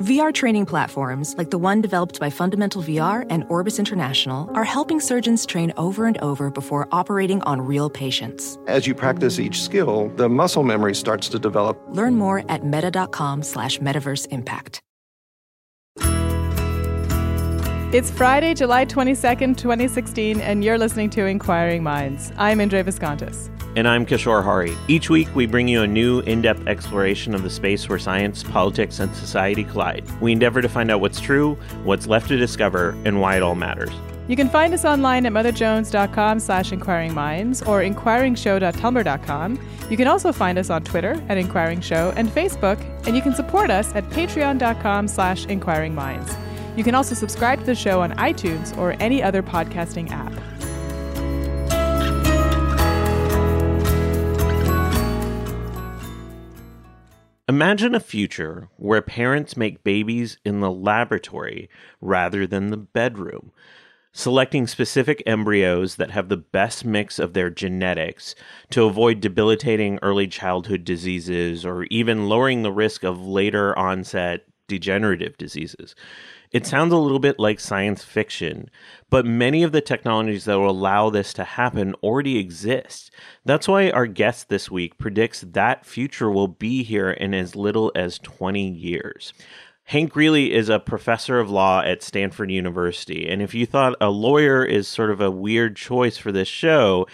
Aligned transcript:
VR 0.00 0.32
training 0.32 0.64
platforms, 0.64 1.34
like 1.36 1.50
the 1.50 1.58
one 1.58 1.82
developed 1.82 2.18
by 2.18 2.30
Fundamental 2.30 2.82
VR 2.82 3.26
and 3.28 3.44
Orbis 3.50 3.78
International, 3.78 4.50
are 4.54 4.64
helping 4.64 4.98
surgeons 4.98 5.44
train 5.44 5.74
over 5.76 6.06
and 6.06 6.16
over 6.22 6.50
before 6.50 6.88
operating 6.90 7.42
on 7.42 7.60
real 7.60 7.90
patients. 7.90 8.58
As 8.66 8.86
you 8.86 8.94
practice 8.94 9.38
each 9.38 9.60
skill, 9.60 10.10
the 10.16 10.26
muscle 10.26 10.62
memory 10.62 10.94
starts 10.94 11.28
to 11.28 11.38
develop. 11.38 11.78
Learn 11.88 12.14
more 12.16 12.44
at 12.48 12.64
meta.com 12.64 13.42
slash 13.42 13.78
metaverse 13.80 14.26
impact. 14.30 14.80
It's 17.92 18.10
Friday, 18.10 18.54
July 18.54 18.86
22nd, 18.86 19.58
2016, 19.58 20.40
and 20.40 20.64
you're 20.64 20.78
listening 20.78 21.10
to 21.10 21.26
Inquiring 21.26 21.82
Minds. 21.82 22.32
I'm 22.38 22.58
Indre 22.58 22.82
Viskontas. 22.84 23.50
And 23.76 23.86
I'm 23.86 24.04
Kishore 24.04 24.42
Hari. 24.42 24.76
Each 24.88 25.08
week, 25.08 25.28
we 25.34 25.46
bring 25.46 25.68
you 25.68 25.82
a 25.82 25.86
new 25.86 26.20
in 26.20 26.42
depth 26.42 26.66
exploration 26.66 27.34
of 27.34 27.44
the 27.44 27.50
space 27.50 27.88
where 27.88 28.00
science, 28.00 28.42
politics, 28.42 28.98
and 28.98 29.14
society 29.14 29.62
collide. 29.62 30.04
We 30.20 30.32
endeavor 30.32 30.60
to 30.60 30.68
find 30.68 30.90
out 30.90 31.00
what's 31.00 31.20
true, 31.20 31.56
what's 31.84 32.08
left 32.08 32.28
to 32.28 32.36
discover, 32.36 32.96
and 33.04 33.20
why 33.20 33.36
it 33.36 33.42
all 33.42 33.54
matters. 33.54 33.90
You 34.26 34.36
can 34.36 34.48
find 34.48 34.74
us 34.74 34.84
online 34.84 35.24
at 35.26 35.32
motherjones.com 35.32 36.40
slash 36.40 36.70
inquiringminds 36.70 37.66
or 37.66 37.80
inquiringshow.tumblr.com. 37.82 39.68
You 39.88 39.96
can 39.96 40.08
also 40.08 40.32
find 40.32 40.58
us 40.58 40.70
on 40.70 40.84
Twitter 40.84 41.20
at 41.28 41.38
Inquiring 41.38 41.80
Show 41.80 42.12
and 42.16 42.28
Facebook, 42.28 42.78
and 43.06 43.14
you 43.14 43.22
can 43.22 43.34
support 43.34 43.70
us 43.70 43.94
at 43.94 44.08
patreon.com 44.10 45.08
slash 45.08 45.46
inquiringminds. 45.46 46.36
You 46.76 46.84
can 46.84 46.94
also 46.94 47.14
subscribe 47.14 47.60
to 47.60 47.66
the 47.66 47.74
show 47.74 48.00
on 48.00 48.12
iTunes 48.12 48.76
or 48.78 48.94
any 49.00 49.22
other 49.22 49.42
podcasting 49.42 50.10
app. 50.10 50.32
Imagine 57.50 57.96
a 57.96 58.00
future 58.00 58.68
where 58.76 59.02
parents 59.02 59.56
make 59.56 59.82
babies 59.82 60.38
in 60.44 60.60
the 60.60 60.70
laboratory 60.70 61.68
rather 62.00 62.46
than 62.46 62.70
the 62.70 62.76
bedroom, 62.76 63.50
selecting 64.12 64.68
specific 64.68 65.20
embryos 65.26 65.96
that 65.96 66.12
have 66.12 66.28
the 66.28 66.36
best 66.36 66.84
mix 66.84 67.18
of 67.18 67.32
their 67.32 67.50
genetics 67.50 68.36
to 68.70 68.84
avoid 68.84 69.18
debilitating 69.18 69.98
early 70.00 70.28
childhood 70.28 70.84
diseases 70.84 71.66
or 71.66 71.86
even 71.90 72.28
lowering 72.28 72.62
the 72.62 72.70
risk 72.70 73.02
of 73.02 73.20
later 73.20 73.76
onset 73.76 74.46
degenerative 74.68 75.36
diseases. 75.36 75.96
It 76.52 76.66
sounds 76.66 76.92
a 76.92 76.98
little 76.98 77.20
bit 77.20 77.38
like 77.38 77.60
science 77.60 78.02
fiction, 78.02 78.70
but 79.08 79.24
many 79.24 79.62
of 79.62 79.70
the 79.70 79.80
technologies 79.80 80.46
that 80.46 80.58
will 80.58 80.70
allow 80.70 81.08
this 81.08 81.32
to 81.34 81.44
happen 81.44 81.94
already 82.02 82.38
exist. 82.38 83.12
That's 83.44 83.68
why 83.68 83.90
our 83.90 84.06
guest 84.06 84.48
this 84.48 84.68
week 84.68 84.98
predicts 84.98 85.42
that 85.42 85.86
future 85.86 86.28
will 86.28 86.48
be 86.48 86.82
here 86.82 87.10
in 87.10 87.34
as 87.34 87.54
little 87.54 87.92
as 87.94 88.18
20 88.18 88.68
years. 88.68 89.32
Hank 89.84 90.12
Greely 90.12 90.52
is 90.52 90.68
a 90.68 90.80
professor 90.80 91.38
of 91.38 91.50
law 91.50 91.82
at 91.82 92.02
Stanford 92.02 92.50
University. 92.50 93.28
And 93.28 93.40
if 93.40 93.54
you 93.54 93.64
thought 93.64 93.96
a 94.00 94.10
lawyer 94.10 94.64
is 94.64 94.88
sort 94.88 95.10
of 95.10 95.20
a 95.20 95.30
weird 95.30 95.76
choice 95.76 96.16
for 96.16 96.32
this 96.32 96.48
show, 96.48 97.06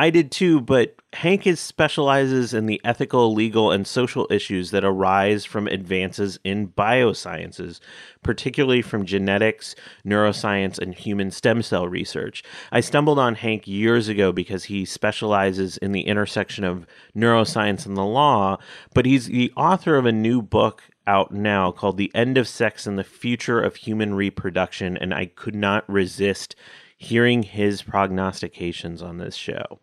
I 0.00 0.08
did 0.08 0.30
too, 0.30 0.62
but 0.62 0.94
Hank 1.12 1.46
is 1.46 1.60
specializes 1.60 2.54
in 2.54 2.64
the 2.64 2.80
ethical, 2.82 3.34
legal, 3.34 3.70
and 3.70 3.86
social 3.86 4.26
issues 4.30 4.70
that 4.70 4.82
arise 4.82 5.44
from 5.44 5.66
advances 5.66 6.38
in 6.42 6.68
biosciences, 6.68 7.80
particularly 8.22 8.80
from 8.80 9.04
genetics, 9.04 9.74
neuroscience, 10.02 10.78
and 10.78 10.94
human 10.94 11.30
stem 11.30 11.60
cell 11.60 11.86
research. 11.86 12.42
I 12.72 12.80
stumbled 12.80 13.18
on 13.18 13.34
Hank 13.34 13.68
years 13.68 14.08
ago 14.08 14.32
because 14.32 14.64
he 14.64 14.86
specializes 14.86 15.76
in 15.76 15.92
the 15.92 16.06
intersection 16.06 16.64
of 16.64 16.86
neuroscience 17.14 17.84
and 17.84 17.94
the 17.94 18.02
law, 18.02 18.56
but 18.94 19.04
he's 19.04 19.26
the 19.26 19.52
author 19.54 19.96
of 19.96 20.06
a 20.06 20.12
new 20.12 20.40
book 20.40 20.82
out 21.06 21.30
now 21.30 21.72
called 21.72 21.98
The 21.98 22.10
End 22.14 22.38
of 22.38 22.48
Sex 22.48 22.86
and 22.86 22.98
the 22.98 23.04
Future 23.04 23.60
of 23.60 23.76
Human 23.76 24.14
Reproduction, 24.14 24.96
and 24.96 25.12
I 25.12 25.26
could 25.26 25.54
not 25.54 25.86
resist 25.86 26.56
hearing 26.96 27.42
his 27.42 27.82
prognostications 27.82 29.02
on 29.02 29.18
this 29.18 29.34
show. 29.34 29.78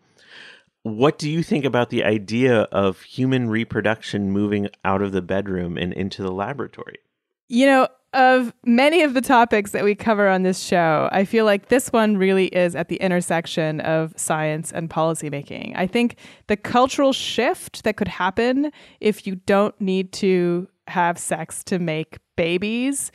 What 0.96 1.18
do 1.18 1.30
you 1.30 1.42
think 1.42 1.64
about 1.64 1.90
the 1.90 2.04
idea 2.04 2.62
of 2.62 3.02
human 3.02 3.48
reproduction 3.48 4.30
moving 4.30 4.68
out 4.84 5.02
of 5.02 5.12
the 5.12 5.22
bedroom 5.22 5.76
and 5.76 5.92
into 5.92 6.22
the 6.22 6.32
laboratory? 6.32 6.98
You 7.48 7.66
know, 7.66 7.88
of 8.14 8.54
many 8.64 9.02
of 9.02 9.14
the 9.14 9.20
topics 9.20 9.72
that 9.72 9.84
we 9.84 9.94
cover 9.94 10.28
on 10.28 10.42
this 10.42 10.58
show, 10.62 11.08
I 11.12 11.24
feel 11.24 11.44
like 11.44 11.68
this 11.68 11.88
one 11.88 12.16
really 12.16 12.46
is 12.46 12.74
at 12.74 12.88
the 12.88 12.96
intersection 12.96 13.80
of 13.80 14.14
science 14.16 14.72
and 14.72 14.88
policymaking. 14.88 15.74
I 15.76 15.86
think 15.86 16.16
the 16.46 16.56
cultural 16.56 17.12
shift 17.12 17.84
that 17.84 17.96
could 17.96 18.08
happen 18.08 18.72
if 19.00 19.26
you 19.26 19.36
don't 19.36 19.78
need 19.80 20.12
to 20.14 20.68
have 20.88 21.18
sex 21.18 21.62
to 21.64 21.78
make 21.78 22.18
babies 22.36 23.12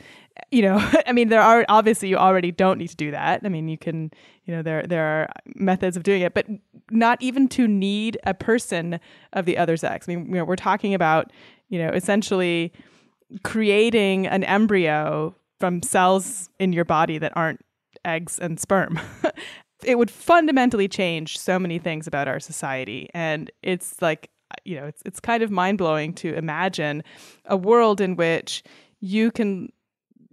you 0.50 0.62
know, 0.62 0.76
I 1.06 1.12
mean, 1.12 1.28
there 1.28 1.40
are 1.40 1.64
obviously 1.68 2.08
you 2.08 2.16
already 2.16 2.50
don't 2.50 2.78
need 2.78 2.88
to 2.88 2.96
do 2.96 3.10
that. 3.10 3.40
I 3.44 3.48
mean, 3.48 3.68
you 3.68 3.78
can, 3.78 4.10
you 4.44 4.54
know, 4.54 4.62
there 4.62 4.82
there 4.82 5.04
are 5.04 5.28
methods 5.54 5.96
of 5.96 6.02
doing 6.02 6.22
it, 6.22 6.34
but 6.34 6.46
not 6.90 7.20
even 7.22 7.48
to 7.48 7.66
need 7.66 8.18
a 8.24 8.34
person 8.34 9.00
of 9.32 9.46
the 9.46 9.58
other 9.58 9.76
sex. 9.76 10.08
I 10.08 10.14
mean, 10.14 10.26
you 10.26 10.34
know, 10.36 10.44
we're 10.44 10.56
talking 10.56 10.94
about, 10.94 11.32
you 11.68 11.78
know, 11.78 11.90
essentially 11.90 12.72
creating 13.42 14.26
an 14.26 14.44
embryo 14.44 15.34
from 15.58 15.82
cells 15.82 16.50
in 16.58 16.72
your 16.72 16.84
body 16.84 17.18
that 17.18 17.32
aren't 17.34 17.64
eggs 18.04 18.38
and 18.38 18.60
sperm. 18.60 19.00
it 19.84 19.96
would 19.96 20.10
fundamentally 20.10 20.88
change 20.88 21.38
so 21.38 21.58
many 21.58 21.78
things 21.78 22.06
about 22.06 22.28
our 22.28 22.40
society, 22.40 23.08
and 23.14 23.50
it's 23.62 24.00
like, 24.02 24.30
you 24.64 24.76
know, 24.76 24.86
it's 24.86 25.02
it's 25.04 25.20
kind 25.20 25.42
of 25.42 25.50
mind 25.50 25.78
blowing 25.78 26.12
to 26.14 26.34
imagine 26.34 27.02
a 27.46 27.56
world 27.56 28.00
in 28.00 28.16
which 28.16 28.62
you 29.00 29.30
can 29.30 29.70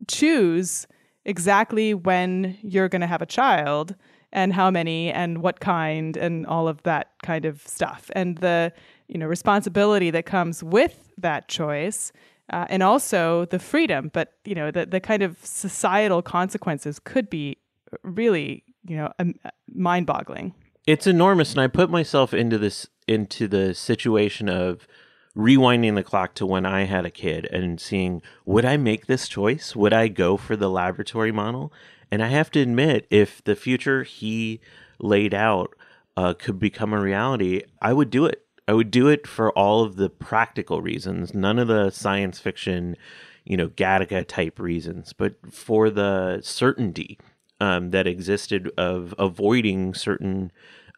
choose 0.08 0.88
exactly 1.26 1.94
when 1.94 2.58
you're 2.62 2.90
going 2.90 3.02
to 3.02 3.08
have 3.08 3.22
a 3.22 3.26
child 3.26 3.96
and 4.34 4.54
how 4.54 4.72
many 4.72 5.12
and 5.12 5.40
what 5.40 5.60
kind 5.60 6.16
and 6.18 6.46
all 6.46 6.68
of 6.68 6.82
that 6.84 7.12
kind 7.24 7.46
of 7.46 7.62
stuff. 7.68 8.10
And 8.16 8.38
the 8.38 8.74
you 9.08 9.18
know 9.18 9.28
responsibility 9.28 10.10
that 10.12 10.26
comes 10.26 10.64
with 10.64 11.12
that 11.18 11.48
choice 11.48 12.12
uh, 12.52 12.66
and 12.70 12.82
also 12.82 13.46
the 13.46 13.60
freedom. 13.60 14.10
But 14.14 14.34
you 14.46 14.56
know 14.56 14.72
the, 14.72 14.86
the 14.86 15.00
kind 15.00 15.22
of 15.22 15.38
societal 15.44 16.22
consequences 16.22 17.00
could 17.00 17.30
be 17.30 17.58
really 18.04 18.64
you 18.88 18.98
know 18.98 19.12
um, 19.20 19.36
mind 19.74 20.06
boggling 20.06 20.54
it's 20.88 21.08
enormous 21.08 21.52
and 21.52 21.62
i 21.62 21.68
put 21.68 21.90
myself 21.90 22.34
into 22.34 22.58
this 22.58 22.88
into 23.08 23.48
the 23.48 23.74
situation 23.74 24.50
of 24.50 24.88
rewinding 25.36 25.96
the 25.96 26.04
clock 26.04 26.34
to 26.36 26.46
when 26.46 26.66
I 26.66 26.84
had 26.84 27.06
a 27.06 27.12
kid 27.12 27.46
and 27.46 27.80
seeing 27.80 28.22
would 28.46 28.66
I 28.66 28.78
make 28.78 29.06
this 29.06 29.28
choice? 29.28 29.76
Would 29.76 29.94
I 29.94 30.08
go 30.08 30.38
for 30.38 30.56
the 30.56 30.70
laboratory 30.70 31.32
model? 31.32 31.72
And 32.12 32.22
I 32.22 32.28
have 32.28 32.52
to 32.52 32.60
admit, 32.60 33.08
if 33.10 33.42
the 33.44 33.56
future 33.56 34.04
he 34.04 34.60
laid 35.00 35.34
out 35.34 35.74
uh, 36.18 36.34
could 36.34 36.60
become 36.60 36.94
a 36.94 37.00
reality, 37.00 37.64
I 37.82 37.94
would 37.94 38.10
do 38.10 38.26
it. 38.26 38.46
I 38.68 38.74
would 38.74 38.92
do 38.92 39.08
it 39.08 39.26
for 39.26 39.52
all 39.52 39.84
of 39.84 39.96
the 39.96 40.10
practical 40.10 40.82
reasons, 40.82 41.34
none 41.34 41.58
of 41.58 41.68
the 41.68 41.90
science 41.90 42.40
fiction, 42.40 42.96
you 43.44 43.58
know, 43.58 43.70
Gattaca 43.70 44.26
type 44.28 44.60
reasons, 44.60 45.14
but 45.14 45.36
for 45.52 45.90
the 45.90 46.42
certainty 46.42 47.18
um, 47.60 47.92
that 47.92 48.08
existed 48.08 48.72
of 48.78 49.16
avoiding 49.18 49.94
certain 49.94 50.52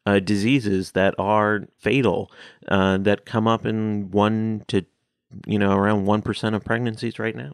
uh, 0.06 0.20
diseases 0.20 0.92
that 0.92 1.16
are 1.18 1.68
fatal 1.78 2.32
uh, 2.68 2.98
that 2.98 3.26
come 3.26 3.48
up 3.48 3.66
in 3.66 4.12
one 4.12 4.64
to 4.68 4.86
you 5.48 5.58
know 5.58 5.76
around 5.76 6.06
one 6.06 6.22
percent 6.22 6.56
of 6.56 6.64
pregnancies 6.64 7.20
right 7.20 7.36
now. 7.36 7.54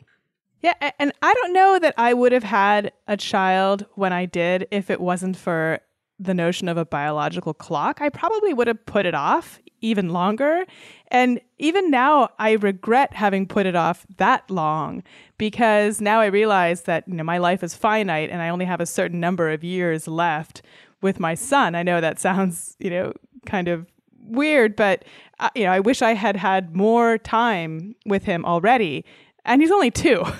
Yeah, 0.61 0.73
and 0.99 1.13
I 1.21 1.33
don't 1.33 1.53
know 1.53 1.79
that 1.79 1.93
I 1.97 2.13
would 2.13 2.33
have 2.33 2.43
had 2.43 2.91
a 3.07 3.15
child 3.15 3.85
when 3.95 4.11
I 4.11 4.25
did 4.25 4.67
if 4.71 4.89
it 4.89 4.99
wasn't 4.99 5.37
for 5.37 5.79
the 6.19 6.33
notion 6.33 6.67
of 6.67 6.75
a 6.75 6.83
biological 6.83 7.53
clock. 7.53 8.01
I 8.01 8.09
probably 8.09 8.53
would 8.53 8.67
have 8.67 8.85
put 8.85 9.05
it 9.05 9.15
off 9.15 9.59
even 9.81 10.09
longer. 10.09 10.65
And 11.07 11.39
even 11.57 11.89
now, 11.89 12.29
I 12.37 12.51
regret 12.51 13.13
having 13.13 13.47
put 13.47 13.65
it 13.65 13.75
off 13.75 14.05
that 14.17 14.49
long 14.51 15.03
because 15.37 16.01
now 16.01 16.19
I 16.19 16.25
realize 16.25 16.81
that 16.83 17.07
you 17.07 17.15
know 17.15 17.23
my 17.23 17.37
life 17.37 17.63
is 17.63 17.73
finite 17.73 18.29
and 18.29 18.41
I 18.41 18.49
only 18.49 18.65
have 18.65 18.81
a 18.81 18.85
certain 18.85 19.19
number 19.19 19.49
of 19.49 19.63
years 19.63 20.07
left 20.07 20.61
with 21.01 21.19
my 21.19 21.35
son. 21.35 21.75
I 21.75 21.83
know 21.83 22.01
that 22.01 22.19
sounds, 22.19 22.75
you 22.79 22.89
know, 22.89 23.13
kind 23.45 23.67
of 23.67 23.87
weird, 24.21 24.75
but 24.75 25.05
uh, 25.39 25.49
you 25.55 25.63
know, 25.63 25.71
I 25.71 25.79
wish 25.79 26.01
I 26.01 26.13
had 26.13 26.35
had 26.35 26.75
more 26.75 27.17
time 27.17 27.95
with 28.05 28.23
him 28.23 28.45
already. 28.45 29.05
and 29.45 29.61
he's 29.61 29.71
only 29.71 29.91
two. 29.91 30.23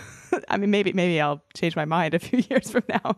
I 0.50 0.58
mean, 0.58 0.70
maybe 0.70 0.94
maybe 0.94 1.20
I'll 1.20 1.42
change 1.56 1.76
my 1.76 1.86
mind 1.86 2.14
a 2.20 2.20
few 2.20 2.44
years 2.50 2.70
from 2.70 2.84
now, 2.88 3.16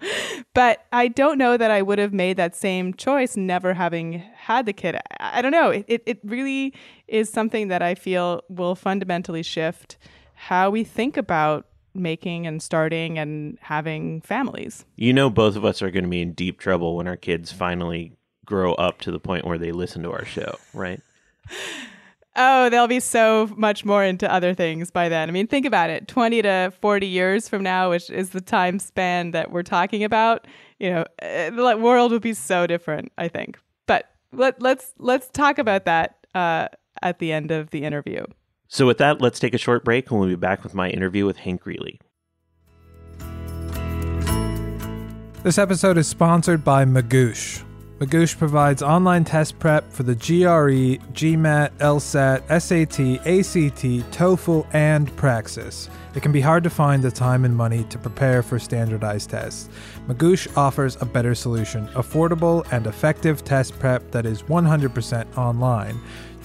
but 0.53 0.85
I 0.93 1.07
don't 1.09 1.37
know 1.37 1.57
that 1.57 1.71
I 1.71 1.81
would 1.81 1.99
have 1.99 2.13
made 2.13 2.37
that 2.37 2.55
same 2.55 2.93
choice 2.93 3.35
never 3.35 3.73
having 3.73 4.23
had 4.35 4.65
the 4.65 4.73
kid. 4.73 4.95
I, 4.95 5.39
I 5.39 5.41
don't 5.41 5.51
know. 5.51 5.71
It, 5.71 5.85
it 5.87 6.03
it 6.05 6.19
really 6.23 6.73
is 7.07 7.29
something 7.29 7.67
that 7.67 7.81
I 7.81 7.95
feel 7.95 8.43
will 8.49 8.75
fundamentally 8.75 9.43
shift 9.43 9.97
how 10.35 10.69
we 10.69 10.83
think 10.83 11.17
about 11.17 11.65
making 11.93 12.47
and 12.47 12.61
starting 12.61 13.17
and 13.17 13.57
having 13.61 14.21
families. 14.21 14.85
You 14.95 15.13
know, 15.13 15.29
both 15.29 15.55
of 15.55 15.65
us 15.65 15.81
are 15.81 15.91
going 15.91 16.03
to 16.03 16.09
be 16.09 16.21
in 16.21 16.33
deep 16.33 16.59
trouble 16.59 16.95
when 16.95 17.07
our 17.07 17.17
kids 17.17 17.51
finally 17.51 18.13
grow 18.45 18.73
up 18.73 18.99
to 19.01 19.11
the 19.11 19.19
point 19.19 19.45
where 19.45 19.57
they 19.57 19.71
listen 19.71 20.03
to 20.03 20.11
our 20.11 20.25
show, 20.25 20.57
right? 20.73 21.01
Oh, 22.35 22.69
they'll 22.69 22.87
be 22.87 23.01
so 23.01 23.49
much 23.57 23.83
more 23.83 24.05
into 24.05 24.31
other 24.31 24.53
things 24.53 24.89
by 24.89 25.09
then. 25.09 25.27
I 25.27 25.33
mean, 25.33 25.47
think 25.47 25.65
about 25.65 25.89
it 25.89 26.07
20 26.07 26.41
to 26.43 26.73
40 26.79 27.05
years 27.05 27.49
from 27.49 27.61
now, 27.61 27.89
which 27.89 28.09
is 28.09 28.29
the 28.29 28.39
time 28.39 28.79
span 28.79 29.31
that 29.31 29.51
we're 29.51 29.63
talking 29.63 30.03
about, 30.05 30.47
you 30.79 30.89
know, 30.89 31.05
eh, 31.19 31.49
the 31.49 31.77
world 31.77 32.11
would 32.13 32.21
be 32.21 32.33
so 32.33 32.67
different, 32.67 33.11
I 33.17 33.27
think. 33.27 33.59
But 33.85 34.09
let, 34.31 34.61
let's 34.61 34.93
let's 34.97 35.27
talk 35.27 35.57
about 35.57 35.83
that 35.85 36.25
uh, 36.33 36.69
at 37.01 37.19
the 37.19 37.33
end 37.33 37.51
of 37.51 37.71
the 37.71 37.83
interview. 37.83 38.23
So, 38.73 38.87
with 38.87 38.99
that, 38.99 39.19
let's 39.19 39.37
take 39.37 39.53
a 39.53 39.57
short 39.57 39.83
break 39.83 40.09
and 40.09 40.17
we'll 40.17 40.29
be 40.29 40.35
back 40.35 40.63
with 40.63 40.73
my 40.73 40.89
interview 40.89 41.25
with 41.25 41.35
Hank 41.35 41.59
Greely. 41.59 41.99
This 45.43 45.57
episode 45.57 45.97
is 45.97 46.07
sponsored 46.07 46.63
by 46.63 46.85
Magoosh. 46.85 47.63
Magoosh 47.99 48.37
provides 48.37 48.81
online 48.81 49.25
test 49.25 49.59
prep 49.59 49.91
for 49.91 50.03
the 50.03 50.15
GRE, 50.15 51.03
GMAT, 51.11 51.71
LSAT, 51.79 52.47
SAT, 52.47 53.19
ACT, 53.27 54.11
TOEFL, 54.17 54.65
and 54.73 55.13
Praxis. 55.17 55.89
It 56.15 56.23
can 56.23 56.31
be 56.31 56.41
hard 56.41 56.63
to 56.63 56.69
find 56.69 57.03
the 57.03 57.11
time 57.11 57.43
and 57.43 57.55
money 57.55 57.83
to 57.89 57.97
prepare 57.97 58.41
for 58.41 58.57
standardized 58.57 59.31
tests. 59.31 59.67
Magoosh 60.07 60.47
offers 60.57 60.97
a 61.01 61.05
better 61.05 61.35
solution 61.35 61.87
affordable 61.89 62.65
and 62.71 62.87
effective 62.87 63.43
test 63.43 63.77
prep 63.79 64.09
that 64.11 64.25
is 64.25 64.43
100% 64.43 65.37
online. 65.37 65.99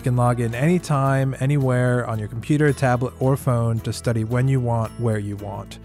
Can 0.07 0.15
log 0.15 0.39
in 0.39 0.55
anytime, 0.55 1.35
anywhere 1.41 2.07
on 2.07 2.21
your 2.21 2.29
computer, 2.29 2.73
tablet, 2.73 3.13
or 3.19 3.37
phone 3.37 3.81
to 3.81 3.93
study 3.93 4.23
when 4.23 4.47
you 4.47 4.61
want, 4.61 4.93
where 5.01 5.19
you 5.19 5.35
want. 5.35 5.81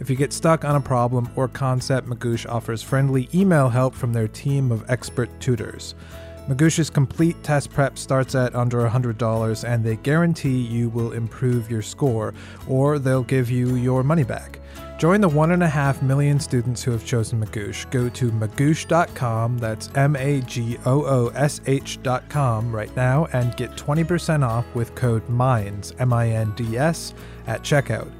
If 0.00 0.08
you 0.08 0.16
get 0.16 0.32
stuck 0.32 0.64
on 0.64 0.76
a 0.76 0.80
problem 0.80 1.28
or 1.36 1.46
concept, 1.46 2.08
Magoosh 2.08 2.48
offers 2.48 2.82
friendly 2.82 3.28
email 3.34 3.68
help 3.68 3.94
from 3.94 4.14
their 4.14 4.28
team 4.28 4.72
of 4.72 4.90
expert 4.90 5.28
tutors. 5.40 5.94
Magoosh's 6.48 6.88
complete 6.88 7.36
test 7.42 7.70
prep 7.70 7.98
starts 7.98 8.34
at 8.34 8.54
under 8.54 8.78
$100 8.78 9.68
and 9.68 9.84
they 9.84 9.96
guarantee 9.96 10.62
you 10.62 10.88
will 10.88 11.12
improve 11.12 11.70
your 11.70 11.82
score 11.82 12.32
or 12.66 12.98
they'll 12.98 13.24
give 13.24 13.50
you 13.50 13.74
your 13.74 14.02
money 14.02 14.24
back. 14.24 14.58
Join 14.98 15.20
the 15.20 15.28
one 15.28 15.50
and 15.52 15.62
a 15.62 15.68
half 15.68 16.00
million 16.00 16.40
students 16.40 16.82
who 16.82 16.90
have 16.90 17.04
chosen 17.04 17.44
Magoosh. 17.44 17.90
Go 17.90 18.08
to 18.08 18.30
magoosh.com, 18.30 19.58
that's 19.58 19.90
M 19.94 20.16
A 20.16 20.40
G 20.40 20.78
O 20.86 21.04
O 21.04 21.28
S 21.34 21.60
H.com 21.66 22.74
right 22.74 22.94
now, 22.96 23.26
and 23.34 23.54
get 23.56 23.72
20% 23.72 24.42
off 24.42 24.64
with 24.74 24.94
code 24.94 25.28
MINDS, 25.28 25.92
M 25.98 26.14
I 26.14 26.30
N 26.30 26.52
D 26.56 26.78
S, 26.78 27.12
at 27.46 27.60
checkout. 27.62 28.10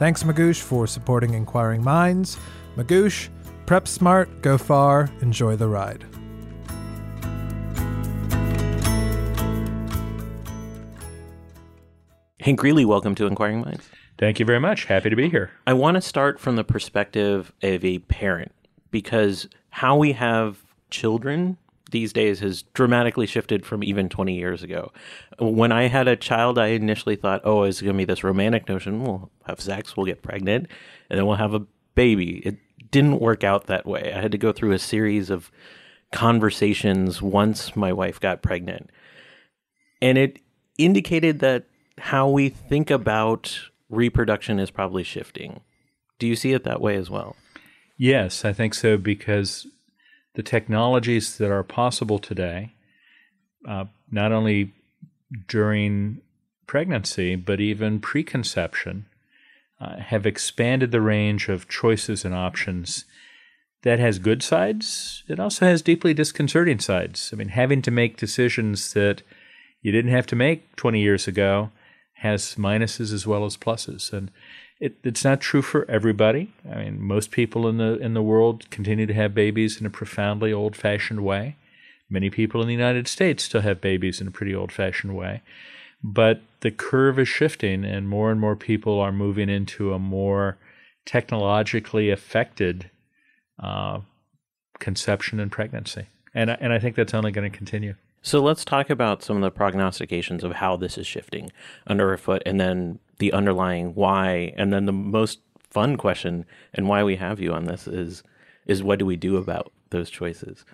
Thanks, 0.00 0.24
Magoosh, 0.24 0.60
for 0.60 0.88
supporting 0.88 1.34
Inquiring 1.34 1.84
Minds. 1.84 2.36
Magoosh, 2.76 3.28
prep 3.64 3.86
smart, 3.86 4.42
go 4.42 4.58
far, 4.58 5.08
enjoy 5.20 5.54
the 5.54 5.68
ride. 5.68 6.04
Hank 12.40 12.58
Greely, 12.58 12.84
welcome 12.84 13.14
to 13.14 13.26
Inquiring 13.26 13.60
Minds. 13.60 13.88
Thank 14.16 14.38
you 14.38 14.46
very 14.46 14.60
much. 14.60 14.84
Happy 14.84 15.10
to 15.10 15.16
be 15.16 15.28
here. 15.28 15.50
I 15.66 15.72
want 15.72 15.96
to 15.96 16.00
start 16.00 16.38
from 16.38 16.56
the 16.56 16.64
perspective 16.64 17.52
of 17.62 17.84
a 17.84 17.98
parent 18.00 18.52
because 18.90 19.48
how 19.70 19.96
we 19.96 20.12
have 20.12 20.58
children 20.90 21.56
these 21.90 22.12
days 22.12 22.40
has 22.40 22.62
dramatically 22.62 23.26
shifted 23.26 23.66
from 23.66 23.84
even 23.84 24.08
20 24.08 24.36
years 24.36 24.62
ago. 24.62 24.92
When 25.38 25.72
I 25.72 25.88
had 25.88 26.08
a 26.08 26.16
child, 26.16 26.58
I 26.58 26.68
initially 26.68 27.16
thought, 27.16 27.42
oh, 27.44 27.64
it's 27.64 27.80
going 27.80 27.94
to 27.94 27.98
be 27.98 28.04
this 28.04 28.24
romantic 28.24 28.68
notion. 28.68 29.02
We'll 29.02 29.30
have 29.46 29.60
sex, 29.60 29.96
we'll 29.96 30.06
get 30.06 30.22
pregnant, 30.22 30.68
and 31.10 31.18
then 31.18 31.26
we'll 31.26 31.36
have 31.36 31.54
a 31.54 31.66
baby. 31.94 32.38
It 32.38 32.56
didn't 32.90 33.20
work 33.20 33.44
out 33.44 33.66
that 33.66 33.86
way. 33.86 34.12
I 34.12 34.20
had 34.20 34.32
to 34.32 34.38
go 34.38 34.52
through 34.52 34.72
a 34.72 34.78
series 34.78 35.30
of 35.30 35.50
conversations 36.12 37.20
once 37.20 37.74
my 37.74 37.92
wife 37.92 38.20
got 38.20 38.42
pregnant. 38.42 38.90
And 40.00 40.18
it 40.18 40.40
indicated 40.78 41.40
that 41.40 41.66
how 41.98 42.28
we 42.28 42.48
think 42.48 42.90
about 42.90 43.70
reproduction 43.94 44.58
is 44.58 44.70
probably 44.70 45.02
shifting. 45.02 45.60
Do 46.18 46.26
you 46.26 46.36
see 46.36 46.52
it 46.52 46.64
that 46.64 46.80
way 46.80 46.96
as 46.96 47.10
well? 47.10 47.36
Yes, 47.96 48.44
I 48.44 48.52
think 48.52 48.74
so 48.74 48.96
because 48.96 49.66
the 50.34 50.42
technologies 50.42 51.38
that 51.38 51.50
are 51.50 51.62
possible 51.62 52.18
today, 52.18 52.72
uh, 53.68 53.86
not 54.10 54.32
only 54.32 54.72
during 55.48 56.20
pregnancy, 56.66 57.36
but 57.36 57.60
even 57.60 58.00
preconception, 58.00 59.06
uh, 59.80 59.98
have 59.98 60.26
expanded 60.26 60.90
the 60.90 61.00
range 61.00 61.48
of 61.48 61.68
choices 61.68 62.24
and 62.24 62.34
options. 62.34 63.04
That 63.82 63.98
has 63.98 64.18
good 64.18 64.42
sides. 64.42 65.22
It 65.28 65.38
also 65.38 65.66
has 65.66 65.82
deeply 65.82 66.14
disconcerting 66.14 66.78
sides. 66.78 67.30
I 67.32 67.36
mean, 67.36 67.48
having 67.48 67.82
to 67.82 67.90
make 67.90 68.16
decisions 68.16 68.92
that 68.94 69.22
you 69.82 69.92
didn't 69.92 70.12
have 70.12 70.26
to 70.28 70.36
make 70.36 70.74
20 70.76 71.00
years 71.00 71.28
ago 71.28 71.70
has 72.24 72.56
minuses 72.56 73.12
as 73.12 73.26
well 73.26 73.44
as 73.44 73.56
pluses. 73.56 74.12
And 74.12 74.30
it, 74.80 74.96
it's 75.04 75.24
not 75.24 75.40
true 75.40 75.62
for 75.62 75.88
everybody. 75.88 76.52
I 76.72 76.76
mean, 76.82 77.00
most 77.00 77.30
people 77.30 77.68
in 77.70 77.76
the 77.76 77.98
in 78.06 78.14
the 78.14 78.28
world 78.32 78.70
continue 78.70 79.06
to 79.06 79.14
have 79.14 79.34
babies 79.34 79.80
in 79.80 79.86
a 79.86 79.90
profoundly 79.90 80.52
old-fashioned 80.52 81.22
way. 81.22 81.56
Many 82.08 82.30
people 82.30 82.60
in 82.60 82.66
the 82.66 82.74
United 82.84 83.08
States 83.08 83.44
still 83.44 83.62
have 83.62 83.80
babies 83.80 84.20
in 84.20 84.28
a 84.28 84.36
pretty 84.38 84.54
old-fashioned 84.54 85.14
way. 85.14 85.42
But 86.02 86.40
the 86.60 86.70
curve 86.70 87.18
is 87.18 87.28
shifting, 87.28 87.84
and 87.84 88.08
more 88.08 88.30
and 88.30 88.40
more 88.40 88.56
people 88.56 89.00
are 89.00 89.12
moving 89.12 89.48
into 89.48 89.92
a 89.92 89.98
more 89.98 90.56
technologically 91.06 92.10
affected 92.10 92.90
uh, 93.62 94.00
conception 94.80 95.40
and 95.40 95.50
pregnancy. 95.50 96.06
And, 96.34 96.50
and 96.50 96.72
I 96.72 96.78
think 96.78 96.96
that's 96.96 97.14
only 97.14 97.32
going 97.32 97.50
to 97.50 97.58
continue. 97.58 97.94
So 98.24 98.42
let's 98.42 98.64
talk 98.64 98.88
about 98.88 99.22
some 99.22 99.36
of 99.36 99.42
the 99.42 99.50
prognostications 99.50 100.44
of 100.44 100.52
how 100.52 100.78
this 100.78 100.96
is 100.96 101.06
shifting 101.06 101.52
under 101.86 102.08
our 102.08 102.16
foot 102.16 102.42
and 102.46 102.58
then 102.58 102.98
the 103.18 103.30
underlying 103.34 103.94
why. 103.94 104.54
And 104.56 104.72
then 104.72 104.86
the 104.86 104.92
most 104.92 105.40
fun 105.58 105.98
question 105.98 106.46
and 106.72 106.88
why 106.88 107.04
we 107.04 107.16
have 107.16 107.38
you 107.38 107.52
on 107.52 107.66
this 107.66 107.86
is 107.86 108.22
is 108.66 108.82
what 108.82 108.98
do 108.98 109.04
we 109.04 109.16
do 109.16 109.36
about 109.36 109.70
those 109.90 110.08
choices? 110.08 110.64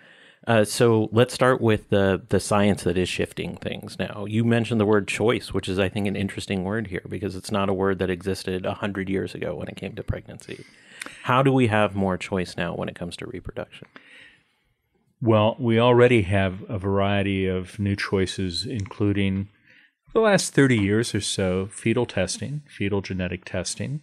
Uh, 0.47 0.65
so 0.65 1.09
let's 1.11 1.35
start 1.35 1.61
with 1.61 1.91
the 1.91 2.23
the 2.29 2.39
science 2.39 2.85
that 2.85 2.97
is 2.97 3.09
shifting 3.09 3.57
things 3.57 3.99
now. 3.99 4.27
You 4.29 4.45
mentioned 4.45 4.81
the 4.81 4.87
word 4.87 5.09
choice, 5.09 5.53
which 5.53 5.69
is 5.69 5.81
I 5.81 5.89
think 5.89 6.07
an 6.07 6.15
interesting 6.15 6.63
word 6.63 6.87
here 6.87 7.05
because 7.09 7.35
it's 7.35 7.51
not 7.51 7.69
a 7.69 7.75
word 7.75 7.99
that 7.99 8.11
existed 8.11 8.65
hundred 8.65 9.09
years 9.09 9.35
ago 9.35 9.57
when 9.57 9.67
it 9.67 9.77
came 9.77 9.97
to 9.97 10.05
pregnancy. 10.05 10.65
How 11.25 11.43
do 11.43 11.53
we 11.53 11.67
have 11.67 11.97
more 11.97 12.17
choice 12.17 12.57
now 12.57 12.77
when 12.77 12.89
it 12.89 12.95
comes 12.95 13.17
to 13.17 13.27
reproduction? 13.27 13.89
Well, 15.23 15.55
we 15.59 15.79
already 15.79 16.23
have 16.23 16.65
a 16.71 16.79
variety 16.79 17.47
of 17.47 17.79
new 17.79 17.95
choices, 17.95 18.65
including 18.65 19.49
the 20.15 20.21
last 20.21 20.55
30 20.55 20.79
years 20.79 21.15
or 21.15 21.21
so, 21.21 21.67
fetal 21.67 22.07
testing, 22.07 22.63
fetal 22.67 23.03
genetic 23.03 23.45
testing. 23.45 24.01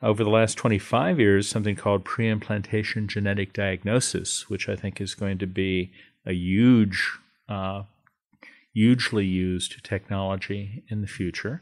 Over 0.00 0.24
the 0.24 0.30
last 0.30 0.54
25 0.54 1.20
years, 1.20 1.48
something 1.48 1.76
called 1.76 2.04
preimplantation 2.04 3.08
genetic 3.08 3.52
diagnosis, 3.52 4.48
which 4.48 4.66
I 4.68 4.74
think 4.74 5.02
is 5.02 5.14
going 5.14 5.36
to 5.38 5.46
be 5.46 5.92
a 6.24 6.32
huge, 6.32 7.12
uh, 7.46 7.82
hugely 8.72 9.26
used 9.26 9.84
technology 9.84 10.82
in 10.88 11.02
the 11.02 11.06
future. 11.06 11.60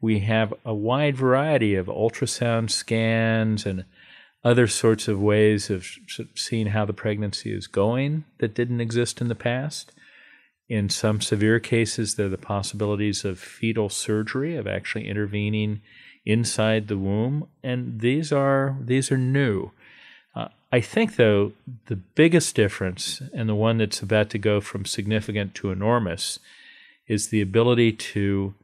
We 0.00 0.20
have 0.20 0.54
a 0.64 0.72
wide 0.72 1.16
variety 1.16 1.74
of 1.74 1.88
ultrasound 1.88 2.70
scans 2.70 3.66
and 3.66 3.84
other 4.42 4.66
sorts 4.66 5.06
of 5.08 5.20
ways 5.20 5.68
of 5.70 5.86
seeing 6.34 6.68
how 6.68 6.84
the 6.84 6.92
pregnancy 6.92 7.52
is 7.52 7.66
going 7.66 8.24
that 8.38 8.54
didn't 8.54 8.80
exist 8.80 9.20
in 9.20 9.28
the 9.28 9.34
past. 9.34 9.92
In 10.68 10.88
some 10.88 11.20
severe 11.20 11.58
cases, 11.58 12.14
there 12.14 12.26
are 12.26 12.30
the 12.30 12.38
possibilities 12.38 13.24
of 13.24 13.38
fetal 13.38 13.88
surgery, 13.88 14.56
of 14.56 14.66
actually 14.66 15.08
intervening 15.08 15.82
inside 16.24 16.88
the 16.88 16.98
womb, 16.98 17.48
and 17.62 18.00
these 18.00 18.32
are 18.32 18.76
these 18.80 19.10
are 19.10 19.18
new. 19.18 19.72
Uh, 20.34 20.48
I 20.70 20.80
think, 20.80 21.16
though, 21.16 21.52
the 21.86 21.96
biggest 21.96 22.54
difference, 22.54 23.20
and 23.34 23.48
the 23.48 23.54
one 23.54 23.78
that's 23.78 24.00
about 24.00 24.30
to 24.30 24.38
go 24.38 24.60
from 24.60 24.84
significant 24.84 25.54
to 25.56 25.72
enormous, 25.72 26.38
is 27.08 27.28
the 27.28 27.40
ability 27.40 27.92
to 27.92 28.54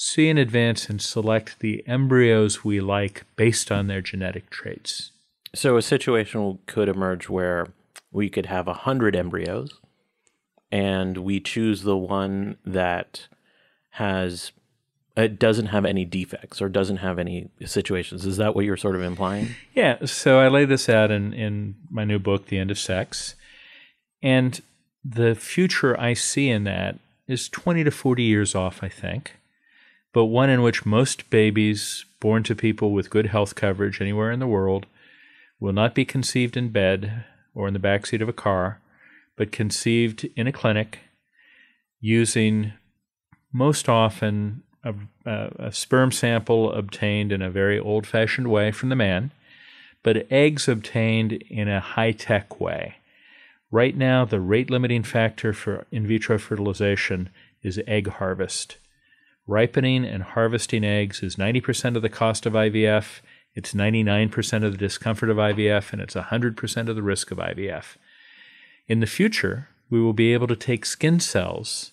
see 0.00 0.28
in 0.28 0.38
advance 0.38 0.88
and 0.88 1.02
select 1.02 1.58
the 1.58 1.82
embryos 1.88 2.62
we 2.62 2.80
like 2.80 3.24
based 3.34 3.72
on 3.72 3.88
their 3.88 4.00
genetic 4.00 4.48
traits. 4.48 5.10
So 5.56 5.76
a 5.76 5.82
situation 5.82 6.60
could 6.66 6.88
emerge 6.88 7.28
where 7.28 7.66
we 8.12 8.30
could 8.30 8.46
have 8.46 8.68
a 8.68 8.74
hundred 8.74 9.16
embryos, 9.16 9.72
and 10.70 11.18
we 11.18 11.40
choose 11.40 11.82
the 11.82 11.96
one 11.96 12.58
that 12.64 13.26
has 13.90 14.52
it 15.16 15.40
doesn't 15.40 15.66
have 15.66 15.84
any 15.84 16.04
defects 16.04 16.62
or 16.62 16.68
doesn't 16.68 16.98
have 16.98 17.18
any 17.18 17.50
situations. 17.64 18.24
Is 18.24 18.36
that 18.36 18.54
what 18.54 18.64
you're 18.64 18.76
sort 18.76 18.94
of 18.94 19.02
implying? 19.02 19.56
Yeah. 19.74 20.04
So 20.04 20.38
I 20.38 20.46
lay 20.46 20.64
this 20.64 20.88
out 20.88 21.10
in, 21.10 21.32
in 21.32 21.74
my 21.90 22.04
new 22.04 22.20
book, 22.20 22.46
The 22.46 22.58
End 22.58 22.70
of 22.70 22.78
Sex. 22.78 23.34
And 24.22 24.60
the 25.04 25.34
future 25.34 25.98
I 25.98 26.14
see 26.14 26.48
in 26.48 26.62
that 26.64 27.00
is 27.26 27.48
20 27.48 27.82
to 27.82 27.90
40 27.90 28.22
years 28.22 28.54
off, 28.54 28.84
I 28.84 28.88
think, 28.88 29.32
but 30.12 30.24
one 30.26 30.50
in 30.50 30.62
which 30.62 30.86
most 30.86 31.30
babies 31.30 32.04
born 32.20 32.42
to 32.42 32.54
people 32.54 32.92
with 32.92 33.10
good 33.10 33.26
health 33.26 33.54
coverage 33.54 34.00
anywhere 34.00 34.30
in 34.30 34.40
the 34.40 34.46
world 34.46 34.86
will 35.60 35.72
not 35.72 35.94
be 35.94 36.04
conceived 36.04 36.56
in 36.56 36.70
bed 36.70 37.24
or 37.54 37.68
in 37.68 37.74
the 37.74 37.80
backseat 37.80 38.22
of 38.22 38.28
a 38.28 38.32
car, 38.32 38.80
but 39.36 39.52
conceived 39.52 40.28
in 40.36 40.46
a 40.46 40.52
clinic 40.52 41.00
using 42.00 42.72
most 43.52 43.88
often 43.88 44.62
a, 44.84 44.94
a, 45.24 45.50
a 45.58 45.72
sperm 45.72 46.12
sample 46.12 46.72
obtained 46.72 47.32
in 47.32 47.42
a 47.42 47.50
very 47.50 47.78
old 47.78 48.06
fashioned 48.06 48.48
way 48.48 48.70
from 48.70 48.88
the 48.88 48.96
man, 48.96 49.30
but 50.02 50.26
eggs 50.30 50.68
obtained 50.68 51.32
in 51.32 51.68
a 51.68 51.80
high 51.80 52.12
tech 52.12 52.60
way. 52.60 52.96
Right 53.70 53.96
now, 53.96 54.24
the 54.24 54.40
rate 54.40 54.70
limiting 54.70 55.02
factor 55.02 55.52
for 55.52 55.86
in 55.90 56.06
vitro 56.06 56.38
fertilization 56.38 57.28
is 57.62 57.80
egg 57.86 58.08
harvest. 58.08 58.78
Ripening 59.48 60.04
and 60.04 60.22
harvesting 60.22 60.84
eggs 60.84 61.22
is 61.22 61.36
90% 61.36 61.96
of 61.96 62.02
the 62.02 62.08
cost 62.08 62.46
of 62.46 62.52
IVF, 62.52 63.20
it's 63.54 63.74
99% 63.74 64.64
of 64.64 64.72
the 64.72 64.78
discomfort 64.78 65.30
of 65.30 65.38
IVF, 65.38 65.92
and 65.92 66.00
it's 66.00 66.14
100% 66.14 66.88
of 66.88 66.94
the 66.94 67.02
risk 67.02 67.30
of 67.32 67.38
IVF. 67.38 67.96
In 68.86 69.00
the 69.00 69.06
future, 69.06 69.68
we 69.90 70.00
will 70.00 70.12
be 70.12 70.32
able 70.32 70.46
to 70.46 70.54
take 70.54 70.84
skin 70.84 71.18
cells, 71.18 71.92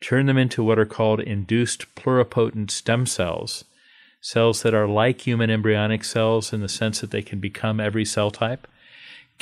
turn 0.00 0.26
them 0.26 0.38
into 0.38 0.62
what 0.62 0.78
are 0.78 0.86
called 0.86 1.20
induced 1.20 1.92
pluripotent 1.96 2.70
stem 2.70 3.04
cells, 3.04 3.64
cells 4.20 4.62
that 4.62 4.72
are 4.72 4.86
like 4.86 5.26
human 5.26 5.50
embryonic 5.50 6.04
cells 6.04 6.52
in 6.52 6.60
the 6.60 6.68
sense 6.68 7.00
that 7.00 7.10
they 7.10 7.22
can 7.22 7.40
become 7.40 7.80
every 7.80 8.04
cell 8.04 8.30
type 8.30 8.66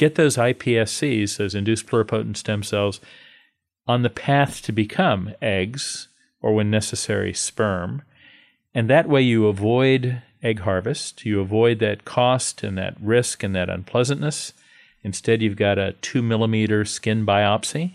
get 0.00 0.14
those 0.14 0.38
iPSCs, 0.38 1.36
those 1.36 1.54
induced 1.54 1.86
pluripotent 1.86 2.34
stem 2.38 2.62
cells, 2.62 3.00
on 3.86 4.00
the 4.00 4.08
path 4.08 4.62
to 4.62 4.72
become 4.72 5.34
eggs 5.42 6.08
or, 6.40 6.54
when 6.54 6.70
necessary, 6.70 7.32
sperm. 7.34 8.02
And 8.74 8.88
that 8.88 9.08
way 9.08 9.22
you 9.22 9.46
avoid 9.46 10.22
egg 10.42 10.60
harvest, 10.60 11.24
you 11.24 11.40
avoid 11.40 11.78
that 11.80 12.04
cost 12.04 12.62
and 12.62 12.78
that 12.78 12.96
risk 13.00 13.42
and 13.42 13.54
that 13.54 13.68
unpleasantness. 13.68 14.52
Instead, 15.02 15.42
you've 15.42 15.56
got 15.56 15.78
a 15.78 15.92
two 16.00 16.22
millimeter 16.22 16.84
skin 16.84 17.26
biopsy. 17.26 17.92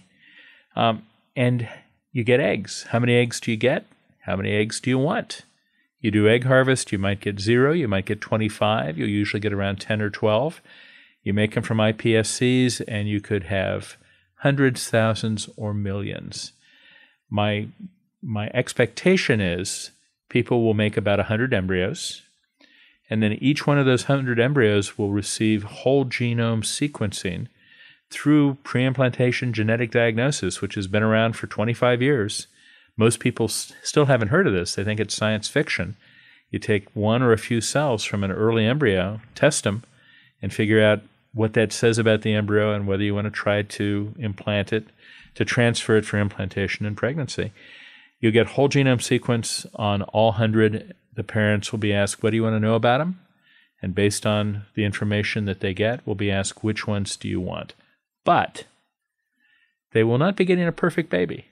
Um, 0.75 1.03
and 1.35 1.67
you 2.11 2.23
get 2.23 2.39
eggs. 2.39 2.85
How 2.89 2.99
many 2.99 3.15
eggs 3.15 3.39
do 3.39 3.51
you 3.51 3.57
get? 3.57 3.85
How 4.21 4.35
many 4.35 4.51
eggs 4.51 4.79
do 4.79 4.89
you 4.89 4.97
want? 4.97 5.41
You 5.99 6.11
do 6.11 6.27
egg 6.27 6.43
harvest, 6.43 6.91
you 6.91 6.97
might 6.99 7.19
get 7.19 7.39
zero, 7.39 7.73
you 7.73 7.87
might 7.87 8.05
get 8.05 8.21
25, 8.21 8.97
you'll 8.97 9.09
usually 9.09 9.39
get 9.39 9.53
around 9.53 9.77
10 9.77 10.01
or 10.01 10.09
12. 10.09 10.61
You 11.23 11.33
make 11.33 11.55
them 11.55 11.63
from 11.63 11.79
iPSCs, 11.79 12.83
and 12.87 13.09
you 13.09 13.19
could 13.19 13.45
have 13.45 13.97
hundreds, 14.41 14.87
thousands, 14.87 15.49
or 15.57 15.73
millions. 15.73 16.53
My 17.29 17.69
my 18.25 18.49
expectation 18.53 19.39
is 19.39 19.91
people 20.29 20.63
will 20.63 20.73
make 20.73 20.97
about 20.97 21.19
100 21.19 21.53
embryos, 21.53 22.23
and 23.09 23.21
then 23.21 23.33
each 23.33 23.67
one 23.67 23.77
of 23.77 23.85
those 23.85 24.09
100 24.09 24.39
embryos 24.39 24.97
will 24.97 25.11
receive 25.11 25.63
whole 25.63 26.05
genome 26.05 26.63
sequencing 26.63 27.47
through 28.09 28.57
preimplantation 28.63 29.51
genetic 29.51 29.91
diagnosis, 29.91 30.59
which 30.59 30.75
has 30.75 30.87
been 30.87 31.03
around 31.03 31.35
for 31.35 31.45
25 31.45 32.01
years. 32.01 32.47
Most 32.97 33.19
people 33.19 33.45
s- 33.45 33.73
still 33.83 34.05
haven't 34.05 34.29
heard 34.29 34.47
of 34.47 34.53
this. 34.53 34.73
They 34.73 34.83
think 34.83 34.99
it's 34.99 35.15
science 35.15 35.47
fiction. 35.47 35.95
You 36.49 36.57
take 36.57 36.95
one 36.95 37.21
or 37.21 37.31
a 37.31 37.37
few 37.37 37.61
cells 37.61 38.03
from 38.03 38.23
an 38.23 38.31
early 38.31 38.65
embryo, 38.65 39.21
test 39.35 39.63
them, 39.63 39.83
and 40.41 40.53
figure 40.53 40.81
out 40.81 41.01
what 41.33 41.53
that 41.53 41.73
says 41.73 41.99
about 41.99 42.21
the 42.21 42.33
embryo 42.33 42.73
and 42.73 42.87
whether 42.87 43.03
you 43.03 43.13
want 43.13 43.25
to 43.25 43.31
try 43.31 43.61
to 43.61 44.15
implant 44.17 44.71
it, 44.71 44.87
to 45.35 45.45
transfer 45.45 45.97
it 45.97 46.05
for 46.05 46.17
implantation 46.17 46.85
in 46.85 46.95
pregnancy. 46.95 47.51
You'll 48.25 48.31
get 48.31 48.47
whole 48.47 48.69
genome 48.69 49.03
sequence 49.03 49.67
on 49.75 50.01
all 50.01 50.29
100. 50.29 50.95
The 51.13 51.23
parents 51.23 51.71
will 51.71 51.77
be 51.77 51.93
asked, 51.93 52.23
What 52.23 52.31
do 52.31 52.37
you 52.37 52.41
want 52.41 52.55
to 52.55 52.59
know 52.59 52.73
about 52.73 52.97
them? 52.97 53.19
And 53.83 53.93
based 53.93 54.25
on 54.25 54.63
the 54.73 54.83
information 54.83 55.45
that 55.45 55.59
they 55.59 55.75
get, 55.75 56.07
will 56.07 56.15
be 56.15 56.31
asked, 56.31 56.63
Which 56.63 56.87
ones 56.87 57.17
do 57.17 57.27
you 57.27 57.39
want? 57.39 57.75
But 58.23 58.63
they 59.91 60.03
will 60.03 60.17
not 60.17 60.35
be 60.35 60.43
getting 60.43 60.65
a 60.65 60.71
perfect 60.71 61.11
baby. 61.11 61.45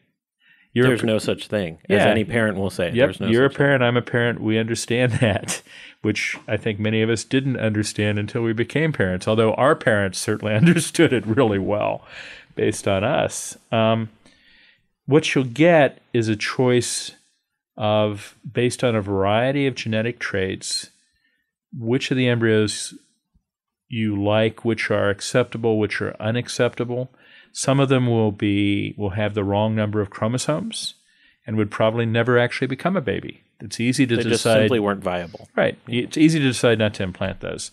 You're 0.72 0.88
there's 0.88 1.04
a, 1.04 1.06
no 1.06 1.20
such 1.20 1.46
thing, 1.46 1.78
yeah. 1.88 1.98
as 1.98 2.08
any 2.08 2.26
parent 2.26 2.58
will 2.58 2.72
say. 2.72 2.92
Yep, 2.92 3.20
no 3.20 3.28
you're 3.28 3.46
a 3.46 3.52
parent, 3.52 3.82
thing. 3.82 3.88
I'm 3.90 3.98
a 3.98 4.02
parent. 4.02 4.42
We 4.42 4.58
understand 4.58 5.12
that, 5.22 5.62
which 6.02 6.36
I 6.48 6.58
think 6.58 6.80
many 6.80 7.04
of 7.04 7.10
us 7.12 7.24
didn't 7.24 7.58
understand 7.58 8.18
until 8.18 8.42
we 8.42 8.52
became 8.54 8.92
parents, 8.94 9.28
although 9.28 9.54
our 9.54 9.76
parents 9.76 10.18
certainly 10.18 10.56
understood 10.56 11.14
it 11.14 11.24
really 11.28 11.60
well 11.60 12.04
based 12.56 12.88
on 12.88 13.04
us. 13.04 13.60
Um, 13.72 14.10
what 15.06 15.34
you'll 15.34 15.44
get 15.44 16.02
is 16.14 16.28
a 16.28 16.36
choice 16.36 17.12
of, 17.78 18.36
based 18.50 18.84
on 18.84 18.96
a 18.96 19.02
variety 19.02 19.68
of 19.68 19.76
genetic 19.76 20.20
traits, 20.20 20.90
which 21.78 22.12
of 22.12 22.18
the 22.18 22.28
embryos 22.28 22.94
you 23.88 24.22
like, 24.22 24.64
which 24.64 24.90
are 24.92 25.10
acceptable, 25.10 25.80
which 25.80 26.02
are 26.02 26.16
unacceptable 26.20 27.10
some 27.54 27.80
of 27.80 27.88
them 27.88 28.08
will 28.08 28.32
be 28.32 28.94
will 28.98 29.12
have 29.12 29.36
the 29.36 29.44
wrong 29.44 29.76
number 29.76 30.02
of 30.02 30.10
chromosomes 30.10 30.96
and 31.46 31.56
would 31.56 31.72
probably 31.72 32.06
never 32.06 32.38
actually 32.38 32.68
become 32.68 32.98
a 32.98 33.02
baby. 33.02 33.44
It's 33.60 33.80
easy 33.80 34.06
to 34.08 34.16
they 34.18 34.24
decide. 34.24 34.32
just 34.32 34.44
simply 34.44 34.80
weren't 34.80 35.04
viable. 35.04 35.48
Right. 35.56 35.78
It's 35.88 36.18
easy 36.18 36.40
to 36.40 36.46
decide 36.46 36.80
not 36.80 36.96
to 36.96 37.04
implant 37.04 37.40
those. 37.40 37.72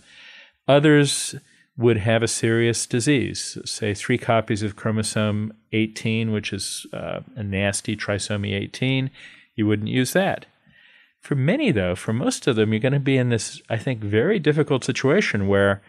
Others 0.68 1.34
would 1.80 1.96
have 1.96 2.22
a 2.22 2.28
serious 2.28 2.87
disease, 2.87 3.58
say 3.64 3.94
three 3.94 4.18
copies 4.18 4.62
of 4.62 4.76
chromosome 4.76 5.52
18, 5.72 6.30
which 6.30 6.52
is 6.52 6.87
uh, 6.92 7.20
a 7.34 7.42
nasty 7.42 7.96
trisomy 7.96 8.54
18. 8.54 9.10
You 9.56 9.66
wouldn't 9.66 9.88
use 9.88 10.12
that. 10.12 10.46
For 11.20 11.34
many, 11.34 11.72
though, 11.72 11.94
for 11.94 12.12
most 12.12 12.46
of 12.46 12.56
them, 12.56 12.72
you're 12.72 12.80
going 12.80 12.92
to 12.92 13.00
be 13.00 13.16
in 13.16 13.30
this, 13.30 13.60
I 13.68 13.78
think, 13.78 14.00
very 14.00 14.38
difficult 14.38 14.84
situation 14.84 15.49
where 15.49 15.82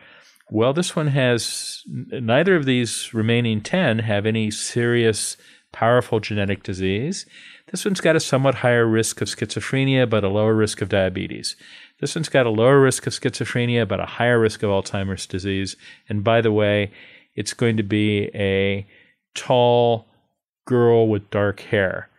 well, 0.54 0.74
this 0.74 0.98
one 0.98 1.08
has 1.08 1.82
neither 1.88 2.58
of 2.58 2.66
these 2.66 3.14
remaining 3.14 3.62
10 3.62 4.00
have 4.00 4.26
any 4.26 4.52
serious, 4.52 5.38
powerful 5.72 6.20
genetic 6.20 6.62
disease. 6.62 7.26
This 7.72 7.86
one's 7.86 8.02
got 8.02 8.18
a 8.18 8.20
somewhat 8.20 8.56
higher 8.56 8.86
risk 8.86 9.22
of 9.22 9.30
schizophrenia, 9.30 10.10
but 10.10 10.26
a 10.26 10.30
lower 10.30 10.54
risk 10.54 10.82
of 10.82 10.90
diabetes. 10.90 11.56
This 12.02 12.16
one's 12.16 12.30
got 12.30 12.48
a 12.48 12.50
lower 12.50 12.82
risk 12.82 13.06
of 13.06 13.14
schizophrenia, 13.14 13.88
but 13.88 14.00
a 14.00 14.06
higher 14.06 14.40
risk 14.40 14.64
of 14.64 14.72
Alzheimer's 14.72 15.28
disease. 15.28 15.78
And 16.10 16.24
by 16.24 16.42
the 16.42 16.52
way, 16.52 16.92
it's 17.36 17.54
going 17.54 17.78
to 17.78 17.84
be 17.84 18.32
a 18.34 18.88
tall 19.36 20.08
girl 20.66 21.08
with 21.08 21.30
dark 21.30 21.62
hair. 21.62 22.10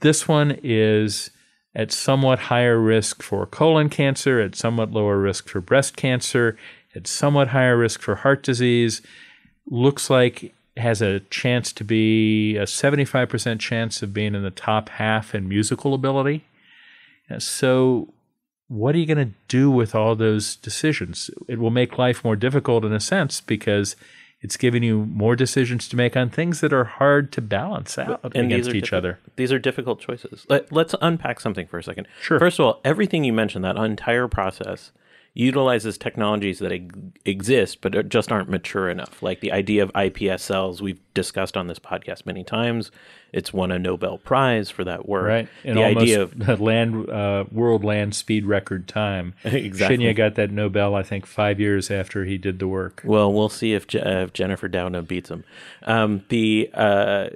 This 0.00 0.28
one 0.28 0.58
is 0.62 1.30
at 1.74 1.90
somewhat 1.90 2.38
higher 2.38 2.78
risk 2.78 3.20
for 3.22 3.46
colon 3.46 3.88
cancer, 3.88 4.40
at 4.40 4.54
somewhat 4.54 4.92
lower 4.92 5.18
risk 5.18 5.48
for 5.48 5.60
breast 5.60 5.96
cancer, 5.96 6.56
at 6.94 7.08
somewhat 7.08 7.48
higher 7.48 7.76
risk 7.76 8.00
for 8.00 8.14
heart 8.14 8.44
disease, 8.44 9.02
looks 9.68 10.08
like 10.08 10.54
has 10.76 11.02
a 11.02 11.20
chance 11.30 11.72
to 11.72 11.82
be 11.82 12.56
a 12.56 12.62
75% 12.62 13.58
chance 13.58 14.02
of 14.02 14.14
being 14.14 14.34
in 14.34 14.42
the 14.42 14.50
top 14.50 14.88
half 14.90 15.34
in 15.34 15.48
musical 15.48 15.94
ability. 15.94 16.44
So, 17.38 18.14
what 18.68 18.94
are 18.94 18.98
you 18.98 19.06
going 19.06 19.28
to 19.28 19.34
do 19.48 19.70
with 19.70 19.94
all 19.94 20.14
those 20.16 20.56
decisions? 20.56 21.30
It 21.48 21.58
will 21.58 21.70
make 21.70 21.98
life 21.98 22.24
more 22.24 22.36
difficult 22.36 22.84
in 22.84 22.92
a 22.92 23.00
sense 23.00 23.40
because 23.40 23.96
it's 24.40 24.56
giving 24.56 24.82
you 24.82 25.06
more 25.06 25.34
decisions 25.34 25.88
to 25.88 25.96
make 25.96 26.16
on 26.16 26.30
things 26.30 26.60
that 26.60 26.72
are 26.72 26.84
hard 26.84 27.32
to 27.32 27.40
balance 27.40 27.96
out 27.96 28.20
and 28.34 28.46
against 28.46 28.74
each 28.74 28.92
other. 28.92 29.18
These 29.36 29.52
are 29.52 29.58
difficult 29.58 30.00
choices. 30.00 30.46
Let, 30.48 30.72
us 30.72 30.94
unpack 31.00 31.40
something 31.40 31.66
for 31.66 31.78
a 31.78 31.82
second. 31.82 32.06
Sure. 32.20 32.38
First 32.38 32.58
of 32.58 32.66
all, 32.66 32.80
everything 32.84 33.24
you 33.24 33.32
mentioned, 33.32 33.64
that 33.64 33.76
entire 33.76 34.28
process, 34.28 34.92
utilizes 35.36 35.98
technologies 35.98 36.60
that 36.60 36.72
exist 37.26 37.82
but 37.82 38.08
just 38.08 38.32
aren't 38.32 38.48
mature 38.48 38.88
enough. 38.88 39.22
Like 39.22 39.40
the 39.40 39.52
idea 39.52 39.82
of 39.82 39.92
IPS 39.94 40.42
cells, 40.42 40.80
we've 40.80 40.98
discussed 41.12 41.58
on 41.58 41.66
this 41.66 41.78
podcast 41.78 42.24
many 42.24 42.42
times. 42.42 42.90
It's 43.34 43.52
won 43.52 43.70
a 43.70 43.78
Nobel 43.78 44.16
Prize 44.16 44.70
for 44.70 44.82
that 44.84 45.06
work. 45.06 45.26
Right. 45.26 45.48
And 45.62 45.76
the 45.76 45.84
idea 45.84 46.22
of 46.22 46.60
land 46.60 47.10
uh, 47.10 47.44
world 47.52 47.84
land 47.84 48.14
speed 48.14 48.46
record 48.46 48.88
time. 48.88 49.34
exactly. 49.44 49.98
Shinya 49.98 50.16
got 50.16 50.36
that 50.36 50.50
Nobel, 50.50 50.94
I 50.94 51.02
think, 51.02 51.26
five 51.26 51.60
years 51.60 51.90
after 51.90 52.24
he 52.24 52.38
did 52.38 52.58
the 52.58 52.66
work. 52.66 53.02
Well, 53.04 53.30
we'll 53.30 53.50
see 53.50 53.74
if, 53.74 53.86
Je- 53.86 54.00
if 54.02 54.32
Jennifer 54.32 54.70
Doudna 54.70 55.06
beats 55.06 55.30
him. 55.30 55.44
Um, 55.82 56.24
the 56.30 56.70
uh, 56.72 57.28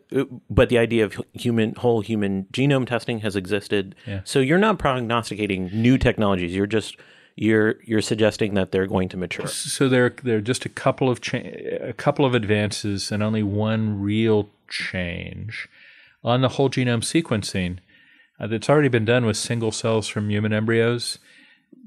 but 0.49 0.71
the 0.71 0.79
idea 0.79 1.05
of 1.05 1.21
human 1.35 1.75
whole 1.75 2.01
human 2.01 2.47
genome 2.51 2.87
testing 2.87 3.21
has 3.21 3.37
existed. 3.37 3.95
Yeah. 4.07 4.23
So 4.25 4.39
you're 4.39 4.59
not 4.59 4.79
prognosticating 4.79 5.67
new 5.67 5.99
technologies. 5.99 6.55
You're 6.55 6.67
just 6.67 6.97
you're 7.41 7.77
you're 7.85 8.03
suggesting 8.03 8.53
that 8.53 8.71
they're 8.71 8.87
going 8.87 9.09
to 9.09 9.17
mature. 9.17 9.47
So 9.47 9.89
there 9.89 10.11
there 10.23 10.37
are 10.37 10.43
just 10.43 10.67
a 10.67 10.69
couple 10.69 11.09
of 11.09 11.23
cha- 11.23 11.39
a 11.39 11.95
couple 11.95 12.27
of 12.27 12.35
advances 12.35 13.11
and 13.11 13.23
only 13.23 13.43
one 13.43 13.99
real 13.99 14.51
change 14.69 15.67
on 16.23 16.43
the 16.43 16.51
whole 16.51 16.69
genome 16.69 17.01
sequencing. 17.03 17.79
uh, 18.39 18.47
that's 18.47 18.69
already 18.69 18.89
been 18.89 19.07
done 19.07 19.25
with 19.25 19.39
single 19.39 19.73
cells 19.73 20.07
from 20.07 20.29
human 20.29 20.53
embryos, 20.53 21.19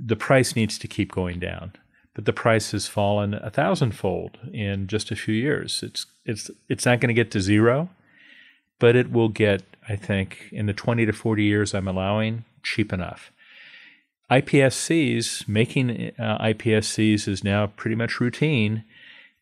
the 0.04 0.16
price 0.16 0.56
needs 0.56 0.80
to 0.80 0.88
keep 0.88 1.12
going 1.12 1.40
down. 1.40 1.74
But 2.16 2.26
the 2.26 2.34
price 2.34 2.72
has 2.72 2.88
fallen 2.88 3.36
a 3.36 3.52
thousandfold 3.52 4.40
in 4.52 4.88
just 4.88 5.12
a 5.12 5.16
few 5.16 5.36
years. 5.36 5.84
It's 5.84 6.08
it's 6.26 6.50
it's 6.68 6.86
not 6.88 7.00
going 7.00 7.10
to 7.10 7.22
get 7.22 7.30
to 7.30 7.40
zero, 7.40 7.90
but 8.80 8.96
it 8.96 9.12
will 9.12 9.30
get, 9.30 9.62
I 9.88 9.98
think, 9.98 10.50
in 10.52 10.66
the 10.66 10.74
20 10.74 11.06
to 11.06 11.14
40 11.14 11.44
years 11.44 11.76
I'm 11.76 11.88
allowing, 11.88 12.44
cheap 12.64 12.92
enough. 12.92 13.32
iPSCs, 14.42 15.48
making 15.48 16.12
uh, 16.18 16.38
iPSCs 16.40 17.28
is 17.28 17.44
now 17.44 17.68
pretty 17.68 17.96
much 17.96 18.20
routine. 18.20 18.84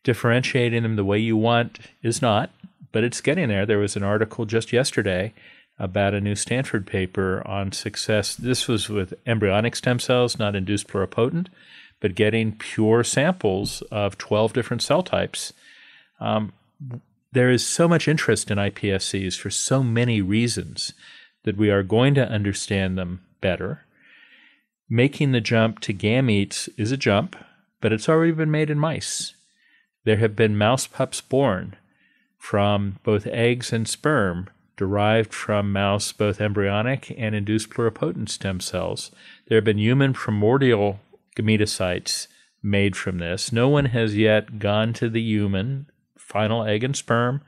Differentiating 0.04 0.82
them 0.82 0.96
the 0.96 1.04
way 1.04 1.18
you 1.18 1.36
want 1.36 1.78
is 2.02 2.20
not, 2.20 2.50
but 2.90 3.02
it's 3.02 3.22
getting 3.22 3.48
there. 3.48 3.64
There 3.64 3.78
was 3.78 3.96
an 3.96 4.02
article 4.02 4.44
just 4.44 4.72
yesterday 4.72 5.32
about 5.78 6.12
a 6.12 6.20
new 6.20 6.34
Stanford 6.34 6.86
paper 6.86 7.42
on 7.46 7.72
success. 7.72 8.34
This 8.34 8.68
was 8.68 8.90
with 8.90 9.14
embryonic 9.26 9.76
stem 9.76 9.98
cells, 9.98 10.38
not 10.38 10.54
induced 10.54 10.88
pluripotent, 10.88 11.46
but 12.00 12.14
getting 12.14 12.52
pure 12.52 13.02
samples 13.02 13.80
of 13.90 14.18
12 14.18 14.52
different 14.52 14.82
cell 14.82 15.02
types. 15.02 15.54
Um, 16.20 16.52
there 17.32 17.50
is 17.50 17.66
so 17.66 17.88
much 17.88 18.08
interest 18.08 18.50
in 18.50 18.58
iPSCs 18.58 19.38
for 19.38 19.48
so 19.48 19.82
many 19.82 20.20
reasons 20.20 20.92
that 21.44 21.56
we 21.56 21.70
are 21.70 21.82
going 21.82 22.14
to 22.14 22.28
understand 22.28 22.98
them 22.98 23.22
better. 23.40 23.86
Making 24.94 25.32
the 25.32 25.40
jump 25.40 25.80
to 25.80 25.94
gametes 25.94 26.68
is 26.76 26.92
a 26.92 26.98
jump, 26.98 27.34
but 27.80 27.94
it's 27.94 28.10
already 28.10 28.32
been 28.32 28.50
made 28.50 28.68
in 28.68 28.78
mice. 28.78 29.34
There 30.04 30.18
have 30.18 30.36
been 30.36 30.58
mouse 30.58 30.86
pups 30.86 31.22
born 31.22 31.76
from 32.36 32.98
both 33.02 33.26
eggs 33.26 33.72
and 33.72 33.88
sperm 33.88 34.50
derived 34.76 35.32
from 35.32 35.72
mouse 35.72 36.12
both 36.12 36.42
embryonic 36.42 37.14
and 37.16 37.34
induced 37.34 37.70
pluripotent 37.70 38.28
stem 38.28 38.60
cells. 38.60 39.10
There 39.48 39.56
have 39.56 39.64
been 39.64 39.78
human 39.78 40.12
primordial 40.12 41.00
gametocytes 41.38 42.26
made 42.62 42.94
from 42.94 43.16
this. 43.16 43.50
No 43.50 43.70
one 43.70 43.86
has 43.86 44.14
yet 44.14 44.58
gone 44.58 44.92
to 44.94 45.08
the 45.08 45.22
human 45.22 45.86
final 46.18 46.64
egg 46.64 46.84
and 46.84 46.94
sperm, 46.94 47.40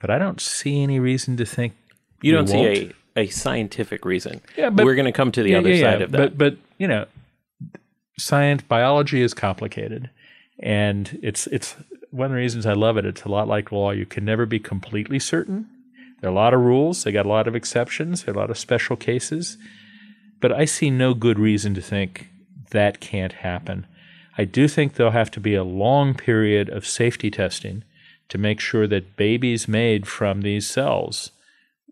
but 0.00 0.10
I 0.10 0.18
don't 0.18 0.40
see 0.40 0.82
any 0.82 0.98
reason 0.98 1.36
to 1.36 1.46
think 1.46 1.74
You 2.22 2.32
don't 2.32 2.48
see 2.48 2.56
won't. 2.56 2.92
a, 3.16 3.20
a 3.20 3.26
scientific 3.28 4.04
reason. 4.04 4.40
Yeah, 4.56 4.70
but- 4.70 4.84
we're 4.84 4.96
going 4.96 5.04
to 5.06 5.12
come 5.12 5.30
to 5.30 5.44
the 5.44 5.50
Yeah, 5.50 5.58
other 5.58 5.70
yeah, 5.72 5.80
side 5.92 5.98
yeah. 6.00 6.04
of 6.06 6.10
that. 6.10 6.18
But 6.36 6.38
but 6.38 6.56
you 6.82 6.88
know, 6.88 7.06
science 8.18 8.62
biology 8.62 9.22
is 9.22 9.34
complicated, 9.34 10.10
and 10.58 11.16
it's 11.22 11.46
it's 11.46 11.76
one 12.10 12.24
of 12.24 12.32
the 12.32 12.38
reasons 12.38 12.66
I 12.66 12.72
love 12.72 12.96
it. 12.96 13.06
It's 13.06 13.22
a 13.22 13.28
lot 13.28 13.46
like 13.46 13.70
law. 13.70 13.92
You 13.92 14.04
can 14.04 14.24
never 14.24 14.46
be 14.46 14.58
completely 14.58 15.20
certain. 15.20 15.68
There 16.20 16.28
are 16.28 16.32
a 16.32 16.34
lot 16.34 16.54
of 16.54 16.60
rules. 16.60 17.04
They 17.04 17.12
got 17.12 17.24
a 17.24 17.28
lot 17.28 17.46
of 17.46 17.54
exceptions. 17.54 18.24
There 18.24 18.34
are 18.34 18.36
a 18.36 18.40
lot 18.40 18.50
of 18.50 18.58
special 18.58 18.96
cases, 18.96 19.58
but 20.40 20.50
I 20.50 20.64
see 20.64 20.90
no 20.90 21.14
good 21.14 21.38
reason 21.38 21.72
to 21.74 21.80
think 21.80 22.30
that 22.72 22.98
can't 22.98 23.34
happen. 23.34 23.86
I 24.36 24.44
do 24.44 24.66
think 24.66 24.94
there'll 24.94 25.12
have 25.12 25.30
to 25.32 25.40
be 25.40 25.54
a 25.54 25.62
long 25.62 26.14
period 26.14 26.68
of 26.68 26.84
safety 26.84 27.30
testing 27.30 27.84
to 28.28 28.38
make 28.38 28.58
sure 28.58 28.88
that 28.88 29.14
babies 29.14 29.68
made 29.68 30.08
from 30.08 30.40
these 30.40 30.68
cells 30.68 31.30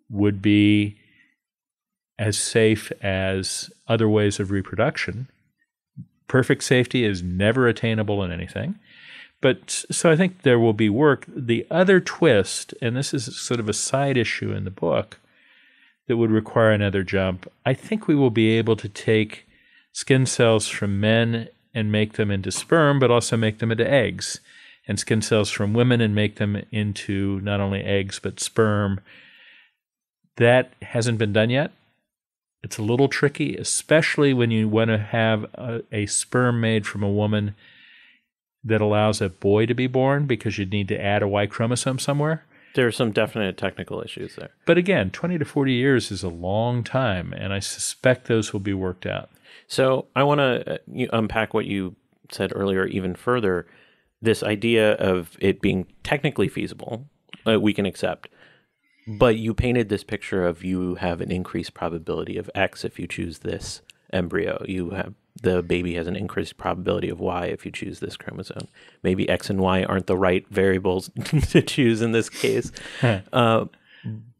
would 0.09 0.43
be 0.43 1.00
as 2.21 2.37
safe 2.37 2.93
as 3.01 3.71
other 3.89 4.07
ways 4.07 4.39
of 4.39 4.51
reproduction. 4.51 5.27
Perfect 6.29 6.63
safety 6.63 7.03
is 7.03 7.23
never 7.23 7.67
attainable 7.67 8.23
in 8.23 8.31
anything. 8.31 8.79
But 9.41 9.71
so 9.91 10.11
I 10.11 10.17
think 10.17 10.43
there 10.43 10.59
will 10.59 10.75
be 10.75 10.91
work. 10.91 11.25
The 11.27 11.67
other 11.71 11.99
twist, 11.99 12.75
and 12.83 12.95
this 12.95 13.15
is 13.15 13.41
sort 13.41 13.59
of 13.59 13.71
a 13.71 13.73
side 13.73 14.19
issue 14.19 14.53
in 14.53 14.65
the 14.65 14.71
book 14.71 15.19
that 16.09 16.19
would 16.19 16.31
require 16.31 16.73
another 16.73 17.03
jump, 17.03 17.51
I 17.65 17.73
think 17.73 18.07
we 18.07 18.15
will 18.15 18.31
be 18.31 18.51
able 18.51 18.77
to 18.77 18.89
take 18.89 19.47
skin 19.93 20.27
cells 20.27 20.69
from 20.69 21.01
men 21.01 21.49
and 21.73 21.91
make 21.91 22.15
them 22.15 22.31
into 22.31 22.51
sperm, 22.51 22.99
but 22.99 23.11
also 23.11 23.39
make 23.39 23.61
them 23.61 23.73
into 23.73 23.91
eggs, 23.91 24.41
and 24.87 25.01
skin 25.01 25.23
cells 25.23 25.51
from 25.51 25.73
women 25.73 26.03
and 26.03 26.15
make 26.15 26.37
them 26.37 26.63
into 26.71 27.41
not 27.41 27.61
only 27.61 27.81
eggs, 27.81 28.19
but 28.19 28.41
sperm. 28.41 29.01
That 30.37 30.75
hasn't 30.83 31.17
been 31.17 31.33
done 31.33 31.49
yet. 31.49 31.73
It's 32.63 32.79
a 32.79 32.83
little 32.83 33.09
tricky, 33.09 33.57
especially 33.57 34.35
when 34.35 34.51
you 34.51 34.69
want 34.69 34.89
to 34.89 34.99
have 34.99 35.45
a, 35.55 35.83
a 35.93 36.07
sperm 36.07 36.61
made 36.61 36.87
from 36.87 37.03
a 37.03 37.11
woman 37.11 37.55
that 38.63 38.81
allows 38.81 39.21
a 39.21 39.31
boy 39.31 39.67
to 39.67 39.75
be 39.75 39.87
born 39.87 40.27
because 40.27 40.59
you'd 40.59 40.73
need 40.73 40.89
to 40.89 41.03
add 41.03 41.23
a 41.23 41.29
Y 41.29 41.47
chromosome 41.47 41.99
somewhere. 41.99 42.45
there 42.75 42.87
are 42.87 42.93
some 42.93 43.11
definite 43.11 43.57
technical 43.57 44.03
issues 44.03 44.37
there. 44.37 44.51
But 44.67 44.79
again, 44.79 45.11
20 45.11 45.39
to 45.39 45.45
40 45.45 45.73
years 45.73 46.11
is 46.11 46.23
a 46.23 46.29
long 46.29 46.85
time, 46.85 47.33
and 47.33 47.53
I 47.53 47.59
suspect 47.59 48.29
those 48.29 48.53
will 48.53 48.61
be 48.61 48.75
worked 48.75 49.07
out. 49.07 49.31
So 49.67 50.07
I 50.15 50.23
want 50.23 50.41
to 50.41 50.75
uh, 50.75 51.07
unpack 51.13 51.55
what 51.55 51.65
you 51.67 51.97
said 52.31 52.53
earlier 52.55 52.87
even 52.87 53.15
further. 53.15 53.67
This 54.23 54.43
idea 54.43 54.93
of 54.95 55.37
it 55.41 55.61
being 55.61 55.87
technically 56.03 56.49
feasible, 56.49 57.07
uh, 57.47 57.59
we 57.59 57.73
can 57.73 57.87
accept. 57.87 58.29
But 59.07 59.37
you 59.37 59.55
painted 59.55 59.89
this 59.89 60.05
picture 60.05 60.47
of 60.47 60.63
you 60.63 60.97
have 60.97 61.21
an 61.21 61.31
increased 61.33 61.75
probability 61.75 62.37
of 62.37 62.51
X 62.55 62.85
if 62.85 62.99
you 62.99 63.07
choose 63.07 63.39
this 63.41 63.81
embryo. 64.13 64.63
You 64.69 64.91
have 64.91 65.15
the 65.43 65.63
baby 65.63 65.95
has 65.95 66.07
an 66.07 66.17
increased 66.17 66.59
probability 66.59 67.09
of 67.09 67.19
Y 67.19 67.47
if 67.47 67.65
you 67.65 67.71
choose 67.73 68.01
this 68.01 68.17
chromosome. 68.17 68.69
Maybe 69.03 69.29
X 69.29 69.49
and 69.49 69.61
Y 69.61 69.85
aren't 69.85 70.07
the 70.07 70.17
right 70.17 70.47
variables 70.51 71.11
to 71.49 71.63
choose 71.63 72.03
in 72.03 72.13
this 72.13 72.29
case. 72.29 72.71
uh, 73.33 73.65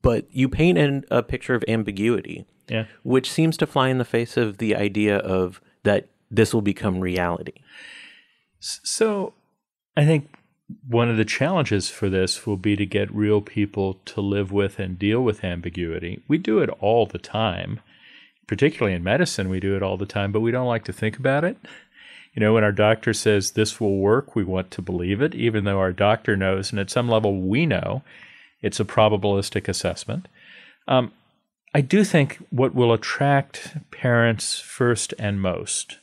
but 0.03 0.27
you 0.31 0.49
paint 0.49 0.79
in 0.79 1.05
a 1.11 1.23
picture 1.23 1.55
of 1.55 1.65
ambiguity 1.69 2.45
Yeah. 2.69 2.87
which 3.03 3.31
seems 3.31 3.57
to 3.59 3.67
fly 3.67 3.89
in 3.89 3.99
the 3.99 4.05
face 4.05 4.37
of 4.37 4.59
the 4.59 4.75
idea 4.77 5.17
of 5.19 5.61
that 5.85 6.09
this 6.31 6.53
will 6.53 6.63
become 6.63 7.01
reality. 7.01 7.55
So 8.61 9.33
I 9.97 10.05
think 10.05 10.35
one 10.87 11.09
of 11.09 11.17
the 11.17 11.25
challenges 11.25 11.89
for 11.89 12.09
this 12.09 12.47
will 12.47 12.57
be 12.57 12.77
to 12.77 12.87
get 12.87 13.15
real 13.15 13.41
people 13.41 13.95
to 14.05 14.21
live 14.21 14.53
with 14.53 14.79
and 14.79 14.99
deal 14.99 15.23
with 15.23 15.45
ambiguity. 15.45 16.23
We 16.29 16.39
do 16.39 16.61
it 16.61 16.71
all 16.81 17.07
the 17.07 17.19
time, 17.19 17.81
particularly 18.47 18.95
in 18.95 19.05
medicine, 19.05 19.49
we 19.49 19.61
do 19.61 19.77
it 19.77 19.83
all 19.83 19.97
the 19.97 20.07
time, 20.07 20.33
but 20.33 20.41
we 20.41 20.51
don't 20.51 20.67
like 20.67 20.85
to 20.85 20.93
think 20.93 21.19
about 21.19 21.45
it. 21.45 21.57
You 22.35 22.41
know, 22.41 22.55
when 22.55 22.65
our 22.65 22.73
doctor 22.73 23.13
says 23.13 23.53
this 23.53 23.81
will 23.81 23.99
work, 23.99 24.37
we 24.37 24.45
want 24.45 24.71
to 24.73 24.83
believe 24.83 25.21
it, 25.21 25.35
even 25.35 25.65
though 25.65 25.79
our 25.79 25.93
doctor 25.93 26.37
knows, 26.37 26.71
and 26.71 26.79
at 26.79 26.91
some 26.91 27.09
level 27.09 27.41
we 27.41 27.67
know 27.67 28.03
it's 28.63 28.81
a 28.81 28.85
probabilistic 28.85 29.69
assessment. 29.69 30.29
Um, 30.87 31.13
I 31.75 31.81
do 31.81 32.05
think 32.05 32.39
what 32.51 32.75
will 32.75 32.93
attract 32.93 33.91
parents 33.91 34.61
first 34.61 35.15
and 35.19 35.41
most 35.41 35.99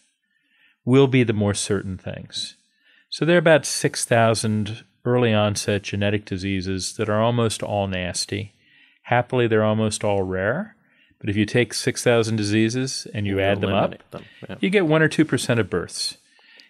will 0.85 1.07
be 1.07 1.23
the 1.23 1.33
more 1.33 1.53
certain 1.53 1.97
things. 1.97 2.55
So 3.09 3.25
there 3.25 3.35
are 3.35 3.39
about 3.39 3.65
6,000 3.65 4.83
early 5.05 5.33
onset 5.33 5.83
genetic 5.83 6.25
diseases 6.25 6.93
that 6.93 7.09
are 7.09 7.21
almost 7.21 7.63
all 7.63 7.87
nasty. 7.87 8.53
Happily, 9.03 9.47
they're 9.47 9.63
almost 9.63 10.03
all 10.03 10.23
rare. 10.23 10.75
But 11.19 11.29
if 11.29 11.35
you 11.35 11.45
take 11.45 11.73
6,000 11.73 12.35
diseases 12.35 13.07
and 13.13 13.25
you 13.25 13.39
add 13.39 13.61
them 13.61 13.73
up, 13.73 13.95
them, 14.11 14.25
yeah. 14.47 14.55
you 14.59 14.69
get 14.69 14.85
1 14.85 15.01
or 15.01 15.09
2% 15.09 15.59
of 15.59 15.69
births. 15.69 16.17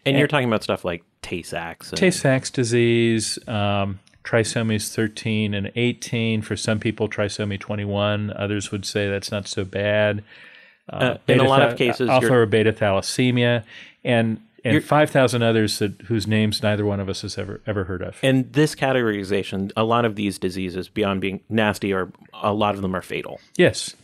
And 0.05 0.17
you're 0.17 0.27
talking 0.27 0.47
about 0.47 0.63
stuff 0.63 0.85
like 0.85 1.03
Tay 1.21 1.41
Sachs. 1.41 1.89
and- 1.89 1.97
Tay 1.97 2.11
Sachs 2.11 2.49
disease, 2.49 3.37
um, 3.47 3.99
trisomies 4.23 4.93
13 4.93 5.53
and 5.53 5.71
18. 5.75 6.41
For 6.41 6.55
some 6.55 6.79
people, 6.79 7.09
trisomy 7.09 7.59
21. 7.59 8.31
Others 8.31 8.71
would 8.71 8.85
say 8.85 9.09
that's 9.09 9.31
not 9.31 9.47
so 9.47 9.65
bad. 9.65 10.23
Uh, 10.89 11.17
in 11.27 11.41
a 11.41 11.43
lot 11.43 11.61
of 11.61 11.77
cases, 11.77 12.09
alpha 12.09 12.33
or 12.33 12.45
beta 12.45 12.71
thalassemia, 12.71 13.63
and 14.05 14.39
and 14.67 14.73
You're- 14.73 14.85
5,000 14.85 15.41
others 15.41 15.79
that 15.79 16.01
whose 16.03 16.27
names 16.27 16.61
neither 16.61 16.85
one 16.85 16.99
of 16.99 17.09
us 17.09 17.21
has 17.21 17.37
ever 17.37 17.61
ever 17.65 17.85
heard 17.85 18.01
of. 18.01 18.17
And 18.21 18.51
this 18.53 18.75
categorization, 18.75 19.71
a 19.75 19.83
lot 19.83 20.05
of 20.05 20.15
these 20.15 20.37
diseases, 20.37 20.89
beyond 20.89 21.21
being 21.21 21.41
nasty, 21.49 21.93
are 21.93 22.11
a 22.33 22.53
lot 22.53 22.75
of 22.75 22.81
them 22.81 22.95
are 22.95 23.01
fatal. 23.01 23.39
Yes. 23.57 23.95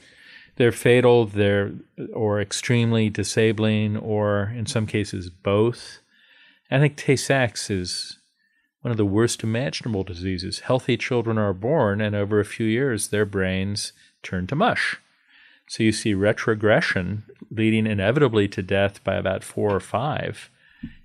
They're 0.56 0.72
fatal, 0.72 1.26
they're 1.26 1.72
or 2.14 2.40
extremely 2.40 3.10
disabling, 3.10 3.98
or 3.98 4.54
in 4.56 4.66
some 4.68 4.86
cases 4.86 5.30
both. 5.30 6.00
I 6.72 6.80
think 6.80 6.96
Tay 6.96 7.16
Sachs 7.16 7.70
is 7.70 8.18
one 8.82 8.92
of 8.92 8.98
the 8.98 9.06
worst 9.06 9.44
imaginable 9.44 10.04
diseases. 10.04 10.60
Healthy 10.60 10.98
children 10.98 11.38
are 11.38 11.54
born, 11.54 12.02
and 12.02 12.16
over 12.16 12.40
a 12.40 12.46
few 12.46 12.66
years, 12.66 13.08
their 13.10 13.26
brains 13.26 13.94
turn 14.22 14.46
to 14.48 14.56
mush. 14.56 14.98
So 15.74 15.82
you 15.82 15.92
see 15.92 16.14
retrogression 16.14 17.24
leading 17.50 17.88
inevitably 17.88 18.48
to 18.50 18.62
death 18.62 19.04
by 19.04 19.16
about 19.16 19.44
four 19.44 19.76
or 19.76 19.80
five, 19.80 20.52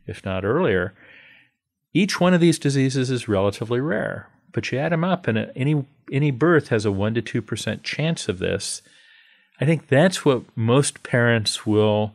if 0.07 0.23
not 0.27 0.45
earlier. 0.45 0.93
Each 1.95 2.21
one 2.21 2.35
of 2.35 2.43
these 2.43 2.59
diseases 2.59 3.11
is 3.11 3.29
relatively 3.29 3.81
rare, 3.81 4.29
but 4.53 4.71
you 4.71 4.79
add 4.79 4.93
them 4.93 5.05
up, 5.05 5.27
and 5.27 5.51
any 5.57 5.87
any 6.13 6.31
birth 6.31 6.69
has 6.69 6.85
a 6.85 6.93
one 6.93 7.15
to 7.15 7.23
two 7.23 7.41
percent 7.41 7.83
chance 7.83 8.29
of 8.29 8.41
this. 8.41 8.83
I 9.59 9.65
think 9.65 9.89
that's 9.89 10.27
what 10.27 10.43
most 10.55 11.03
parents 11.03 11.65
will 11.65 12.13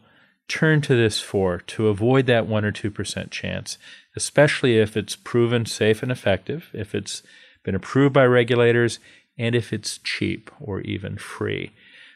turn 0.47 0.81
to 0.81 0.95
this 0.95 1.19
for 1.19 1.57
to 1.57 1.87
avoid 1.87 2.27
that 2.27 2.45
one 2.45 2.65
or 2.65 2.71
two 2.71 2.91
percent 2.91 3.31
chance, 3.31 3.79
especially 4.15 4.77
if 4.77 4.95
it's 4.95 5.15
proven 5.15 5.65
safe 5.65 6.03
and 6.03 6.11
effective, 6.11 6.69
if 6.71 6.93
it's 6.93 7.23
been 7.63 7.73
approved 7.73 8.13
by 8.13 8.27
regulators, 8.27 8.99
and 9.39 9.55
if 9.55 9.73
it's 9.73 9.97
cheap 9.97 10.51
or 10.59 10.81
even 10.81 11.17
free. 11.17 11.71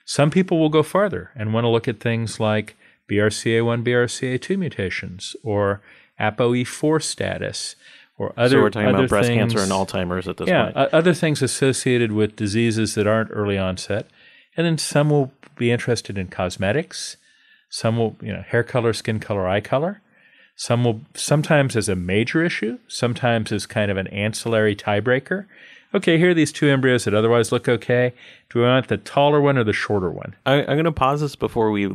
Some 0.08 0.32
people 0.32 0.58
will 0.58 0.70
go 0.70 0.84
farther 0.84 1.32
and 1.36 1.54
want 1.54 1.66
to 1.66 1.70
look 1.70 1.86
at 1.90 2.00
things 2.00 2.40
like 2.40 2.78
BRCA1, 3.10 3.84
BRCA2 3.84 4.58
mutations 4.58 5.36
or 5.44 5.82
ApoE4 6.18 7.04
status 7.04 7.76
or 8.18 8.32
other. 8.38 8.56
so 8.56 8.62
we're 8.62 8.70
talking 8.70 8.88
other 8.88 9.00
about 9.00 9.10
breast 9.10 9.28
things, 9.28 9.54
cancer 9.54 9.60
and 9.60 9.70
Alzheimer's 9.70 10.26
at 10.30 10.38
this 10.38 10.48
yeah, 10.48 10.72
point. 10.72 10.94
other 10.94 11.14
things 11.14 11.42
associated 11.42 12.14
with 12.14 12.38
diseases 12.38 12.96
that 12.96 13.06
aren't 13.06 13.30
early 13.34 13.58
onset, 13.58 14.08
and 14.56 14.66
then 14.66 14.78
some 14.78 15.10
will 15.10 15.34
be 15.58 15.72
interested 15.72 16.18
in 16.18 16.28
cosmetics. 16.28 17.18
Some 17.70 17.98
will, 17.98 18.16
you 18.22 18.32
know, 18.32 18.44
hair 18.48 18.64
color, 18.64 18.94
skin 18.94 19.20
color, 19.20 19.46
eye 19.46 19.60
color. 19.60 20.02
Some 20.56 20.86
will 20.86 21.02
sometimes 21.16 21.76
as 21.76 21.90
a 21.90 21.98
major 21.98 22.46
issue, 22.46 22.80
sometimes 22.88 23.52
as 23.52 23.66
kind 23.66 23.92
of 23.92 23.98
an 23.98 24.08
ancillary 24.08 24.76
tiebreaker. 24.76 25.48
Okay, 25.94 26.18
here 26.18 26.32
are 26.32 26.34
these 26.34 26.52
two 26.52 26.68
embryos 26.68 27.06
that 27.06 27.14
otherwise 27.14 27.52
look 27.52 27.70
okay. 27.70 28.14
Do 28.50 28.60
we 28.60 28.66
want 28.66 28.90
the 28.90 28.98
taller 28.98 29.40
one 29.40 29.58
or 29.58 29.64
the 29.64 29.72
shorter 29.72 30.12
one? 30.12 30.36
I, 30.46 30.60
I'm 30.60 30.66
going 30.66 30.84
to 30.84 30.92
pause 30.92 31.22
this 31.22 31.36
before 31.36 31.72
we 31.72 31.90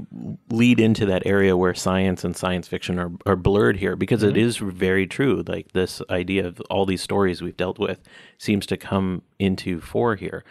lead 0.50 0.80
into 0.80 1.04
that 1.06 1.26
area 1.26 1.56
where 1.56 1.74
science 1.74 2.24
and 2.24 2.34
science 2.34 2.66
fiction 2.66 2.98
are, 2.98 3.10
are 3.26 3.36
blurred 3.36 3.76
here 3.76 3.94
because 3.94 4.22
it 4.22 4.34
mm-hmm. 4.34 4.46
is 4.46 4.56
very 4.56 5.06
true. 5.06 5.44
Like 5.46 5.72
this 5.72 6.00
idea 6.08 6.46
of 6.46 6.60
all 6.70 6.86
these 6.86 7.02
stories 7.02 7.42
we've 7.42 7.56
dealt 7.56 7.78
with 7.78 8.00
seems 8.38 8.64
to 8.66 8.78
come 8.78 9.22
into 9.38 9.80
fore 9.80 10.16
here. 10.16 10.42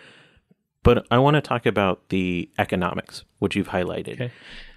But 0.83 1.05
I 1.09 1.17
want 1.17 1.35
to 1.35 1.41
talk 1.41 1.65
about 1.65 2.09
the 2.09 2.49
economics, 2.59 3.23
which 3.39 3.55
you've 3.55 3.69
highlighted. 3.69 4.13
Okay. 4.13 4.31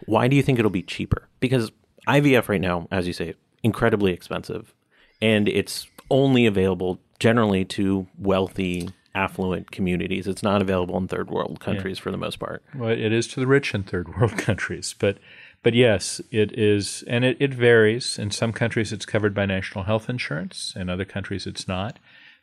Why 0.06 0.28
do 0.28 0.36
you 0.36 0.42
think 0.42 0.58
it'll 0.58 0.70
be 0.70 0.82
cheaper? 0.82 1.28
Because 1.40 1.70
IVF 2.08 2.48
right 2.48 2.60
now, 2.60 2.88
as 2.90 3.06
you 3.06 3.12
say, 3.12 3.34
incredibly 3.62 4.12
expensive, 4.12 4.74
and 5.22 5.48
it's 5.48 5.86
only 6.10 6.44
available 6.46 7.00
generally 7.24 7.64
to 7.64 8.06
wealthy, 8.18 8.90
affluent 9.14 9.70
communities. 9.70 10.26
It's 10.26 10.42
not 10.42 10.60
available 10.60 10.98
in 10.98 11.08
third 11.08 11.30
world 11.30 11.58
countries 11.58 11.98
for 11.98 12.10
the 12.10 12.18
most 12.18 12.38
part. 12.38 12.62
Well, 12.74 12.90
it 12.90 13.14
is 13.14 13.26
to 13.28 13.40
the 13.40 13.46
rich 13.46 13.72
in 13.72 13.82
third 13.82 14.14
world 14.14 14.32
countries, 14.36 14.94
but 14.98 15.16
but 15.62 15.72
yes, 15.72 16.20
it 16.30 16.52
is, 16.58 17.02
and 17.08 17.24
it, 17.24 17.38
it 17.40 17.54
varies. 17.54 18.18
In 18.18 18.30
some 18.30 18.52
countries, 18.52 18.92
it's 18.92 19.06
covered 19.06 19.34
by 19.34 19.46
national 19.46 19.84
health 19.84 20.10
insurance. 20.10 20.74
In 20.76 20.90
other 20.90 21.06
countries, 21.06 21.46
it's 21.46 21.66
not. 21.66 21.98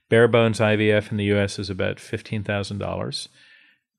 Bare 0.10 0.28
bones 0.28 0.60
IVF 0.60 1.12
in 1.12 1.18
the 1.18 1.26
U.S. 1.26 1.60
is 1.60 1.70
about 1.70 2.00
fifteen 2.00 2.44
thousand 2.44 2.80
dollars, 2.80 3.30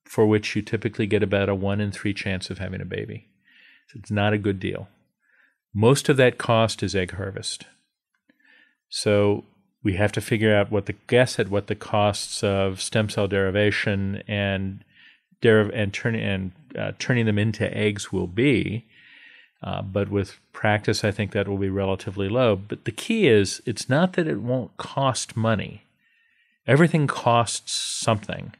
for 0.03 0.25
which 0.25 0.53
you 0.53 0.61
typically 0.61 1.07
get 1.07 1.23
about 1.23 1.47
a 1.47 1.55
one 1.55 1.79
in 1.79 1.93
three 1.93 2.13
chance 2.13 2.49
of 2.49 2.57
having 2.57 2.81
a 2.81 2.85
baby. 2.85 3.29
So 3.87 3.99
it's 3.99 4.11
not 4.11 4.33
a 4.33 4.37
good 4.37 4.59
deal. 4.59 4.89
Most 5.73 6.09
of 6.09 6.17
that 6.17 6.37
cost 6.37 6.83
is 6.83 6.93
egg 6.93 7.11
harvest. 7.13 7.67
So 8.89 9.45
we 9.83 9.93
have 9.93 10.11
to 10.13 10.21
figure 10.21 10.55
out 10.55 10.71
what 10.71 10.85
the 10.85 10.95
guess 11.07 11.39
at 11.39 11.49
what 11.49 11.67
the 11.67 11.75
costs 11.75 12.43
of 12.43 12.81
stem 12.81 13.09
cell 13.09 13.27
derivation 13.27 14.23
and 14.27 14.83
deriv- 15.41 15.71
and 15.73 15.93
turning 15.93 16.23
and 16.23 16.51
uh, 16.77 16.93
turning 16.97 17.25
them 17.25 17.37
into 17.37 17.75
eggs 17.77 18.11
will 18.11 18.27
be. 18.27 18.85
Uh, 19.61 19.81
but 19.81 20.09
with 20.09 20.39
practice, 20.51 21.03
I 21.03 21.11
think 21.11 21.31
that 21.31 21.47
will 21.47 21.57
be 21.57 21.69
relatively 21.69 22.27
low. 22.27 22.55
But 22.55 22.85
the 22.85 22.91
key 22.91 23.27
is, 23.27 23.61
it's 23.65 23.87
not 23.87 24.13
that 24.13 24.27
it 24.27 24.41
won't 24.41 24.75
cost 24.77 25.37
money. 25.37 25.83
Everything 26.67 27.07
costs 27.07 27.71
something. 27.71 28.53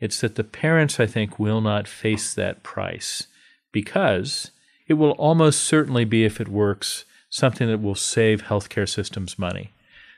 It's 0.00 0.20
that 0.20 0.34
the 0.34 0.44
parents, 0.44 1.00
I 1.00 1.06
think, 1.06 1.38
will 1.38 1.60
not 1.60 1.88
face 1.88 2.34
that 2.34 2.62
price 2.62 3.26
because 3.72 4.50
it 4.86 4.94
will 4.94 5.12
almost 5.12 5.64
certainly 5.64 6.04
be, 6.04 6.24
if 6.24 6.40
it 6.40 6.48
works, 6.48 7.04
something 7.30 7.66
that 7.68 7.82
will 7.82 7.94
save 7.94 8.44
healthcare 8.44 8.88
systems 8.88 9.38
money. 9.38 9.72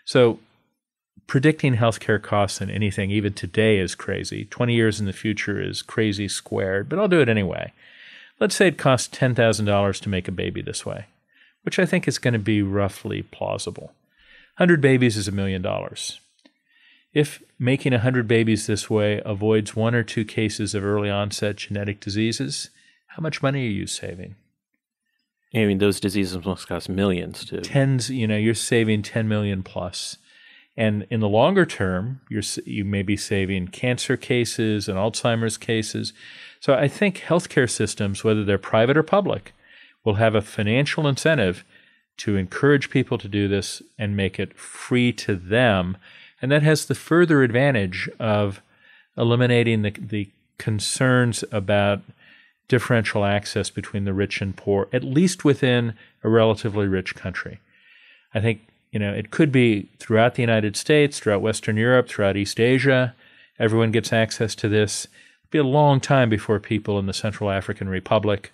So 0.05 0.39
predicting 1.27 1.77
healthcare 1.77 2.23
costs 2.23 2.61
in 2.61 2.71
anything, 2.71 3.11
even 3.11 3.33
today, 3.33 3.79
is 3.79 3.95
crazy. 3.95 4.45
20 4.45 4.75
years 4.75 5.01
in 5.01 5.07
the 5.07 5.13
future 5.13 5.61
is 5.61 5.83
crazy 5.83 6.29
squared, 6.29 6.89
but 6.89 6.99
I'll 6.99 7.09
do 7.09 7.21
it 7.21 7.29
anyway. 7.29 7.73
Let's 8.39 8.55
say 8.55 8.69
it 8.69 8.79
costs 8.79 9.17
$10,000 9.17 10.01
to 10.01 10.09
make 10.09 10.29
a 10.29 10.33
baby 10.33 10.63
this 10.63 10.85
way, 10.85 11.07
which 11.63 11.79
I 11.79 11.87
think 11.87 12.07
is 12.07 12.19
going 12.19 12.35
to 12.35 12.39
be 12.39 12.63
roughly 12.63 13.23
plausible. 13.23 13.93
100 14.59 14.81
babies 14.81 15.17
is 15.17 15.29
a 15.29 15.33
million 15.33 15.63
dollars. 15.63 16.21
If 17.13 17.43
making 17.59 17.93
100 17.93 18.29
babies 18.29 18.67
this 18.67 18.91
way 18.91 19.23
avoids 19.25 19.75
one 19.75 19.95
or 19.95 20.03
two 20.03 20.25
cases 20.25 20.75
of 20.75 20.85
early 20.85 21.09
onset 21.09 21.57
genetic 21.57 21.99
diseases, 21.99 22.69
how 23.07 23.23
much 23.23 23.43
money 23.43 23.67
are 23.67 23.71
you 23.71 23.87
saving? 23.87 24.35
I 25.55 25.65
mean, 25.65 25.79
those 25.79 26.01
diseases 26.01 26.45
must 26.45 26.69
cost 26.69 26.91
millions 26.91 27.45
to. 27.47 27.63
Tens, 27.63 28.11
you 28.11 28.27
know, 28.27 28.37
you're 28.37 28.55
saving 28.55 29.03
10 29.03 29.29
million 29.29 29.63
plus. 29.63 30.19
And 30.77 31.07
in 31.11 31.21
the 31.21 31.29
longer 31.29 31.65
term, 31.65 32.21
you're 32.29 32.43
you 32.65 32.85
may 32.85 33.03
be 33.03 33.17
saving 33.17 33.69
cancer 33.69 34.17
cases 34.17 34.89
and 34.89 34.99
Alzheimer's 34.99 35.57
cases. 35.57 36.13
So 36.61 36.75
I 36.75 36.89
think 36.89 37.19
healthcare 37.21 37.71
systems, 37.71 38.23
whether 38.23 38.45
they're 38.45 38.59
private 38.59 38.97
or 38.97 39.03
public, 39.03 39.55
will 40.05 40.15
have 40.15 40.35
a 40.35 40.43
financial 40.43 41.07
incentive 41.07 41.65
to 42.19 42.37
encourage 42.37 42.91
people 42.91 43.19
to 43.19 43.29
do 43.29 43.49
this 43.49 43.83
and 43.99 44.17
make 44.17 44.39
it 44.39 44.59
free 44.59 45.13
to 45.13 45.35
them. 45.35 45.97
And 46.41 46.51
that 46.53 46.63
has 46.63 46.87
the 46.87 46.95
further 46.95 47.43
advantage 47.43 48.09
of 48.19 48.61
eliminating 49.17 49.83
the, 49.83 49.91
the 49.91 50.31
concerns 50.59 51.45
about 51.51 52.03
differential 52.69 53.25
access 53.25 53.71
between 53.71 54.05
the 54.05 54.13
rich 54.13 54.41
and 54.41 54.57
poor, 54.57 54.89
at 54.93 55.05
least 55.05 55.45
within 55.45 55.95
a 56.23 56.29
relatively 56.29 56.87
rich 56.87 57.15
country. 57.15 57.61
I 58.35 58.41
think 58.41 58.67
you 58.97 59.01
know 59.01 59.13
it 59.13 59.31
could 59.31 59.53
be 59.53 59.91
throughout 59.99 60.37
the 60.37 60.43
United 60.43 60.75
States, 60.75 61.19
throughout 61.19 61.43
Western 61.43 61.77
Europe, 61.77 62.09
throughout 62.09 62.35
East 62.35 62.59
Asia. 62.59 63.15
Everyone 63.59 63.91
gets 63.91 64.11
access 64.11 64.55
to 64.55 64.71
this. 64.71 65.07
It'd 65.43 65.51
be 65.51 65.59
a 65.59 65.65
long 65.65 66.01
time 66.01 66.31
before 66.31 66.59
people 66.59 66.99
in 66.99 67.05
the 67.05 67.13
Central 67.13 67.51
African 67.51 67.91
Republic 67.91 68.53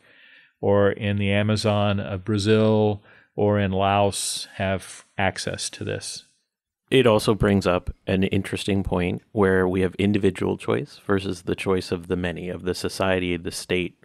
or 0.60 0.90
in 0.90 1.18
the 1.18 1.30
Amazon 1.30 2.00
of 2.00 2.24
Brazil 2.24 3.04
or 3.36 3.60
in 3.60 3.70
Laos 3.70 4.48
have 4.56 5.04
access 5.16 5.70
to 5.70 5.84
this. 5.84 6.24
It 6.90 7.06
also 7.06 7.36
brings 7.36 7.64
up 7.64 7.94
an 8.08 8.24
interesting 8.24 8.82
point 8.82 9.22
where 9.30 9.68
we 9.68 9.82
have 9.82 9.94
individual 9.94 10.58
choice 10.58 10.98
versus 11.06 11.42
the 11.42 11.54
choice 11.54 11.92
of 11.92 12.08
the 12.08 12.16
many, 12.16 12.48
of 12.48 12.64
the 12.64 12.74
society, 12.74 13.36
the 13.36 13.52
state, 13.52 13.96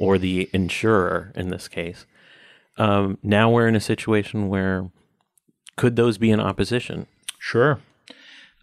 or 0.00 0.18
the 0.18 0.50
insurer 0.52 1.32
in 1.36 1.50
this 1.50 1.68
case. 1.68 2.06
Um, 2.76 3.18
now 3.22 3.50
we're 3.50 3.68
in 3.68 3.76
a 3.76 3.80
situation 3.80 4.48
where 4.48 4.90
could 5.76 5.96
those 5.96 6.18
be 6.18 6.30
in 6.30 6.40
opposition? 6.40 7.06
Sure. 7.38 7.80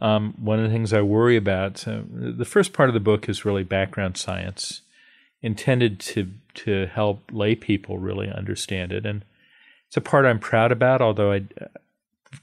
Um, 0.01 0.33
one 0.37 0.59
of 0.59 0.65
the 0.65 0.71
things 0.71 0.91
I 0.91 1.01
worry 1.01 1.37
about, 1.37 1.77
so 1.77 2.03
the 2.11 2.45
first 2.45 2.73
part 2.73 2.89
of 2.89 2.93
the 2.93 2.99
book 2.99 3.29
is 3.29 3.45
really 3.45 3.63
background 3.63 4.17
science, 4.17 4.81
intended 5.41 5.99
to 5.99 6.31
to 6.55 6.87
help 6.87 7.21
lay 7.31 7.55
people 7.55 7.97
really 7.97 8.29
understand 8.29 8.91
it, 8.91 9.05
and 9.05 9.23
it's 9.87 9.97
a 9.97 10.01
part 10.01 10.25
I'm 10.25 10.39
proud 10.39 10.71
about, 10.71 11.01
although 11.01 11.31
I 11.31 11.43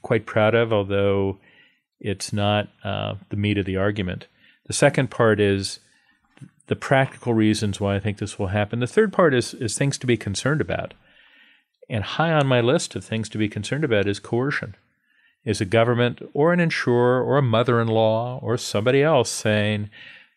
quite 0.01 0.25
proud 0.25 0.55
of, 0.55 0.71
although 0.71 1.37
it's 1.99 2.31
not 2.33 2.69
uh, 2.83 3.15
the 3.29 3.35
meat 3.35 3.57
of 3.57 3.65
the 3.65 3.77
argument. 3.77 4.27
The 4.65 4.73
second 4.73 5.11
part 5.11 5.39
is 5.39 5.79
the 6.67 6.75
practical 6.75 7.33
reasons 7.33 7.79
why 7.79 7.95
I 7.95 7.99
think 7.99 8.17
this 8.17 8.39
will 8.39 8.47
happen. 8.47 8.79
The 8.79 8.87
third 8.87 9.11
part 9.11 9.33
is 9.33 9.53
is 9.55 9.77
things 9.77 9.97
to 9.99 10.07
be 10.07 10.17
concerned 10.17 10.61
about, 10.61 10.93
and 11.91 12.03
high 12.03 12.31
on 12.31 12.47
my 12.47 12.61
list 12.61 12.95
of 12.95 13.03
things 13.03 13.29
to 13.29 13.37
be 13.37 13.49
concerned 13.49 13.83
about 13.83 14.07
is 14.07 14.19
coercion 14.19 14.75
is 15.43 15.61
a 15.61 15.65
government 15.65 16.21
or 16.33 16.53
an 16.53 16.59
insurer 16.59 17.23
or 17.23 17.37
a 17.37 17.41
mother 17.43 17.81
in 17.81 17.87
law 17.87 18.39
or 18.41 18.57
somebody 18.57 19.01
else 19.01 19.29
saying, 19.29 19.89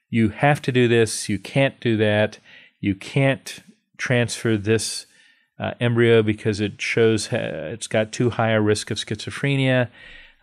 you 0.09 0.31
have 0.31 0.63
to 0.63 0.73
do 0.73 0.89
this, 0.89 1.29
you 1.29 1.39
can't 1.39 1.79
do 1.81 1.97
that, 1.97 2.39
you 2.81 2.95
can't 2.95 3.61
transfer 3.99 4.57
this 4.57 5.07
uh, 5.59 5.73
embryo 5.81 6.23
because 6.23 6.61
it 6.61 6.81
shows 6.81 7.29
ha- 7.29 7.37
it's 7.37 7.87
got 7.87 8.13
too 8.13 8.31
high 8.31 8.51
a 8.51 8.61
risk 8.61 8.91
of 8.91 8.99
schizophrenia. 8.99 9.89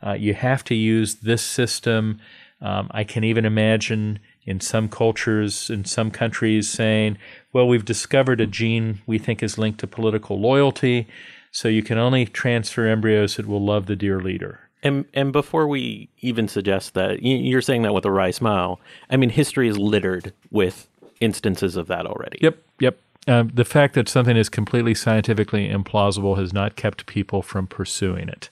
Uh, 0.05 0.13
you 0.13 0.33
have 0.33 0.63
to 0.63 0.75
use 0.75 1.15
this 1.15 1.41
system. 1.41 2.19
Um, 2.61 2.89
I 2.91 3.03
can 3.03 3.23
even 3.23 3.45
imagine 3.45 4.19
in 4.45 4.59
some 4.59 4.89
cultures, 4.89 5.69
in 5.69 5.85
some 5.85 6.11
countries, 6.11 6.69
saying, 6.69 7.17
well, 7.53 7.67
we've 7.67 7.85
discovered 7.85 8.41
a 8.41 8.47
gene 8.47 9.01
we 9.05 9.17
think 9.17 9.43
is 9.43 9.57
linked 9.57 9.79
to 9.79 9.87
political 9.87 10.39
loyalty. 10.39 11.07
So 11.51 11.67
you 11.67 11.83
can 11.83 11.97
only 11.97 12.25
transfer 12.25 12.87
embryos 12.87 13.35
that 13.35 13.45
will 13.45 13.63
love 13.63 13.85
the 13.85 13.95
dear 13.95 14.21
leader. 14.21 14.61
And 14.83 15.05
and 15.13 15.31
before 15.31 15.67
we 15.67 16.09
even 16.21 16.47
suggest 16.47 16.93
that, 16.95 17.21
you're 17.21 17.61
saying 17.61 17.83
that 17.83 17.93
with 17.93 18.05
a 18.05 18.11
wry 18.11 18.31
smile. 18.31 18.79
I 19.09 19.17
mean, 19.17 19.29
history 19.29 19.67
is 19.67 19.77
littered 19.77 20.33
with 20.49 20.87
instances 21.19 21.75
of 21.75 21.87
that 21.87 22.07
already. 22.07 22.39
Yep, 22.41 22.57
yep. 22.79 22.97
Um, 23.27 23.51
the 23.53 23.65
fact 23.65 23.93
that 23.93 24.09
something 24.09 24.35
is 24.35 24.49
completely 24.49 24.95
scientifically 24.95 25.69
implausible 25.69 26.37
has 26.39 26.51
not 26.51 26.75
kept 26.75 27.05
people 27.05 27.43
from 27.43 27.67
pursuing 27.67 28.27
it. 28.27 28.49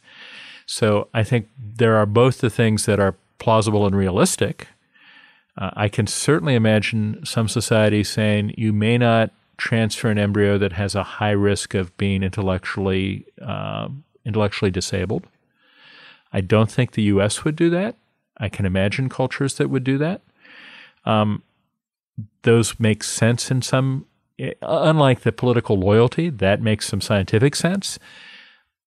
So 0.67 1.07
I 1.13 1.23
think 1.23 1.47
there 1.57 1.95
are 1.95 2.05
both 2.05 2.39
the 2.39 2.51
things 2.51 2.85
that 2.85 2.99
are 2.99 3.15
plausible 3.39 3.87
and 3.87 3.95
realistic. 3.95 4.67
Uh, 5.59 5.71
I 5.75 5.89
can 5.89 6.07
certainly 6.07 6.55
imagine 6.55 7.23
some 7.25 7.49
societies 7.49 8.09
saying 8.09 8.55
you 8.57 8.71
may 8.71 8.97
not 8.97 9.31
transfer 9.57 10.09
an 10.09 10.17
embryo 10.17 10.57
that 10.57 10.71
has 10.73 10.95
a 10.95 11.03
high 11.03 11.31
risk 11.31 11.75
of 11.75 11.95
being 11.97 12.23
intellectually 12.23 13.25
uh, 13.41 13.89
intellectually 14.25 14.71
disabled. 14.71 15.27
I 16.31 16.41
don't 16.41 16.71
think 16.71 16.93
the 16.93 17.03
U.S. 17.03 17.43
would 17.43 17.55
do 17.55 17.69
that. 17.71 17.95
I 18.37 18.47
can 18.47 18.65
imagine 18.65 19.09
cultures 19.09 19.55
that 19.55 19.69
would 19.69 19.83
do 19.83 19.97
that. 19.97 20.21
Um, 21.05 21.43
those 22.43 22.79
make 22.79 23.03
sense 23.03 23.51
in 23.51 23.61
some, 23.61 24.05
eh, 24.37 24.53
unlike 24.61 25.21
the 25.21 25.31
political 25.31 25.77
loyalty, 25.77 26.29
that 26.29 26.61
makes 26.61 26.87
some 26.87 27.01
scientific 27.01 27.55
sense. 27.55 27.99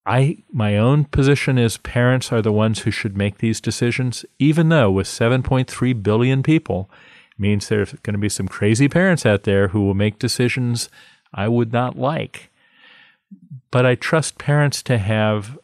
I 0.04 0.38
my 0.52 0.76
own 0.76 1.04
position 1.04 1.58
is 1.58 1.76
parents 1.78 2.32
are 2.32 2.42
the 2.42 2.52
ones 2.52 2.80
who 2.80 2.90
should 2.90 3.16
make 3.16 3.38
these 3.38 3.60
decisions, 3.60 4.24
even 4.38 4.68
though 4.68 4.90
with 4.90 5.06
7.3 5.06 6.02
billion 6.02 6.42
people 6.42 6.90
means 7.38 7.68
there's 7.68 7.92
going 8.02 8.14
to 8.14 8.18
be 8.18 8.28
some 8.28 8.48
crazy 8.48 8.88
parents 8.88 9.24
out 9.24 9.44
there 9.44 9.68
who 9.68 9.80
will 9.82 9.94
make 9.94 10.18
decisions 10.18 10.88
I 11.32 11.48
would 11.48 11.72
not 11.72 11.96
like. 11.96 12.50
But 13.70 13.86
I 13.86 13.94
trust 13.94 14.38
parents 14.38 14.82
to 14.84 14.98
have 14.98 15.58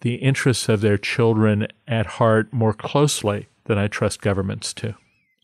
the 0.00 0.16
interests 0.16 0.68
of 0.68 0.82
their 0.82 0.98
children 0.98 1.66
at 1.88 2.06
heart 2.06 2.52
more 2.52 2.74
closely 2.74 3.48
than 3.64 3.78
I 3.78 3.88
trust 3.88 4.20
governments 4.20 4.74
to. 4.74 4.94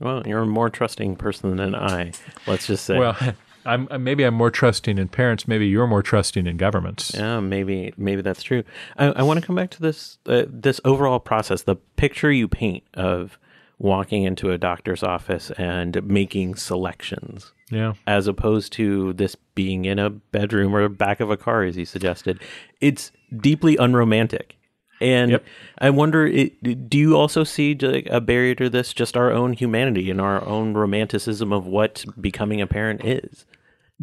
Well, 0.01 0.23
you're 0.27 0.43
a 0.43 0.47
more 0.47 0.69
trusting 0.69 1.17
person 1.17 1.57
than 1.57 1.75
I. 1.75 2.13
Let's 2.47 2.67
just 2.67 2.85
say. 2.85 2.99
Well, 2.99 3.17
I'm 3.65 3.89
maybe 4.03 4.25
I'm 4.25 4.35
more 4.35 4.51
trusting 4.51 4.99
in 4.99 5.09
parents. 5.09 5.47
Maybe 5.47 5.67
you're 5.67 5.87
more 5.87 6.03
trusting 6.03 6.47
in 6.47 6.57
governments. 6.57 7.13
Yeah, 7.15 7.41
maybe 7.41 7.93
maybe 7.97 8.23
that's 8.23 8.43
true. 8.43 8.65
I, 8.97 9.07
I 9.07 9.23
want 9.23 9.41
to 9.41 9.47
come 9.47 9.57
back 9.57 9.71
to 9.71 9.81
this 9.81 10.19
uh, 10.27 10.45
this 10.49 10.81
overall 10.85 11.21
process, 11.21 11.63
the 11.63 11.77
picture 11.97 12.31
you 12.33 12.49
paint 12.49 12.85
of 12.95 13.39
walking 13.79 14.23
into 14.23 14.51
a 14.53 14.59
doctor's 14.59 15.03
office 15.03 15.51
and 15.53 16.05
making 16.05 16.55
selections. 16.55 17.53
Yeah. 17.71 17.95
As 18.07 18.27
opposed 18.29 18.73
to 18.75 19.13
this 19.15 19.35
being 19.55 19.87
in 19.87 19.99
a 19.99 20.11
bedroom 20.11 20.77
or 20.77 20.89
back 20.89 21.21
of 21.21 21.31
a 21.31 21.37
car, 21.37 21.65
as 21.65 21.77
you 21.77 21.85
suggested. 21.85 22.41
It's 22.81 23.11
deeply 23.37 23.77
unromantic. 23.77 24.57
And 25.01 25.33
Yep. 25.33 25.45
I 25.79 25.91
wonder, 25.91 26.27
it, 26.27 26.89
do 26.89 26.97
you 26.97 27.17
also 27.17 27.43
see 27.43 27.75
like, 27.75 28.07
a 28.09 28.21
barrier 28.21 28.55
to 28.57 28.71
this, 28.71 28.93
just 28.93 29.17
our 29.17 29.33
own 29.33 29.55
humanity 29.55 30.11
and 30.11 30.21
our 30.21 30.45
own 30.47 30.75
romanticism 30.75 31.53
of 31.53 31.67
what 31.67 32.05
becoming 32.21 32.61
a 32.61 32.69
parent 32.69 33.05
is? 33.05 33.47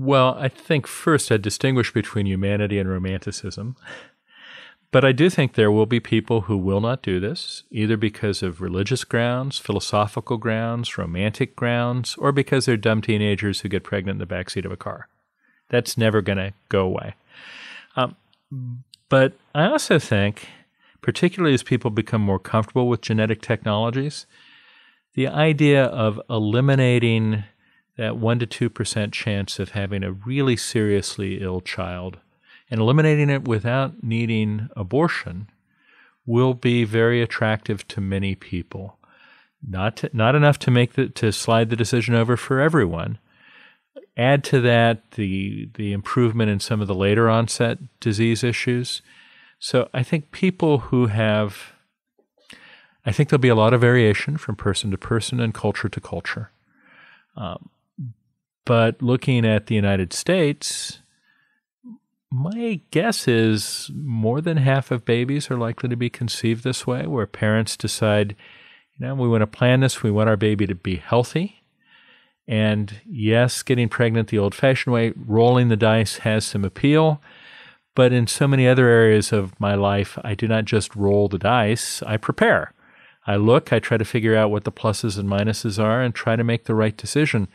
Well, 0.02 0.38
I 0.40 0.48
think 0.48 0.88
first 0.88 1.30
I'd 1.30 1.42
distinguish 1.42 1.94
between 1.94 2.26
humanity 2.26 2.80
and 2.80 2.90
romanticism. 2.90 3.76
But 4.92 5.04
I 5.04 5.12
do 5.12 5.30
think 5.30 5.54
there 5.54 5.72
will 5.72 5.86
be 5.86 6.00
people 6.00 6.42
who 6.42 6.58
will 6.58 6.80
not 6.80 7.02
do 7.02 7.20
this, 7.20 7.64
either 7.70 7.98
because 7.98 8.42
of 8.42 8.62
religious 8.62 9.04
grounds, 9.04 9.58
philosophical 9.58 10.38
grounds, 10.38 10.98
romantic 10.98 11.54
grounds, 11.54 12.16
or 12.16 12.32
because 12.32 12.66
they're 12.66 12.78
dumb 12.78 13.02
teenagers 13.02 13.60
who 13.60 13.68
get 13.68 13.84
pregnant 13.84 14.22
in 14.22 14.26
the 14.26 14.34
backseat 14.34 14.64
of 14.64 14.72
a 14.72 14.78
car. 14.78 15.10
That's 15.68 15.98
never 15.98 16.22
going 16.22 16.38
to 16.38 16.54
go 16.70 16.86
away. 16.86 17.16
Um, 17.98 18.16
but 19.10 19.34
I 19.54 19.66
also 19.66 20.00
think, 20.00 20.48
particularly 21.02 21.54
as 21.54 21.62
people 21.62 21.92
become 21.92 22.22
more 22.22 22.40
comfortable 22.40 22.88
with 22.88 23.02
genetic 23.02 23.42
technologies, 23.42 24.26
the 25.14 25.28
idea 25.28 25.84
of 25.84 26.22
eliminating 26.30 27.44
that 28.00 28.14
1% 28.14 28.50
to 28.50 28.70
2% 28.70 29.12
chance 29.12 29.60
of 29.60 29.72
having 29.72 30.04
a 30.04 30.14
really 30.14 30.56
seriously 30.56 31.42
ill 31.42 31.60
child 31.60 32.18
and 32.72 32.80
eliminating 32.80 33.30
it 33.30 33.46
without 33.46 34.02
needing 34.02 34.70
abortion 34.78 35.50
will 36.26 36.54
be 36.54 36.86
very 36.86 37.22
attractive 37.22 37.86
to 37.90 38.00
many 38.00 38.36
people. 38.36 38.98
Not 39.68 39.98
to, 39.98 40.10
not 40.14 40.34
enough 40.34 40.58
to 40.60 40.72
make 40.72 40.94
the, 40.94 41.10
to 41.10 41.34
slide 41.34 41.70
the 41.70 41.76
decision 41.76 42.16
over 42.16 42.38
for 42.38 42.62
everyone. 42.62 43.18
Add 44.16 44.46
to 44.46 44.62
that 44.62 45.12
the 45.12 45.70
the 45.74 45.92
improvement 45.92 46.50
in 46.50 46.62
some 46.62 46.80
of 46.80 46.88
the 46.88 46.96
later 46.96 47.30
onset 47.30 47.80
disease 48.00 48.44
issues. 48.44 49.02
So 49.60 49.90
I 49.94 50.04
think 50.04 50.32
people 50.32 50.78
who 50.78 51.08
have 51.08 51.74
I 53.06 53.12
think 53.12 53.28
there'll 53.28 53.42
be 53.42 53.50
a 53.50 53.56
lot 53.56 53.74
of 53.74 53.82
variation 53.82 54.38
from 54.38 54.56
person 54.56 54.92
to 54.92 54.98
person 54.98 55.42
and 55.42 55.54
culture 55.54 55.90
to 55.90 56.00
culture. 56.00 56.52
Um, 57.36 57.70
but 58.70 59.02
looking 59.02 59.48
at 59.48 59.66
the 59.66 59.74
United 59.74 60.14
States, 60.14 61.00
my 62.32 62.80
guess 62.92 63.28
is 63.28 63.90
more 63.96 64.42
than 64.42 64.58
half 64.58 64.92
of 64.92 65.06
babies 65.06 65.50
are 65.50 65.58
likely 65.58 65.90
to 65.90 65.96
be 65.96 66.12
conceived 66.12 66.64
this 66.64 66.86
way, 66.86 67.08
where 67.08 67.26
parents 67.26 67.76
decide, 67.76 68.36
you 68.94 69.08
know, 69.08 69.16
we 69.16 69.28
want 69.28 69.42
to 69.42 69.48
plan 69.48 69.80
this, 69.80 70.04
we 70.04 70.12
want 70.12 70.30
our 70.30 70.38
baby 70.38 70.68
to 70.68 70.76
be 70.76 70.98
healthy. 70.98 71.64
And 72.48 73.02
yes, 73.10 73.64
getting 73.64 73.90
pregnant 73.90 74.30
the 74.30 74.38
old 74.38 74.54
fashioned 74.54 74.94
way, 74.94 75.14
rolling 75.16 75.70
the 75.70 75.76
dice 75.76 76.18
has 76.18 76.46
some 76.46 76.64
appeal. 76.64 77.24
But 77.96 78.14
in 78.14 78.28
so 78.28 78.48
many 78.48 78.68
other 78.68 78.88
areas 78.88 79.34
of 79.34 79.60
my 79.60 79.74
life, 79.74 80.16
I 80.24 80.36
do 80.36 80.48
not 80.48 80.66
just 80.66 80.96
roll 80.96 81.28
the 81.28 81.40
dice, 81.40 82.04
I 82.04 82.18
prepare. 82.18 82.76
I 83.26 83.38
look, 83.38 83.74
I 83.74 83.80
try 83.80 83.98
to 83.98 84.06
figure 84.06 84.36
out 84.36 84.52
what 84.52 84.64
the 84.64 84.72
pluses 84.72 85.18
and 85.18 85.28
minuses 85.28 85.84
are 85.84 86.04
and 86.04 86.14
try 86.14 86.36
to 86.36 86.44
make 86.44 86.66
the 86.66 86.76
right 86.76 86.96
decision. 86.96 87.48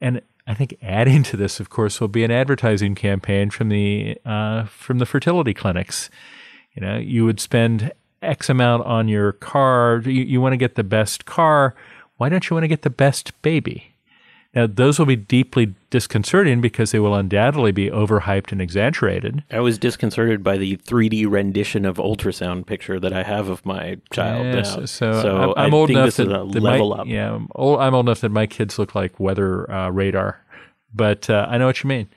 And 0.00 0.20
I 0.46 0.54
think 0.54 0.76
adding 0.82 1.22
to 1.24 1.36
this, 1.36 1.60
of 1.60 1.70
course, 1.70 2.00
will 2.00 2.08
be 2.08 2.24
an 2.24 2.30
advertising 2.30 2.94
campaign 2.94 3.50
from 3.50 3.68
the 3.68 4.18
uh, 4.24 4.64
from 4.64 4.98
the 4.98 5.06
fertility 5.06 5.54
clinics. 5.54 6.10
You 6.74 6.82
know, 6.82 6.96
you 6.96 7.24
would 7.24 7.40
spend 7.40 7.92
X 8.20 8.48
amount 8.48 8.84
on 8.84 9.08
your 9.08 9.32
car. 9.32 10.02
You, 10.04 10.22
you 10.24 10.40
want 10.40 10.52
to 10.52 10.58
get 10.58 10.74
the 10.74 10.84
best 10.84 11.24
car. 11.24 11.74
Why 12.16 12.28
don't 12.28 12.48
you 12.48 12.54
want 12.54 12.64
to 12.64 12.68
get 12.68 12.82
the 12.82 12.90
best 12.90 13.40
baby? 13.42 13.93
Now, 14.54 14.68
those 14.68 14.98
will 15.00 15.06
be 15.06 15.16
deeply 15.16 15.74
disconcerting 15.90 16.60
because 16.60 16.92
they 16.92 17.00
will 17.00 17.14
undoubtedly 17.14 17.72
be 17.72 17.90
overhyped 17.90 18.52
and 18.52 18.62
exaggerated. 18.62 19.42
I 19.50 19.58
was 19.58 19.78
disconcerted 19.78 20.44
by 20.44 20.58
the 20.58 20.76
3D 20.76 21.28
rendition 21.28 21.84
of 21.84 21.96
ultrasound 21.96 22.66
picture 22.66 23.00
that 23.00 23.12
I 23.12 23.24
have 23.24 23.48
of 23.48 23.66
my 23.66 23.98
child. 24.12 24.46
Yes, 24.46 24.76
now. 24.76 24.84
so, 24.86 25.36
I'm, 25.56 25.64
I'm 25.66 25.74
old 25.74 25.90
enough 25.90 26.06
this 26.06 26.16
that, 26.18 26.28
is 26.28 26.32
a 26.32 26.52
that 26.52 26.62
my- 26.62 26.70
level 26.70 26.94
up. 26.94 27.06
Yeah, 27.08 27.34
I'm 27.34 27.48
old, 27.56 27.80
I'm 27.80 27.94
old 27.94 28.06
enough 28.06 28.20
that 28.20 28.30
my 28.30 28.46
kids 28.46 28.78
look 28.78 28.94
like 28.94 29.18
weather 29.18 29.70
uh, 29.70 29.90
radar, 29.90 30.40
but 30.94 31.28
uh, 31.28 31.46
I 31.50 31.58
know 31.58 31.66
what 31.66 31.82
you 31.82 31.88
mean. 31.88 32.08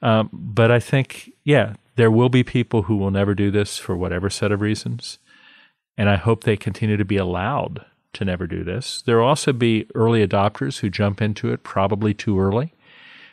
Um, 0.00 0.30
but 0.32 0.70
I 0.70 0.80
think, 0.80 1.32
yeah, 1.44 1.74
there 1.96 2.10
will 2.10 2.28
be 2.30 2.44
people 2.44 2.84
who 2.84 2.96
will 2.96 3.10
never 3.10 3.34
do 3.34 3.50
this 3.50 3.76
for 3.76 3.94
whatever 3.94 4.30
set 4.30 4.52
of 4.52 4.62
reasons, 4.62 5.18
and 5.98 6.08
I 6.08 6.16
hope 6.16 6.44
they 6.44 6.56
continue 6.56 6.96
to 6.96 7.04
be 7.04 7.16
allowed 7.16 7.84
to 8.14 8.24
never 8.24 8.46
do 8.46 8.64
this. 8.64 9.02
There 9.02 9.18
will 9.18 9.26
also 9.26 9.52
be 9.52 9.86
early 9.94 10.26
adopters 10.26 10.80
who 10.80 10.90
jump 10.90 11.20
into 11.20 11.52
it 11.52 11.62
probably 11.62 12.14
too 12.14 12.40
early, 12.40 12.74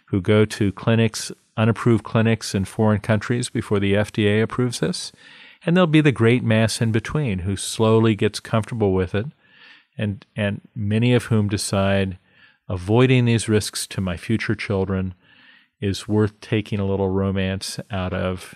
who 0.07 0.21
go 0.21 0.45
to 0.45 0.71
clinics, 0.71 1.31
unapproved 1.57 2.03
clinics 2.03 2.53
in 2.53 2.65
foreign 2.65 2.99
countries 2.99 3.49
before 3.49 3.79
the 3.79 3.93
FDA 3.93 4.41
approves 4.41 4.79
this. 4.79 5.11
And 5.65 5.75
there'll 5.75 5.87
be 5.87 6.01
the 6.01 6.11
great 6.11 6.43
mass 6.43 6.81
in 6.81 6.91
between 6.91 7.39
who 7.39 7.55
slowly 7.55 8.15
gets 8.15 8.39
comfortable 8.39 8.93
with 8.93 9.15
it, 9.15 9.27
and, 9.97 10.25
and 10.35 10.61
many 10.75 11.13
of 11.13 11.25
whom 11.25 11.47
decide 11.47 12.19
avoiding 12.67 13.25
these 13.25 13.49
risks 13.49 13.87
to 13.87 14.01
my 14.01 14.17
future 14.17 14.55
children 14.55 15.13
is 15.79 16.07
worth 16.07 16.39
taking 16.41 16.79
a 16.79 16.85
little 16.85 17.09
romance 17.09 17.79
out 17.89 18.13
of 18.13 18.55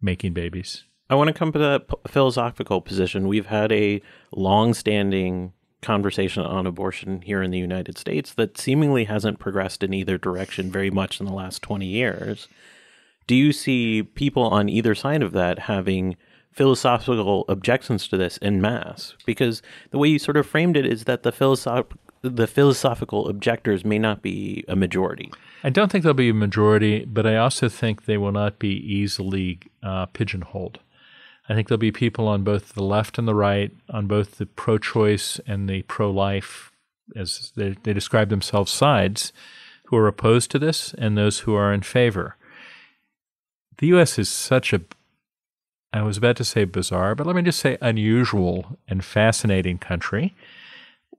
making 0.00 0.32
babies. 0.32 0.84
I 1.12 1.14
want 1.14 1.28
to 1.28 1.34
come 1.34 1.52
to 1.52 1.58
that 1.58 1.90
philosophical 2.08 2.80
position. 2.80 3.28
We've 3.28 3.44
had 3.44 3.70
a 3.70 4.00
long-standing 4.34 5.52
conversation 5.82 6.42
on 6.42 6.66
abortion 6.66 7.20
here 7.20 7.42
in 7.42 7.50
the 7.50 7.58
United 7.58 7.98
States 7.98 8.32
that 8.32 8.56
seemingly 8.56 9.04
hasn't 9.04 9.38
progressed 9.38 9.82
in 9.82 9.92
either 9.92 10.16
direction 10.16 10.72
very 10.72 10.90
much 10.90 11.20
in 11.20 11.26
the 11.26 11.34
last 11.34 11.60
20 11.60 11.84
years. 11.84 12.48
Do 13.26 13.34
you 13.34 13.52
see 13.52 14.02
people 14.02 14.44
on 14.44 14.70
either 14.70 14.94
side 14.94 15.22
of 15.22 15.32
that 15.32 15.58
having 15.58 16.16
philosophical 16.50 17.44
objections 17.46 18.08
to 18.08 18.16
this 18.16 18.38
in 18.38 18.62
mass? 18.62 19.14
Because 19.26 19.60
the 19.90 19.98
way 19.98 20.08
you 20.08 20.18
sort 20.18 20.38
of 20.38 20.46
framed 20.46 20.78
it 20.78 20.86
is 20.86 21.04
that 21.04 21.24
the 21.24 21.32
philosoph- 21.32 21.94
the 22.22 22.46
philosophical 22.46 23.28
objectors 23.28 23.84
may 23.84 23.98
not 23.98 24.22
be 24.22 24.64
a 24.66 24.76
majority. 24.76 25.30
I 25.62 25.68
don't 25.68 25.92
think 25.92 26.04
there'll 26.04 26.14
be 26.14 26.30
a 26.30 26.34
majority, 26.34 27.04
but 27.04 27.26
I 27.26 27.36
also 27.36 27.68
think 27.68 28.06
they 28.06 28.16
will 28.16 28.32
not 28.32 28.58
be 28.58 28.70
easily 28.70 29.58
uh, 29.82 30.06
pigeonholed. 30.06 30.78
I 31.48 31.54
think 31.54 31.68
there'll 31.68 31.78
be 31.78 31.92
people 31.92 32.28
on 32.28 32.44
both 32.44 32.74
the 32.74 32.84
left 32.84 33.18
and 33.18 33.26
the 33.26 33.34
right, 33.34 33.72
on 33.90 34.06
both 34.06 34.38
the 34.38 34.46
pro 34.46 34.78
choice 34.78 35.40
and 35.46 35.68
the 35.68 35.82
pro 35.82 36.10
life, 36.10 36.70
as 37.16 37.52
they, 37.56 37.76
they 37.82 37.92
describe 37.92 38.28
themselves, 38.28 38.70
sides, 38.70 39.32
who 39.86 39.96
are 39.96 40.06
opposed 40.06 40.50
to 40.52 40.58
this 40.58 40.94
and 40.94 41.18
those 41.18 41.40
who 41.40 41.54
are 41.54 41.72
in 41.72 41.82
favor. 41.82 42.36
The 43.78 43.88
U.S. 43.88 44.18
is 44.18 44.28
such 44.28 44.72
a, 44.72 44.80
I 45.92 46.02
was 46.02 46.16
about 46.16 46.36
to 46.36 46.44
say 46.44 46.64
bizarre, 46.64 47.14
but 47.14 47.26
let 47.26 47.34
me 47.34 47.42
just 47.42 47.58
say 47.58 47.76
unusual 47.80 48.78
and 48.86 49.04
fascinating 49.04 49.78
country. 49.78 50.34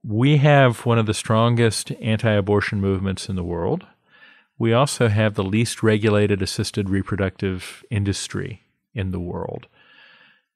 We 0.02 0.38
have 0.38 0.86
one 0.86 0.98
of 0.98 1.06
the 1.06 1.14
strongest 1.14 1.92
anti 2.00 2.32
abortion 2.32 2.80
movements 2.80 3.28
in 3.28 3.36
the 3.36 3.44
world. 3.44 3.86
We 4.58 4.72
also 4.72 5.08
have 5.08 5.34
the 5.34 5.44
least 5.44 5.82
regulated 5.82 6.40
assisted 6.40 6.88
reproductive 6.88 7.84
industry 7.90 8.62
in 8.94 9.10
the 9.10 9.20
world. 9.20 9.66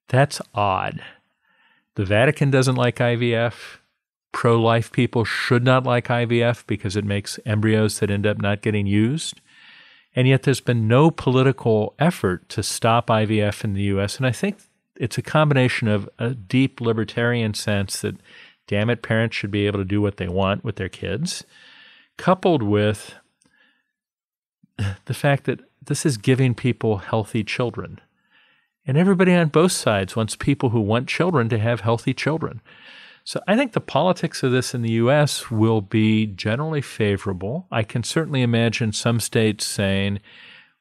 That's 0.09 0.41
odd. 0.53 1.01
The 1.95 2.05
Vatican 2.05 2.51
doesn't 2.51 2.75
like 2.75 2.97
IVF. 2.97 3.77
Pro 4.31 4.59
life 4.59 4.91
people 4.91 5.23
should 5.23 5.63
not 5.63 5.85
like 5.85 6.07
IVF 6.07 6.65
because 6.67 6.95
it 6.95 7.05
makes 7.05 7.39
embryos 7.45 7.99
that 7.99 8.11
end 8.11 8.27
up 8.27 8.39
not 8.39 8.61
getting 8.61 8.85
used. 8.85 9.41
And 10.15 10.27
yet 10.27 10.43
there's 10.43 10.61
been 10.61 10.87
no 10.87 11.11
political 11.11 11.93
effort 11.99 12.49
to 12.49 12.63
stop 12.63 13.07
IVF 13.07 13.63
in 13.63 13.73
the 13.73 13.83
US. 13.83 14.17
And 14.17 14.25
I 14.25 14.31
think 14.31 14.57
it's 14.95 15.17
a 15.17 15.23
combination 15.23 15.87
of 15.87 16.09
a 16.17 16.31
deep 16.31 16.81
libertarian 16.81 17.53
sense 17.53 18.01
that, 18.01 18.15
damn 18.67 18.89
it, 18.89 19.01
parents 19.01 19.35
should 19.35 19.51
be 19.51 19.67
able 19.67 19.79
to 19.79 19.85
do 19.85 20.01
what 20.01 20.17
they 20.17 20.27
want 20.27 20.63
with 20.63 20.75
their 20.75 20.89
kids, 20.89 21.43
coupled 22.17 22.63
with 22.63 23.13
the 25.05 25.13
fact 25.13 25.45
that 25.45 25.59
this 25.81 26.05
is 26.05 26.17
giving 26.17 26.53
people 26.53 26.97
healthy 26.97 27.43
children. 27.43 28.01
And 28.89 28.97
everybody 28.97 29.35
on 29.35 29.49
both 29.49 29.71
sides 29.71 30.15
wants 30.15 30.35
people 30.35 30.71
who 30.71 30.81
want 30.81 31.07
children 31.07 31.47
to 31.49 31.59
have 31.59 31.81
healthy 31.81 32.11
children. 32.11 32.59
So 33.23 33.39
I 33.47 33.55
think 33.55 33.73
the 33.73 33.79
politics 33.79 34.41
of 34.41 34.51
this 34.51 34.73
in 34.73 34.81
the 34.81 34.93
US 34.93 35.51
will 35.51 35.81
be 35.81 36.25
generally 36.25 36.81
favorable. 36.81 37.67
I 37.71 37.83
can 37.83 38.03
certainly 38.03 38.41
imagine 38.41 38.91
some 38.91 39.19
states 39.19 39.63
saying, 39.63 40.21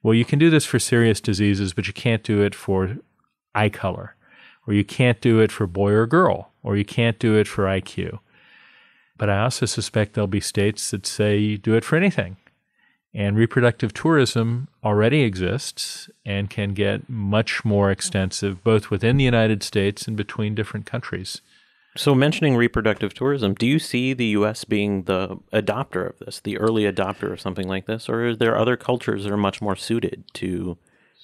well, 0.03 0.15
you 0.15 0.25
can 0.25 0.39
do 0.39 0.49
this 0.49 0.65
for 0.65 0.79
serious 0.79 1.21
diseases, 1.21 1.75
but 1.75 1.87
you 1.87 1.93
can't 1.93 2.23
do 2.23 2.41
it 2.41 2.55
for 2.55 2.97
eye 3.55 3.69
color, 3.69 4.17
or 4.67 4.73
you 4.73 4.85
can't 4.85 5.21
do 5.21 5.41
it 5.41 5.53
for 5.53 5.67
boy 5.67 5.93
or 5.93 6.07
girl, 6.07 6.51
or 6.63 6.79
you 6.79 6.87
can't 6.87 7.19
do 7.19 7.37
it 7.37 7.47
for 7.47 7.65
IQ. 7.65 8.21
But 9.19 9.29
I 9.29 9.43
also 9.43 9.67
suspect 9.67 10.15
there'll 10.15 10.29
be 10.29 10.41
states 10.41 10.93
that 10.93 11.05
say 11.05 11.37
you 11.37 11.59
do 11.59 11.75
it 11.75 11.85
for 11.85 11.97
anything. 11.97 12.39
And 13.15 13.37
reproductive 13.37 13.95
tourism 13.95 14.69
already 14.85 15.23
exists 15.23 16.11
and 16.27 16.51
can 16.51 16.75
get 16.75 17.09
much 17.09 17.65
more 17.65 17.91
extensive 17.91 18.63
both 18.63 18.91
within 18.91 19.17
the 19.17 19.25
United 19.25 19.63
States 19.63 20.07
and 20.07 20.17
between 20.17 20.55
different 20.55 20.87
countries. 20.87 21.41
So, 21.97 22.15
mentioning 22.15 22.55
reproductive 22.55 23.15
tourism, 23.15 23.55
do 23.55 23.67
you 23.67 23.79
see 23.79 24.13
the 24.13 24.27
U.S. 24.27 24.65
being 24.65 25.05
the 25.05 25.39
adopter 25.53 26.11
of 26.11 26.19
this, 26.19 26.39
the 26.39 26.59
early 26.59 26.85
adopter 26.85 27.33
of 27.33 27.41
something 27.41 27.67
like 27.67 27.87
this, 27.87 28.09
or 28.09 28.29
are 28.29 28.37
there 28.37 28.57
other 28.57 28.77
cultures 28.77 29.25
that 29.25 29.33
are 29.33 29.39
much 29.39 29.61
more 29.61 29.75
suited 29.75 30.23
to 30.35 30.79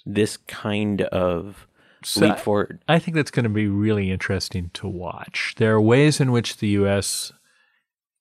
this 0.04 0.36
kind 0.36 1.02
of 1.02 1.68
So 2.02 2.26
leap 2.26 2.38
forward? 2.38 2.80
I 2.88 2.98
think 2.98 3.14
that's 3.14 3.30
going 3.30 3.44
to 3.44 3.50
be 3.50 3.68
really 3.68 4.10
interesting 4.10 4.70
to 4.74 4.88
watch. 4.88 5.54
There 5.58 5.74
are 5.74 5.80
ways 5.80 6.18
in 6.18 6.32
which 6.32 6.56
the 6.56 6.68
U.S. 6.68 7.32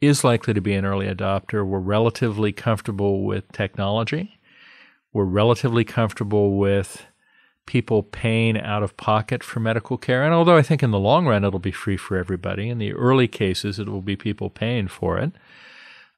is 0.06 0.24
likely 0.24 0.54
to 0.54 0.62
be 0.62 0.74
an 0.74 0.86
early 0.86 1.08
adopter. 1.08 1.66
We're 1.66 1.80
relatively 1.80 2.52
comfortable 2.52 3.24
with 3.24 3.52
technology. 3.52 4.40
We're 5.12 5.26
relatively 5.26 5.84
comfortable 5.84 6.58
with 6.58 7.06
people 7.66 8.04
paying 8.04 8.60
out 8.60 8.84
of 8.84 8.98
pocket 8.98 9.44
for 9.44 9.60
medical 9.60 9.98
care. 9.98 10.24
And 10.24 10.34
although 10.34 10.58
I 10.58 10.62
think 10.62 10.84
in 10.84 10.92
the 10.92 11.00
long 11.00 11.26
run 11.26 11.44
it'll 11.44 11.60
be 11.60 11.72
free 11.72 11.98
for 11.98 12.18
everybody, 12.18 12.70
in 12.70 12.78
the 12.78 12.94
early 12.94 13.28
cases 13.28 13.80
it 13.80 13.88
will 13.88 14.02
be 14.02 14.16
people 14.16 14.50
paying 14.50 14.88
for 14.88 15.18
it. 15.18 15.32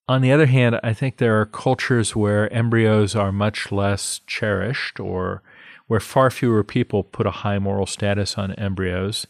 On 0.07 0.21
the 0.21 0.31
other 0.31 0.45
hand, 0.45 0.79
I 0.83 0.93
think 0.93 1.17
there 1.17 1.39
are 1.39 1.45
cultures 1.45 2.15
where 2.15 2.51
embryos 2.53 3.15
are 3.15 3.31
much 3.31 3.71
less 3.71 4.21
cherished 4.27 4.99
or 4.99 5.41
where 5.87 5.99
far 5.99 6.29
fewer 6.31 6.63
people 6.63 7.03
put 7.03 7.25
a 7.25 7.31
high 7.31 7.59
moral 7.59 7.85
status 7.85 8.37
on 8.37 8.53
embryos 8.53 9.27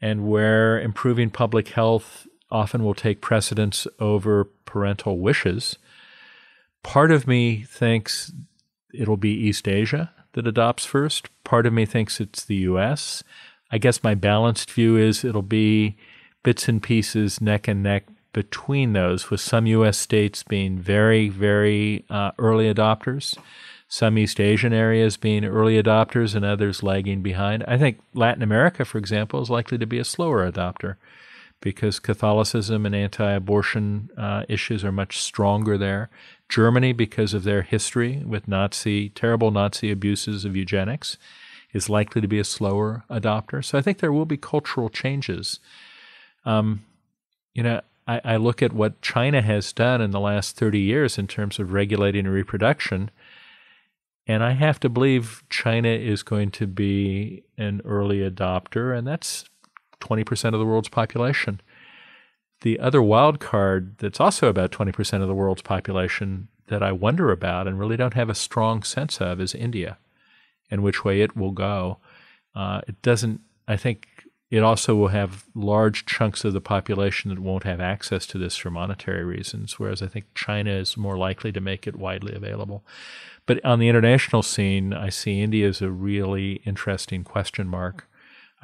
and 0.00 0.28
where 0.28 0.80
improving 0.80 1.30
public 1.30 1.68
health 1.68 2.26
often 2.50 2.84
will 2.84 2.94
take 2.94 3.20
precedence 3.20 3.86
over 3.98 4.44
parental 4.64 5.18
wishes. 5.18 5.76
Part 6.82 7.10
of 7.10 7.26
me 7.26 7.62
thinks 7.62 8.32
it'll 8.92 9.16
be 9.16 9.30
East 9.30 9.66
Asia 9.66 10.12
that 10.32 10.46
adopts 10.46 10.84
first. 10.84 11.28
Part 11.44 11.66
of 11.66 11.72
me 11.72 11.86
thinks 11.86 12.20
it's 12.20 12.44
the 12.44 12.56
US. 12.56 13.22
I 13.70 13.78
guess 13.78 14.02
my 14.02 14.14
balanced 14.14 14.70
view 14.70 14.96
is 14.96 15.24
it'll 15.24 15.42
be 15.42 15.96
bits 16.42 16.68
and 16.68 16.82
pieces, 16.82 17.40
neck 17.40 17.66
and 17.66 17.82
neck 17.82 18.04
between 18.32 18.92
those, 18.92 19.30
with 19.30 19.40
some 19.40 19.66
US 19.66 19.96
states 19.96 20.42
being 20.42 20.78
very, 20.78 21.28
very 21.28 22.04
uh, 22.10 22.32
early 22.38 22.72
adopters, 22.72 23.38
some 23.88 24.18
East 24.18 24.40
Asian 24.40 24.72
areas 24.72 25.16
being 25.16 25.44
early 25.44 25.80
adopters, 25.80 26.34
and 26.34 26.44
others 26.44 26.82
lagging 26.82 27.22
behind. 27.22 27.64
I 27.66 27.78
think 27.78 28.00
Latin 28.12 28.42
America, 28.42 28.84
for 28.84 28.98
example, 28.98 29.40
is 29.40 29.50
likely 29.50 29.78
to 29.78 29.86
be 29.86 29.98
a 29.98 30.04
slower 30.04 30.50
adopter 30.50 30.96
because 31.64 31.98
Catholicism 31.98 32.84
and 32.84 32.94
anti 32.94 33.32
abortion 33.32 34.10
uh, 34.18 34.44
issues 34.50 34.84
are 34.84 34.92
much 34.92 35.18
stronger 35.18 35.78
there. 35.78 36.10
Germany, 36.50 36.92
because 36.92 37.32
of 37.32 37.42
their 37.42 37.62
history 37.62 38.22
with 38.24 38.46
Nazi, 38.46 39.08
terrible 39.08 39.50
Nazi 39.50 39.90
abuses 39.90 40.44
of 40.44 40.54
eugenics, 40.54 41.16
is 41.72 41.88
likely 41.88 42.20
to 42.20 42.28
be 42.28 42.38
a 42.38 42.44
slower 42.44 43.04
adopter. 43.08 43.64
So 43.64 43.78
I 43.78 43.80
think 43.80 43.98
there 43.98 44.12
will 44.12 44.26
be 44.26 44.36
cultural 44.36 44.90
changes. 44.90 45.58
Um, 46.44 46.84
you 47.54 47.62
know, 47.62 47.80
I, 48.06 48.20
I 48.22 48.36
look 48.36 48.62
at 48.62 48.74
what 48.74 49.00
China 49.00 49.40
has 49.40 49.72
done 49.72 50.02
in 50.02 50.10
the 50.10 50.20
last 50.20 50.56
30 50.56 50.78
years 50.78 51.16
in 51.16 51.26
terms 51.26 51.58
of 51.58 51.72
regulating 51.72 52.28
reproduction, 52.28 53.10
and 54.26 54.44
I 54.44 54.52
have 54.52 54.78
to 54.80 54.90
believe 54.90 55.42
China 55.48 55.88
is 55.88 56.22
going 56.22 56.50
to 56.52 56.66
be 56.66 57.42
an 57.56 57.80
early 57.86 58.18
adopter, 58.18 58.96
and 58.96 59.06
that's 59.06 59.46
20% 60.00 60.52
of 60.52 60.60
the 60.60 60.66
world's 60.66 60.88
population. 60.88 61.60
The 62.62 62.78
other 62.78 63.02
wild 63.02 63.40
card 63.40 63.98
that's 63.98 64.20
also 64.20 64.48
about 64.48 64.70
20% 64.72 65.22
of 65.22 65.28
the 65.28 65.34
world's 65.34 65.62
population 65.62 66.48
that 66.68 66.82
I 66.82 66.92
wonder 66.92 67.30
about 67.30 67.66
and 67.66 67.78
really 67.78 67.96
don't 67.96 68.14
have 68.14 68.30
a 68.30 68.34
strong 68.34 68.82
sense 68.82 69.20
of 69.20 69.40
is 69.40 69.54
India 69.54 69.98
and 70.70 70.82
which 70.82 71.04
way 71.04 71.20
it 71.20 71.36
will 71.36 71.50
go. 71.50 71.98
Uh, 72.54 72.80
it 72.88 73.00
doesn't, 73.02 73.40
I 73.68 73.76
think 73.76 74.06
it 74.50 74.62
also 74.62 74.94
will 74.94 75.08
have 75.08 75.44
large 75.54 76.06
chunks 76.06 76.44
of 76.44 76.52
the 76.52 76.60
population 76.60 77.30
that 77.30 77.38
won't 77.38 77.64
have 77.64 77.80
access 77.80 78.24
to 78.26 78.38
this 78.38 78.56
for 78.56 78.70
monetary 78.70 79.24
reasons, 79.24 79.78
whereas 79.78 80.00
I 80.00 80.06
think 80.06 80.26
China 80.34 80.70
is 80.70 80.96
more 80.96 81.18
likely 81.18 81.50
to 81.52 81.60
make 81.60 81.86
it 81.86 81.96
widely 81.96 82.34
available. 82.34 82.84
But 83.46 83.64
on 83.64 83.78
the 83.78 83.88
international 83.88 84.42
scene, 84.42 84.92
I 84.92 85.08
see 85.08 85.42
India 85.42 85.68
as 85.68 85.82
a 85.82 85.90
really 85.90 86.62
interesting 86.64 87.24
question 87.24 87.66
mark. 87.66 88.08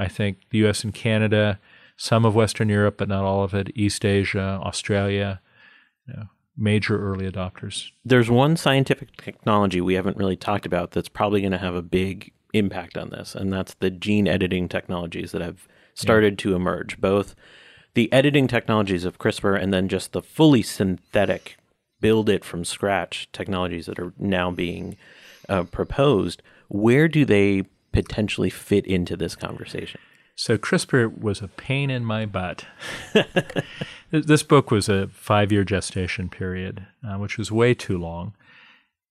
I 0.00 0.08
think 0.08 0.38
the 0.48 0.66
US 0.66 0.82
and 0.82 0.94
Canada, 0.94 1.60
some 1.96 2.24
of 2.24 2.34
Western 2.34 2.70
Europe, 2.70 2.96
but 2.96 3.08
not 3.08 3.24
all 3.24 3.44
of 3.44 3.52
it, 3.54 3.70
East 3.74 4.04
Asia, 4.04 4.58
Australia, 4.62 5.40
you 6.08 6.14
know, 6.14 6.24
major 6.56 6.98
early 6.98 7.30
adopters. 7.30 7.90
There's 8.04 8.30
one 8.30 8.56
scientific 8.56 9.14
technology 9.16 9.80
we 9.80 9.94
haven't 9.94 10.16
really 10.16 10.36
talked 10.36 10.64
about 10.64 10.92
that's 10.92 11.10
probably 11.10 11.42
going 11.42 11.52
to 11.52 11.58
have 11.58 11.74
a 11.74 11.82
big 11.82 12.32
impact 12.54 12.96
on 12.96 13.10
this, 13.10 13.34
and 13.34 13.52
that's 13.52 13.74
the 13.74 13.90
gene 13.90 14.26
editing 14.26 14.68
technologies 14.68 15.32
that 15.32 15.42
have 15.42 15.68
started 15.94 16.38
to 16.38 16.54
emerge. 16.54 16.98
Both 16.98 17.34
the 17.92 18.10
editing 18.12 18.48
technologies 18.48 19.04
of 19.04 19.18
CRISPR 19.18 19.60
and 19.60 19.72
then 19.72 19.86
just 19.88 20.12
the 20.12 20.22
fully 20.22 20.62
synthetic, 20.62 21.58
build 22.00 22.30
it 22.30 22.44
from 22.44 22.64
scratch 22.64 23.28
technologies 23.32 23.84
that 23.84 23.98
are 23.98 24.14
now 24.18 24.50
being 24.50 24.96
uh, 25.48 25.64
proposed. 25.64 26.42
Where 26.68 27.06
do 27.06 27.26
they 27.26 27.64
potentially 27.92 28.50
fit 28.50 28.86
into 28.86 29.16
this 29.16 29.34
conversation? 29.36 30.00
So 30.34 30.56
CRISPR 30.56 31.20
was 31.20 31.42
a 31.42 31.48
pain 31.48 31.90
in 31.90 32.04
my 32.04 32.24
butt. 32.24 32.64
this 34.10 34.42
book 34.42 34.70
was 34.70 34.88
a 34.88 35.08
five-year 35.08 35.64
gestation 35.64 36.30
period, 36.30 36.86
uh, 37.06 37.18
which 37.18 37.36
was 37.36 37.52
way 37.52 37.74
too 37.74 37.98
long, 37.98 38.32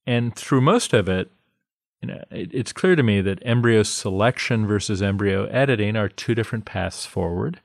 and 0.08 0.36
through 0.36 0.62
most 0.62 0.92
of 0.94 1.08
it, 1.08 1.30
you 2.02 2.08
know, 2.08 2.24
it, 2.32 2.50
it's 2.52 2.74
clear 2.74 2.96
to 2.96 3.04
me 3.04 3.22
that 3.22 3.40
embryo 3.44 3.84
selection 3.84 4.66
versus 4.66 5.04
embryo 5.04 5.46
editing 5.46 5.96
are 5.96 6.10
two 6.10 6.34
different 6.34 6.66
paths 6.66 7.06
forward. 7.06 7.60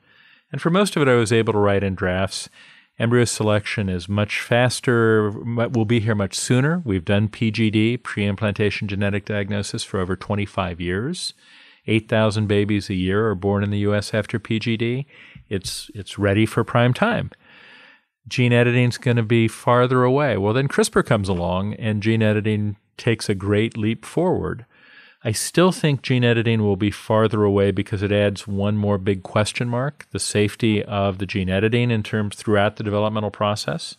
And 0.52 0.60
for 0.60 0.70
most 0.70 0.94
of 0.94 1.02
it, 1.02 1.08
I 1.08 1.14
was 1.14 1.32
able 1.32 1.54
to 1.54 1.58
write 1.58 1.82
in 1.82 1.94
drafts. 1.94 2.48
Embryo 2.96 3.24
selection 3.24 3.88
is 3.88 4.08
much 4.08 4.40
faster, 4.40 5.30
We'll 5.30 5.84
be 5.84 6.00
here 6.00 6.14
much 6.14 6.34
sooner. 6.34 6.80
We've 6.84 7.04
done 7.04 7.28
PGD, 7.28 8.02
pre 8.02 8.24
implantation 8.24 8.86
genetic 8.86 9.24
diagnosis, 9.24 9.82
for 9.82 9.98
over 9.98 10.14
25 10.14 10.80
years. 10.80 11.34
8,000 11.86 12.46
babies 12.46 12.88
a 12.88 12.94
year 12.94 13.28
are 13.28 13.34
born 13.34 13.62
in 13.62 13.70
the 13.70 13.78
US 13.78 14.14
after 14.14 14.38
PGD. 14.38 15.06
It's, 15.48 15.90
it's 15.94 16.18
ready 16.18 16.46
for 16.46 16.64
prime 16.64 16.94
time. 16.94 17.30
Gene 18.26 18.52
editing 18.52 18.88
is 18.88 18.96
going 18.96 19.18
to 19.18 19.22
be 19.22 19.48
farther 19.48 20.02
away. 20.02 20.38
Well, 20.38 20.54
then 20.54 20.68
CRISPR 20.68 21.04
comes 21.04 21.28
along 21.28 21.74
and 21.74 22.02
gene 22.02 22.22
editing 22.22 22.76
takes 22.96 23.28
a 23.28 23.34
great 23.34 23.76
leap 23.76 24.04
forward. 24.06 24.64
I 25.26 25.32
still 25.32 25.72
think 25.72 26.02
gene 26.02 26.22
editing 26.22 26.62
will 26.62 26.76
be 26.76 26.90
farther 26.90 27.44
away 27.44 27.70
because 27.70 28.02
it 28.02 28.12
adds 28.12 28.46
one 28.46 28.76
more 28.76 28.98
big 28.98 29.22
question 29.22 29.70
mark 29.70 30.06
the 30.10 30.18
safety 30.18 30.84
of 30.84 31.16
the 31.16 31.24
gene 31.24 31.48
editing 31.48 31.90
in 31.90 32.02
terms 32.02 32.36
throughout 32.36 32.76
the 32.76 32.84
developmental 32.84 33.30
process. 33.30 33.96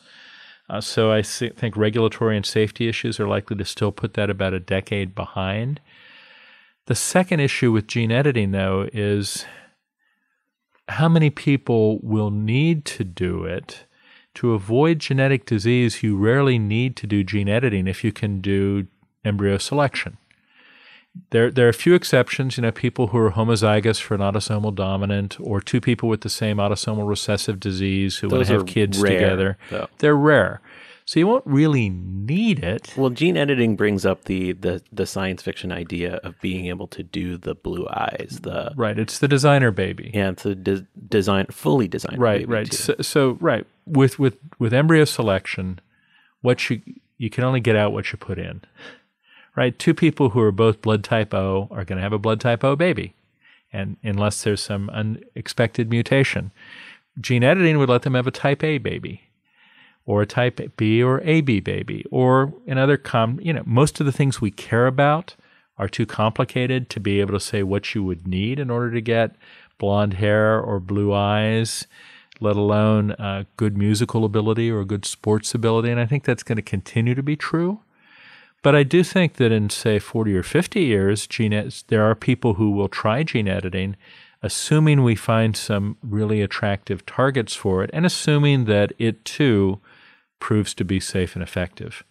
Uh, 0.69 0.81
so 0.81 1.11
I 1.11 1.23
think 1.23 1.75
regulatory 1.75 2.37
and 2.37 2.45
safety 2.45 2.87
issues 2.87 3.19
are 3.19 3.27
likely 3.27 3.57
to 3.57 3.65
still 3.65 3.91
put 3.91 4.13
that 4.13 4.29
about 4.29 4.53
a 4.53 4.59
decade 4.59 5.15
behind. 5.15 5.79
The 6.85 6.95
second 6.95 7.39
issue 7.39 7.71
with 7.71 7.87
gene 7.87 8.11
editing, 8.11 8.51
though, 8.51 8.87
is 8.93 9.45
how 10.87 11.09
many 11.09 11.31
people 11.31 11.99
will 12.03 12.29
need 12.29 12.85
to 12.85 13.03
do 13.03 13.45
it. 13.45 13.85
To 14.35 14.53
avoid 14.53 14.99
genetic 14.99 15.45
disease, 15.45 16.03
you 16.03 16.17
rarely 16.17 16.59
need 16.59 16.95
to 16.97 17.07
do 17.07 17.23
gene 17.23 17.49
editing 17.49 17.87
if 17.87 18.03
you 18.03 18.11
can 18.11 18.41
do 18.41 18.85
embryo 19.23 19.57
selection. 19.57 20.17
There, 21.31 21.49
there 21.51 21.65
are 21.65 21.69
a 21.69 21.73
few 21.73 21.93
exceptions. 21.95 22.57
You 22.57 22.61
know, 22.63 22.71
people 22.71 23.07
who 23.07 23.17
are 23.17 23.31
homozygous 23.31 23.99
for 24.01 24.15
an 24.15 24.21
autosomal 24.21 24.73
dominant, 24.75 25.37
or 25.39 25.61
two 25.61 25.81
people 25.81 26.09
with 26.09 26.21
the 26.21 26.29
same 26.29 26.57
autosomal 26.57 27.07
recessive 27.07 27.59
disease 27.59 28.17
who 28.17 28.29
want 28.29 28.45
to 28.47 28.53
have 28.53 28.65
kids 28.65 28.99
rare, 28.99 29.11
together. 29.19 29.57
though. 29.69 29.87
They're 29.99 30.15
rare, 30.15 30.61
so 31.05 31.19
you 31.19 31.27
won't 31.27 31.45
really 31.45 31.89
need 31.89 32.63
it. 32.63 32.93
Well, 32.97 33.09
gene 33.11 33.37
editing 33.37 33.75
brings 33.75 34.05
up 34.05 34.25
the, 34.25 34.53
the, 34.53 34.81
the 34.91 35.05
science 35.05 35.41
fiction 35.41 35.71
idea 35.71 36.15
of 36.17 36.39
being 36.41 36.65
able 36.67 36.87
to 36.87 37.03
do 37.03 37.37
the 37.37 37.55
blue 37.55 37.87
eyes, 37.89 38.39
the 38.43 38.73
Right, 38.75 38.97
it's 38.99 39.19
the 39.19 39.27
designer 39.27 39.71
baby. 39.71 40.11
yeah, 40.13 40.29
it's 40.31 40.45
a 40.45 40.55
de- 40.55 40.85
design 41.07 41.45
fully 41.51 41.87
designed. 41.87 42.19
right 42.19 42.39
baby, 42.41 42.51
right 42.51 42.73
so, 42.73 42.95
so 43.01 43.37
right 43.39 43.65
with 43.85 44.19
with 44.19 44.37
with 44.59 44.73
embryo 44.73 45.05
selection 45.05 45.79
what 46.41 46.69
you 46.69 46.81
you 47.17 47.29
can 47.29 47.43
only 47.43 47.59
get 47.61 47.75
out 47.75 47.93
what 47.93 48.11
you 48.11 48.17
put 48.17 48.37
in. 48.37 48.61
Right? 49.55 49.77
Two 49.77 49.93
people 49.93 50.29
who 50.29 50.41
are 50.41 50.51
both 50.51 50.81
blood 50.81 51.03
type 51.03 51.33
O 51.33 51.69
are 51.71 51.85
going 51.85 51.97
to 51.97 52.03
have 52.03 52.13
a 52.13 52.19
blood 52.19 52.41
type 52.41 52.63
O 52.63 52.75
baby. 52.75 53.13
And 53.71 53.97
unless 54.03 54.43
there's 54.43 54.61
some 54.61 54.89
unexpected 54.89 55.89
mutation, 55.89 56.51
gene 57.19 57.43
editing 57.43 57.77
would 57.77 57.89
let 57.89 58.01
them 58.01 58.15
have 58.15 58.27
a 58.27 58.31
type 58.31 58.63
A 58.63 58.77
baby 58.77 59.25
or 60.05 60.21
a 60.21 60.25
type 60.25 60.59
B 60.77 61.01
or 61.01 61.21
AB 61.21 61.59
baby 61.61 62.05
or 62.11 62.53
another 62.67 62.97
com 62.97 63.39
you 63.41 63.53
know 63.53 63.63
most 63.65 63.99
of 63.99 64.05
the 64.05 64.11
things 64.11 64.41
we 64.41 64.51
care 64.51 64.87
about 64.87 65.35
are 65.77 65.89
too 65.89 66.05
complicated 66.05 66.89
to 66.89 66.99
be 66.99 67.19
able 67.19 67.33
to 67.33 67.39
say 67.39 67.63
what 67.63 67.93
you 67.95 68.03
would 68.03 68.27
need 68.27 68.59
in 68.59 68.69
order 68.69 68.91
to 68.91 69.01
get 69.01 69.35
blonde 69.77 70.15
hair 70.15 70.59
or 70.59 70.79
blue 70.79 71.13
eyes 71.13 71.87
let 72.39 72.55
alone 72.55 73.11
uh, 73.13 73.43
good 73.57 73.77
musical 73.77 74.25
ability 74.25 74.69
or 74.69 74.85
good 74.85 75.05
sports 75.05 75.53
ability 75.53 75.89
and 75.89 75.99
i 75.99 76.05
think 76.05 76.23
that's 76.23 76.43
going 76.43 76.55
to 76.55 76.61
continue 76.61 77.15
to 77.15 77.23
be 77.23 77.35
true 77.35 77.79
but 78.63 78.75
i 78.75 78.83
do 78.83 79.03
think 79.03 79.33
that 79.33 79.51
in 79.51 79.69
say 79.69 79.99
40 79.99 80.35
or 80.35 80.43
50 80.43 80.81
years 80.81 81.27
gene 81.27 81.53
ed- 81.53 81.73
there 81.87 82.03
are 82.03 82.15
people 82.15 82.55
who 82.55 82.71
will 82.71 82.89
try 82.89 83.23
gene 83.23 83.47
editing 83.47 83.95
assuming 84.45 85.03
we 85.03 85.15
find 85.15 85.57
some 85.57 85.97
really 86.03 86.39
attractive 86.39 87.03
targets 87.07 87.55
for 87.55 87.83
it 87.83 87.89
and 87.93 88.05
assuming 88.05 88.65
that 88.65 88.93
it 88.99 89.25
too 89.25 89.79
proves 90.39 90.75
to 90.75 90.85
be 90.85 90.99
safe 90.99 91.35
and 91.35 91.41
effective. 91.41 92.03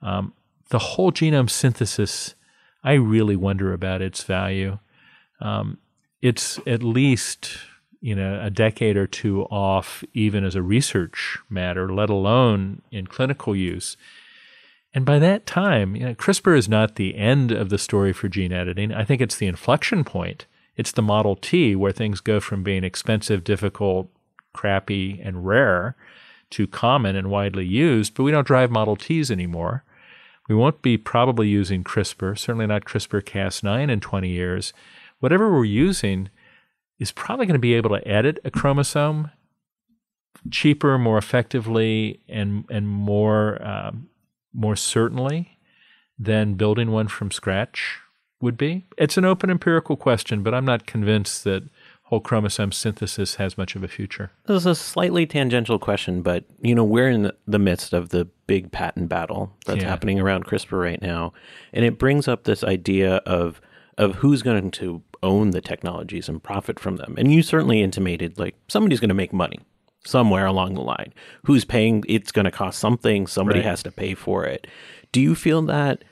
Um, 0.00 0.32
the 0.70 0.80
whole 0.80 1.12
genome 1.12 1.48
synthesis, 1.48 2.34
I 2.82 2.94
really 2.94 3.36
wonder 3.36 3.72
about 3.72 4.02
its 4.02 4.24
value. 4.24 4.80
Um, 5.40 5.78
it's 6.20 6.58
at 6.66 6.82
least 6.82 7.58
you 8.00 8.16
know 8.16 8.40
a 8.42 8.50
decade 8.50 8.96
or 8.96 9.06
two 9.06 9.42
off, 9.44 10.02
even 10.12 10.42
as 10.44 10.56
a 10.56 10.62
research 10.62 11.38
matter, 11.48 11.92
let 11.92 12.10
alone 12.10 12.82
in 12.90 13.06
clinical 13.06 13.54
use. 13.54 13.96
And 14.94 15.06
by 15.06 15.18
that 15.18 15.46
time, 15.46 15.96
you 15.96 16.04
know, 16.04 16.14
CRISPR 16.14 16.56
is 16.56 16.68
not 16.68 16.96
the 16.96 17.16
end 17.16 17.50
of 17.50 17.70
the 17.70 17.78
story 17.78 18.12
for 18.12 18.28
gene 18.28 18.52
editing. 18.52 18.92
I 18.92 19.04
think 19.04 19.22
it's 19.22 19.36
the 19.36 19.46
inflection 19.46 20.04
point. 20.04 20.46
It's 20.76 20.92
the 20.92 21.02
Model 21.02 21.36
T 21.36 21.74
where 21.74 21.92
things 21.92 22.20
go 22.20 22.40
from 22.40 22.62
being 22.62 22.84
expensive, 22.84 23.44
difficult, 23.44 24.10
crappy, 24.52 25.20
and 25.22 25.46
rare 25.46 25.96
to 26.50 26.66
common 26.66 27.16
and 27.16 27.30
widely 27.30 27.64
used, 27.64 28.14
but 28.14 28.24
we 28.24 28.30
don't 28.30 28.46
drive 28.46 28.70
Model 28.70 28.96
Ts 28.96 29.30
anymore. 29.30 29.84
We 30.48 30.54
won't 30.54 30.82
be 30.82 30.98
probably 30.98 31.48
using 31.48 31.82
CRISPR, 31.84 32.38
certainly 32.38 32.66
not 32.66 32.84
CRISPR 32.84 33.22
Cas9 33.22 33.90
in 33.90 34.00
20 34.00 34.28
years. 34.28 34.72
Whatever 35.20 35.50
we're 35.50 35.64
using 35.64 36.28
is 36.98 37.12
probably 37.12 37.46
going 37.46 37.54
to 37.54 37.60
be 37.60 37.74
able 37.74 37.90
to 37.90 38.06
edit 38.06 38.38
a 38.44 38.50
chromosome 38.50 39.30
cheaper, 40.50 40.98
more 40.98 41.18
effectively, 41.18 42.20
and 42.28 42.64
and 42.68 42.88
more 42.88 43.62
um, 43.64 44.08
more 44.52 44.76
certainly 44.76 45.58
than 46.18 46.54
building 46.54 46.90
one 46.90 47.08
from 47.08 47.30
scratch 47.30 47.98
would 48.40 48.56
be. 48.56 48.84
It's 48.98 49.16
an 49.16 49.24
open 49.24 49.50
empirical 49.50 49.96
question, 49.96 50.42
but 50.42 50.54
I'm 50.54 50.64
not 50.64 50.86
convinced 50.86 51.44
that 51.44 51.64
whole 52.12 52.20
chromosome 52.20 52.72
synthesis 52.72 53.36
has 53.36 53.56
much 53.56 53.74
of 53.74 53.82
a 53.82 53.88
future? 53.88 54.30
This 54.44 54.58
is 54.58 54.66
a 54.66 54.74
slightly 54.74 55.24
tangential 55.24 55.78
question, 55.78 56.20
but 56.20 56.44
you 56.60 56.74
know 56.74 56.84
we're 56.84 57.08
in 57.08 57.32
the 57.46 57.58
midst 57.58 57.94
of 57.94 58.10
the 58.10 58.26
big 58.46 58.70
patent 58.70 59.08
battle 59.08 59.56
that's 59.64 59.80
yeah. 59.80 59.88
happening 59.88 60.20
around 60.20 60.44
CRISPR 60.44 60.78
right 60.78 61.00
now, 61.00 61.32
and 61.72 61.86
it 61.86 61.98
brings 61.98 62.28
up 62.28 62.44
this 62.44 62.62
idea 62.62 63.16
of 63.24 63.62
of 63.96 64.16
who's 64.16 64.42
going 64.42 64.70
to 64.72 65.02
own 65.22 65.52
the 65.52 65.62
technologies 65.62 66.28
and 66.28 66.42
profit 66.42 66.78
from 66.78 66.96
them. 66.96 67.14
And 67.16 67.32
you 67.32 67.42
certainly 67.42 67.80
intimated 67.80 68.38
like 68.38 68.56
somebody's 68.68 69.00
going 69.00 69.08
to 69.08 69.14
make 69.14 69.32
money 69.32 69.60
somewhere 70.04 70.46
along 70.46 70.74
the 70.74 70.80
line. 70.80 71.12
Who's 71.44 71.64
paying? 71.64 72.04
It's 72.08 72.32
going 72.32 72.44
to 72.44 72.50
cost 72.50 72.78
something. 72.78 73.26
Somebody 73.26 73.60
right. 73.60 73.66
has 73.68 73.82
to 73.84 73.92
pay 73.92 74.14
for 74.14 74.44
it. 74.44 74.66
Do 75.12 75.20
you 75.20 75.34
feel 75.34 75.62
that? 75.62 76.02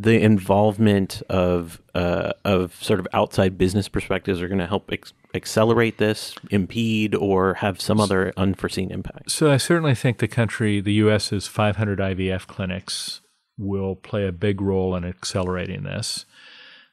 the 0.00 0.18
involvement 0.18 1.22
of 1.28 1.82
uh, 1.94 2.32
of 2.44 2.74
sort 2.82 3.00
of 3.00 3.08
outside 3.12 3.58
business 3.58 3.88
perspectives 3.88 4.40
are 4.40 4.48
going 4.48 4.58
to 4.58 4.66
help 4.66 4.90
ex- 4.90 5.12
accelerate 5.34 5.98
this, 5.98 6.34
impede, 6.50 7.14
or 7.14 7.54
have 7.54 7.80
some 7.80 8.00
other 8.00 8.32
unforeseen 8.36 8.90
impact? 8.90 9.30
So 9.30 9.50
I 9.50 9.58
certainly 9.58 9.94
think 9.94 10.18
the 10.18 10.28
country, 10.28 10.80
the 10.80 10.94
U.S.'s 10.94 11.46
500 11.46 11.98
IVF 11.98 12.46
clinics 12.46 13.20
will 13.58 13.94
play 13.94 14.26
a 14.26 14.32
big 14.32 14.62
role 14.62 14.96
in 14.96 15.04
accelerating 15.04 15.82
this. 15.82 16.24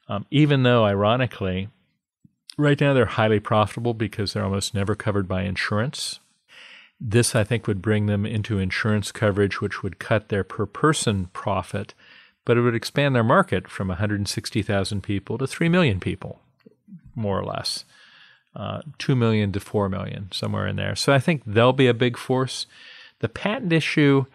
Um, 0.09 0.25
even 0.29 0.63
though, 0.63 0.83
ironically, 0.83 1.69
right 2.57 2.79
now 2.79 2.93
they're 2.93 3.05
highly 3.05 3.39
profitable 3.39 3.93
because 3.93 4.33
they're 4.33 4.43
almost 4.43 4.73
never 4.73 4.95
covered 4.95 5.27
by 5.27 5.43
insurance. 5.43 6.19
This, 6.99 7.35
I 7.35 7.43
think, 7.43 7.67
would 7.67 7.81
bring 7.81 8.07
them 8.07 8.25
into 8.25 8.59
insurance 8.59 9.11
coverage, 9.11 9.61
which 9.61 9.83
would 9.83 9.99
cut 9.99 10.29
their 10.29 10.43
per 10.43 10.65
person 10.65 11.27
profit 11.33 11.93
but 12.47 12.55
it 12.55 12.61
would 12.61 12.75
expand 12.75 13.13
their 13.13 13.25
market 13.25 13.67
from 13.67 13.89
160,000 13.89 15.01
people 15.01 15.37
to 15.37 15.45
3 15.45 15.67
million 15.67 15.99
people, 15.99 16.39
more 17.13 17.37
or 17.37 17.43
less. 17.43 17.83
Uh, 18.55 18.79
2 18.99 19.17
million 19.17 19.51
to 19.51 19.59
4 19.59 19.89
million, 19.89 20.29
somewhere 20.31 20.65
in 20.65 20.77
there. 20.77 20.95
So 20.95 21.11
I 21.11 21.19
think 21.19 21.43
they'll 21.45 21.73
be 21.73 21.87
a 21.87 21.93
big 21.93 22.17
force. 22.17 22.65
The 23.19 23.27
patent 23.27 23.73
issue, 23.73 24.27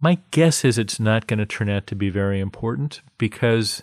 my 0.00 0.18
guess 0.30 0.64
is 0.64 0.78
it's 0.78 1.00
not 1.00 1.26
going 1.26 1.40
to 1.40 1.44
turn 1.44 1.68
out 1.68 1.88
to 1.88 1.96
be 1.96 2.08
very 2.08 2.38
important 2.38 3.00
because, 3.18 3.82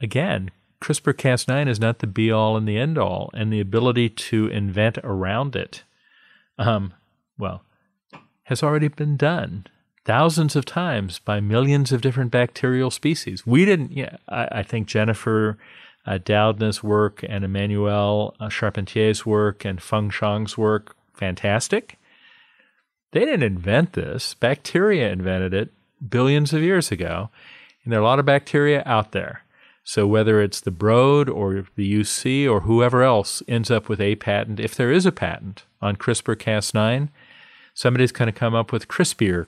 again, 0.00 0.50
CRISPR 0.80 1.14
Cas9 1.14 1.68
is 1.68 1.78
not 1.78 2.00
the 2.00 2.08
be 2.08 2.32
all 2.32 2.56
and 2.56 2.66
the 2.66 2.78
end 2.78 2.98
all, 2.98 3.30
and 3.32 3.52
the 3.52 3.60
ability 3.60 4.08
to 4.08 4.48
invent 4.48 4.98
around 5.04 5.54
it, 5.54 5.84
um, 6.58 6.94
well, 7.42 7.64
has 8.44 8.62
already 8.62 8.88
been 8.88 9.16
done 9.16 9.66
thousands 10.04 10.54
of 10.56 10.64
times 10.64 11.18
by 11.18 11.40
millions 11.40 11.90
of 11.92 12.00
different 12.00 12.30
bacterial 12.30 12.90
species. 12.90 13.44
We 13.44 13.64
didn't, 13.64 13.92
yeah, 13.92 14.16
I, 14.28 14.48
I 14.50 14.62
think 14.62 14.86
Jennifer 14.86 15.58
uh, 16.06 16.18
Doudna's 16.18 16.82
work 16.82 17.24
and 17.28 17.44
Emmanuelle 17.44 18.34
uh, 18.40 18.48
Charpentier's 18.48 19.26
work 19.26 19.64
and 19.64 19.82
Feng 19.82 20.10
Zhang's 20.10 20.56
work, 20.56 20.96
fantastic. 21.14 21.98
They 23.10 23.20
didn't 23.20 23.42
invent 23.42 23.92
this. 23.92 24.34
Bacteria 24.34 25.10
invented 25.10 25.52
it 25.52 25.72
billions 26.08 26.52
of 26.52 26.62
years 26.62 26.90
ago. 26.90 27.30
And 27.84 27.92
there 27.92 28.00
are 28.00 28.02
a 28.02 28.06
lot 28.06 28.18
of 28.18 28.24
bacteria 28.24 28.82
out 28.86 29.12
there. 29.12 29.42
So 29.84 30.06
whether 30.06 30.40
it's 30.40 30.60
the 30.60 30.70
Broad 30.70 31.28
or 31.28 31.66
the 31.74 32.00
UC 32.00 32.48
or 32.48 32.60
whoever 32.60 33.02
else 33.02 33.42
ends 33.48 33.70
up 33.70 33.88
with 33.88 34.00
a 34.00 34.14
patent, 34.16 34.60
if 34.60 34.76
there 34.76 34.92
is 34.92 35.06
a 35.06 35.12
patent 35.12 35.64
on 35.80 35.96
CRISPR 35.96 36.36
Cas9, 36.36 37.08
somebody's 37.74 38.12
going 38.12 38.26
to 38.26 38.38
come 38.38 38.54
up 38.54 38.72
with 38.72 38.88
crispier. 38.88 39.46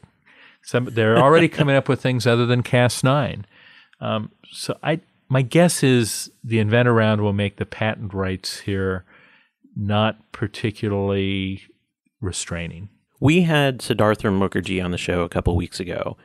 some, 0.62 0.86
they're 0.86 1.18
already 1.18 1.48
coming 1.58 1.76
up 1.76 1.88
with 1.88 2.00
things 2.00 2.26
other 2.26 2.46
than 2.46 2.62
Cas9. 2.62 3.44
Um, 4.00 4.30
so 4.50 4.76
I, 4.82 5.00
my 5.28 5.42
guess 5.42 5.82
is 5.82 6.30
the 6.42 6.58
invent 6.58 6.88
around 6.88 7.22
will 7.22 7.32
make 7.32 7.56
the 7.56 7.66
patent 7.66 8.12
rights 8.14 8.60
here 8.60 9.04
not 9.76 10.32
particularly 10.32 11.62
restraining. 12.20 12.88
We 13.20 13.42
had 13.42 13.80
Siddhartha 13.80 14.28
Mukherjee 14.28 14.84
on 14.84 14.90
the 14.90 14.98
show 14.98 15.22
a 15.22 15.28
couple 15.28 15.56
weeks 15.56 15.80
ago, 15.80 16.16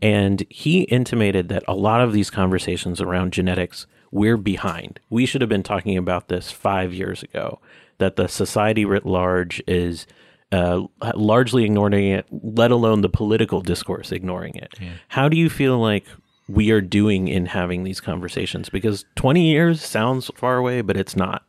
and 0.00 0.44
he 0.48 0.82
intimated 0.82 1.48
that 1.48 1.64
a 1.68 1.74
lot 1.74 2.00
of 2.00 2.12
these 2.12 2.30
conversations 2.30 3.00
around 3.00 3.32
genetics, 3.32 3.86
we're 4.10 4.36
behind. 4.36 5.00
We 5.10 5.26
should 5.26 5.40
have 5.40 5.50
been 5.50 5.62
talking 5.62 5.96
about 5.96 6.28
this 6.28 6.50
five 6.50 6.92
years 6.94 7.22
ago, 7.22 7.60
that 7.98 8.16
the 8.16 8.28
society 8.28 8.84
writ 8.84 9.06
large 9.06 9.62
is 9.66 10.06
uh, 10.52 10.82
largely 11.14 11.64
ignoring 11.64 12.08
it, 12.08 12.26
let 12.30 12.70
alone 12.70 13.00
the 13.00 13.08
political 13.08 13.60
discourse 13.60 14.12
ignoring 14.12 14.54
it. 14.54 14.74
Yeah. 14.80 14.92
How 15.08 15.28
do 15.28 15.36
you 15.36 15.50
feel 15.50 15.78
like 15.78 16.04
we 16.48 16.70
are 16.70 16.80
doing 16.80 17.28
in 17.28 17.46
having 17.46 17.84
these 17.84 18.00
conversations? 18.00 18.68
Because 18.68 19.04
20 19.16 19.42
years 19.42 19.84
sounds 19.84 20.30
far 20.36 20.56
away, 20.56 20.82
but 20.82 20.96
it's 20.96 21.16
not. 21.16 21.42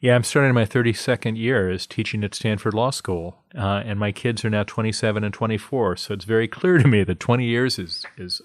Yeah, 0.00 0.16
I'm 0.16 0.24
starting 0.24 0.52
my 0.52 0.66
32nd 0.66 1.38
year 1.38 1.70
as 1.70 1.86
teaching 1.86 2.24
at 2.24 2.34
Stanford 2.34 2.74
Law 2.74 2.90
School, 2.90 3.38
uh, 3.56 3.82
and 3.86 3.98
my 3.98 4.12
kids 4.12 4.44
are 4.44 4.50
now 4.50 4.62
27 4.64 5.24
and 5.24 5.32
24. 5.32 5.96
So 5.96 6.12
it's 6.12 6.26
very 6.26 6.46
clear 6.46 6.76
to 6.76 6.86
me 6.86 7.04
that 7.04 7.20
20 7.20 7.46
years 7.46 7.78
is 7.78 8.04
is 8.18 8.42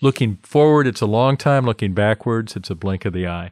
looking 0.00 0.38
forward. 0.42 0.86
It's 0.86 1.02
a 1.02 1.06
long 1.06 1.36
time. 1.36 1.66
Looking 1.66 1.92
backwards, 1.92 2.56
it's 2.56 2.70
a 2.70 2.74
blink 2.74 3.04
of 3.04 3.12
the 3.12 3.26
eye. 3.26 3.50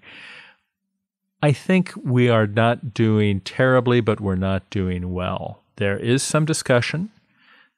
I 1.42 1.52
think 1.52 1.92
we 1.96 2.28
are 2.28 2.46
not 2.46 2.94
doing 2.94 3.40
terribly, 3.40 4.00
but 4.00 4.20
we're 4.20 4.36
not 4.36 4.70
doing 4.70 5.12
well. 5.12 5.62
There 5.76 5.98
is 5.98 6.22
some 6.22 6.44
discussion. 6.44 7.10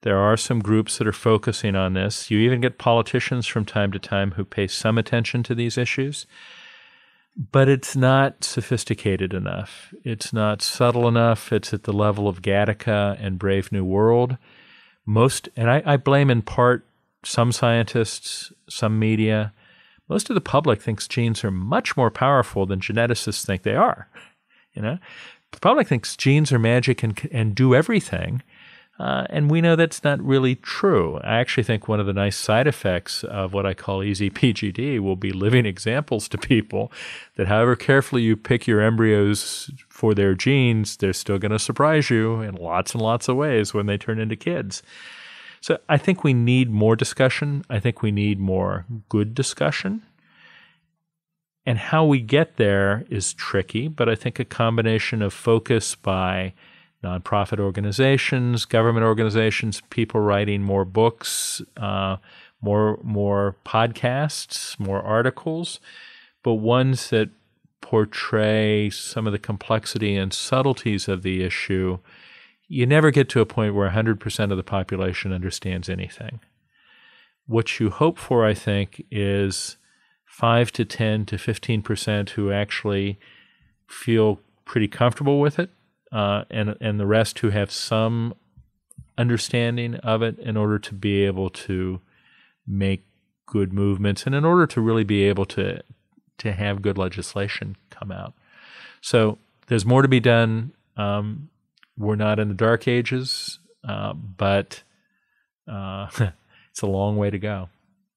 There 0.02 0.18
are 0.18 0.36
some 0.36 0.60
groups 0.60 0.98
that 0.98 1.06
are 1.06 1.12
focusing 1.12 1.74
on 1.74 1.94
this. 1.94 2.30
You 2.30 2.38
even 2.40 2.60
get 2.60 2.76
politicians 2.76 3.46
from 3.46 3.64
time 3.64 3.90
to 3.92 3.98
time 3.98 4.32
who 4.32 4.44
pay 4.44 4.66
some 4.66 4.98
attention 4.98 5.42
to 5.44 5.54
these 5.54 5.78
issues. 5.78 6.26
But 7.36 7.68
it's 7.70 7.96
not 7.96 8.44
sophisticated 8.44 9.32
enough. 9.32 9.94
It's 10.04 10.30
not 10.30 10.60
subtle 10.60 11.08
enough. 11.08 11.50
It's 11.50 11.72
at 11.72 11.84
the 11.84 11.92
level 11.92 12.28
of 12.28 12.42
Gattaca 12.42 13.16
and 13.18 13.38
Brave 13.38 13.72
New 13.72 13.84
World. 13.84 14.36
Most, 15.06 15.48
and 15.56 15.70
I, 15.70 15.82
I 15.86 15.96
blame 15.96 16.30
in 16.30 16.42
part 16.42 16.86
some 17.24 17.50
scientists, 17.50 18.52
some 18.68 18.98
media, 18.98 19.54
most 20.08 20.30
of 20.30 20.34
the 20.34 20.40
public 20.40 20.82
thinks 20.82 21.08
genes 21.08 21.44
are 21.44 21.50
much 21.50 21.96
more 21.96 22.10
powerful 22.10 22.66
than 22.66 22.80
geneticists 22.80 23.44
think 23.44 23.62
they 23.62 23.74
are. 23.74 24.08
You 24.72 24.82
know, 24.82 24.98
the 25.52 25.60
public 25.60 25.88
thinks 25.88 26.16
genes 26.16 26.52
are 26.52 26.58
magic 26.58 27.02
and 27.02 27.28
and 27.32 27.54
do 27.54 27.74
everything. 27.74 28.42
Uh, 28.98 29.26
and 29.28 29.50
we 29.50 29.60
know 29.60 29.74
that's 29.74 30.04
not 30.04 30.22
really 30.22 30.54
true. 30.54 31.18
I 31.24 31.38
actually 31.38 31.64
think 31.64 31.88
one 31.88 31.98
of 31.98 32.06
the 32.06 32.12
nice 32.12 32.36
side 32.36 32.68
effects 32.68 33.24
of 33.24 33.52
what 33.52 33.66
I 33.66 33.74
call 33.74 34.04
easy 34.04 34.30
PGD 34.30 35.00
will 35.00 35.16
be 35.16 35.32
living 35.32 35.66
examples 35.66 36.28
to 36.28 36.38
people 36.38 36.92
that 37.34 37.48
however 37.48 37.74
carefully 37.74 38.22
you 38.22 38.36
pick 38.36 38.68
your 38.68 38.80
embryos 38.80 39.70
for 39.88 40.14
their 40.14 40.34
genes, 40.34 40.96
they're 40.96 41.12
still 41.12 41.38
going 41.38 41.50
to 41.50 41.58
surprise 41.58 42.08
you 42.08 42.40
in 42.40 42.54
lots 42.54 42.92
and 42.92 43.02
lots 43.02 43.28
of 43.28 43.36
ways 43.36 43.74
when 43.74 43.86
they 43.86 43.98
turn 43.98 44.20
into 44.20 44.36
kids. 44.36 44.82
So 45.64 45.78
I 45.88 45.96
think 45.96 46.22
we 46.22 46.34
need 46.34 46.70
more 46.70 46.94
discussion. 46.94 47.64
I 47.70 47.80
think 47.80 48.02
we 48.02 48.12
need 48.12 48.38
more 48.38 48.84
good 49.08 49.34
discussion. 49.34 50.02
And 51.64 51.78
how 51.78 52.04
we 52.04 52.20
get 52.20 52.58
there 52.58 53.06
is 53.08 53.32
tricky, 53.32 53.88
but 53.88 54.06
I 54.06 54.14
think 54.14 54.38
a 54.38 54.44
combination 54.44 55.22
of 55.22 55.32
focus 55.32 55.94
by 55.94 56.52
nonprofit 57.02 57.60
organizations, 57.60 58.66
government 58.66 59.06
organizations, 59.06 59.80
people 59.88 60.20
writing 60.20 60.62
more 60.62 60.84
books, 60.84 61.62
uh, 61.78 62.18
more 62.60 62.98
more 63.02 63.56
podcasts, 63.64 64.78
more 64.78 65.00
articles, 65.00 65.80
but 66.42 66.56
ones 66.56 67.08
that 67.08 67.30
portray 67.80 68.90
some 68.90 69.26
of 69.26 69.32
the 69.32 69.38
complexity 69.38 70.14
and 70.14 70.34
subtleties 70.34 71.08
of 71.08 71.22
the 71.22 71.42
issue. 71.42 72.00
You 72.74 72.86
never 72.86 73.12
get 73.12 73.28
to 73.28 73.40
a 73.40 73.46
point 73.46 73.76
where 73.76 73.88
100% 73.88 74.50
of 74.50 74.56
the 74.56 74.64
population 74.64 75.32
understands 75.32 75.88
anything. 75.88 76.40
What 77.46 77.78
you 77.78 77.90
hope 77.90 78.18
for, 78.18 78.44
I 78.44 78.52
think, 78.52 79.04
is 79.12 79.76
5 80.26 80.72
to 80.72 80.84
10 80.84 81.26
to 81.26 81.36
15% 81.36 82.30
who 82.30 82.50
actually 82.50 83.20
feel 83.86 84.40
pretty 84.64 84.88
comfortable 84.88 85.38
with 85.38 85.60
it 85.60 85.70
uh, 86.10 86.44
and 86.50 86.74
and 86.80 86.98
the 86.98 87.06
rest 87.06 87.38
who 87.38 87.50
have 87.50 87.70
some 87.70 88.34
understanding 89.16 89.94
of 89.96 90.22
it 90.22 90.36
in 90.40 90.56
order 90.56 90.78
to 90.80 90.94
be 90.94 91.24
able 91.24 91.50
to 91.50 92.00
make 92.66 93.04
good 93.46 93.72
movements 93.72 94.26
and 94.26 94.34
in 94.34 94.44
order 94.44 94.66
to 94.66 94.80
really 94.80 95.04
be 95.04 95.22
able 95.24 95.44
to 95.44 95.80
to 96.38 96.52
have 96.52 96.82
good 96.82 96.98
legislation 96.98 97.76
come 97.90 98.10
out. 98.10 98.34
So 99.00 99.38
there's 99.68 99.86
more 99.86 100.02
to 100.02 100.08
be 100.08 100.18
done. 100.18 100.72
Um, 100.96 101.50
we're 101.96 102.16
not 102.16 102.38
in 102.38 102.48
the 102.48 102.54
dark 102.54 102.88
ages, 102.88 103.58
uh, 103.86 104.12
but 104.12 104.82
uh, 105.70 106.08
it's 106.70 106.82
a 106.82 106.86
long 106.86 107.16
way 107.16 107.30
to 107.30 107.38
go. 107.38 107.68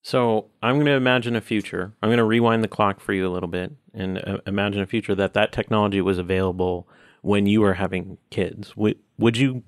So 0.01 0.45
I'm 0.63 0.75
going 0.75 0.85
to 0.85 0.93
imagine 0.93 1.35
a 1.35 1.41
future. 1.41 1.93
I'm 2.01 2.09
going 2.09 2.17
to 2.17 2.23
rewind 2.23 2.63
the 2.63 2.69
clock 2.69 3.01
for 3.01 3.11
you 3.13 3.27
a 3.27 3.31
little 3.31 3.49
bit 3.49 3.73
and 3.93 4.19
uh, 4.19 4.37
imagine 4.45 4.81
a 4.81 4.85
future 4.85 5.15
that 5.15 5.33
that 5.33 5.51
technology 5.51 5.99
was 5.99 6.17
available 6.17 6.87
when 7.21 7.45
you 7.45 7.61
were 7.61 7.73
having 7.73 8.17
kids? 8.29 8.77
Would 8.77 8.97
would 9.17 9.35
you 9.35 9.63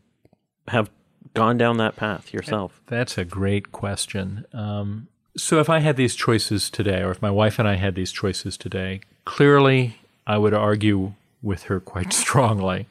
have 0.67 0.89
gone 1.33 1.57
down 1.57 1.77
that 1.77 1.95
path 1.95 2.33
yourself? 2.33 2.81
That's 2.87 3.17
a 3.17 3.25
great 3.25 3.71
question. 3.71 4.45
Um, 4.53 5.07
so 5.35 5.59
if 5.59 5.69
I 5.69 5.79
had 5.79 5.95
these 5.95 6.15
choices 6.15 6.69
today, 6.69 7.01
or 7.01 7.11
if 7.11 7.21
my 7.21 7.31
wife 7.31 7.59
and 7.59 7.67
I 7.67 7.75
had 7.75 7.95
these 7.95 8.11
choices 8.11 8.57
today, 8.57 9.01
clearly 9.25 9.97
I 10.25 10.37
would 10.37 10.53
argue 10.53 11.13
with 11.41 11.63
her 11.63 11.79
quite 11.79 12.13
strongly. 12.23 12.87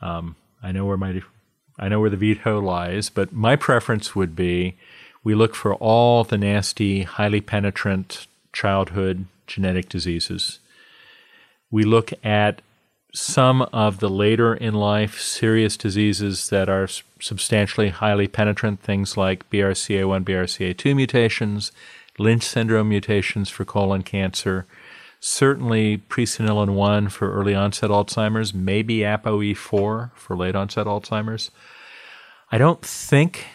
Um, 0.00 0.36
I 0.62 0.72
know 0.72 0.84
where 0.84 0.96
my 0.96 1.22
I 1.78 1.88
know 1.88 2.00
where 2.00 2.10
the 2.10 2.16
veto 2.16 2.60
lies, 2.60 3.08
but 3.08 3.32
my 3.32 3.56
preference 3.56 4.14
would 4.14 4.36
be 4.36 4.76
we 5.22 5.34
look 5.34 5.54
for 5.54 5.74
all 5.74 6.24
the 6.24 6.38
nasty, 6.38 7.02
highly 7.02 7.40
penetrant 7.40 8.26
childhood 8.52 9.26
genetic 9.46 9.88
diseases. 9.88 10.60
We 11.70 11.84
look 11.84 12.12
at 12.24 12.62
some 13.12 13.62
of 13.62 14.00
the 14.00 14.08
later 14.08 14.54
in 14.54 14.74
life 14.74 15.20
serious 15.20 15.76
diseases 15.76 16.48
that 16.50 16.68
are 16.68 16.88
substantially 17.20 17.88
highly 17.88 18.28
penetrant, 18.28 18.80
things 18.80 19.16
like 19.16 19.48
BRCA1, 19.50 20.24
BRCA2 20.24 20.94
mutations, 20.94 21.72
Lynch 22.18 22.44
syndrome 22.44 22.88
mutations 22.88 23.48
for 23.48 23.64
colon 23.64 24.02
cancer, 24.02 24.66
certainly 25.20 25.98
presenilin 26.08 26.70
1 26.70 27.10
for 27.10 27.32
early 27.32 27.54
onset 27.54 27.90
Alzheimer's, 27.90 28.54
maybe 28.54 28.98
ApoE4 28.98 30.10
for 30.14 30.36
late 30.36 30.56
onset 30.56 30.86
Alzheimer's. 30.86 31.50
I 32.50 32.58
don't 32.58 32.82
think 32.82 33.46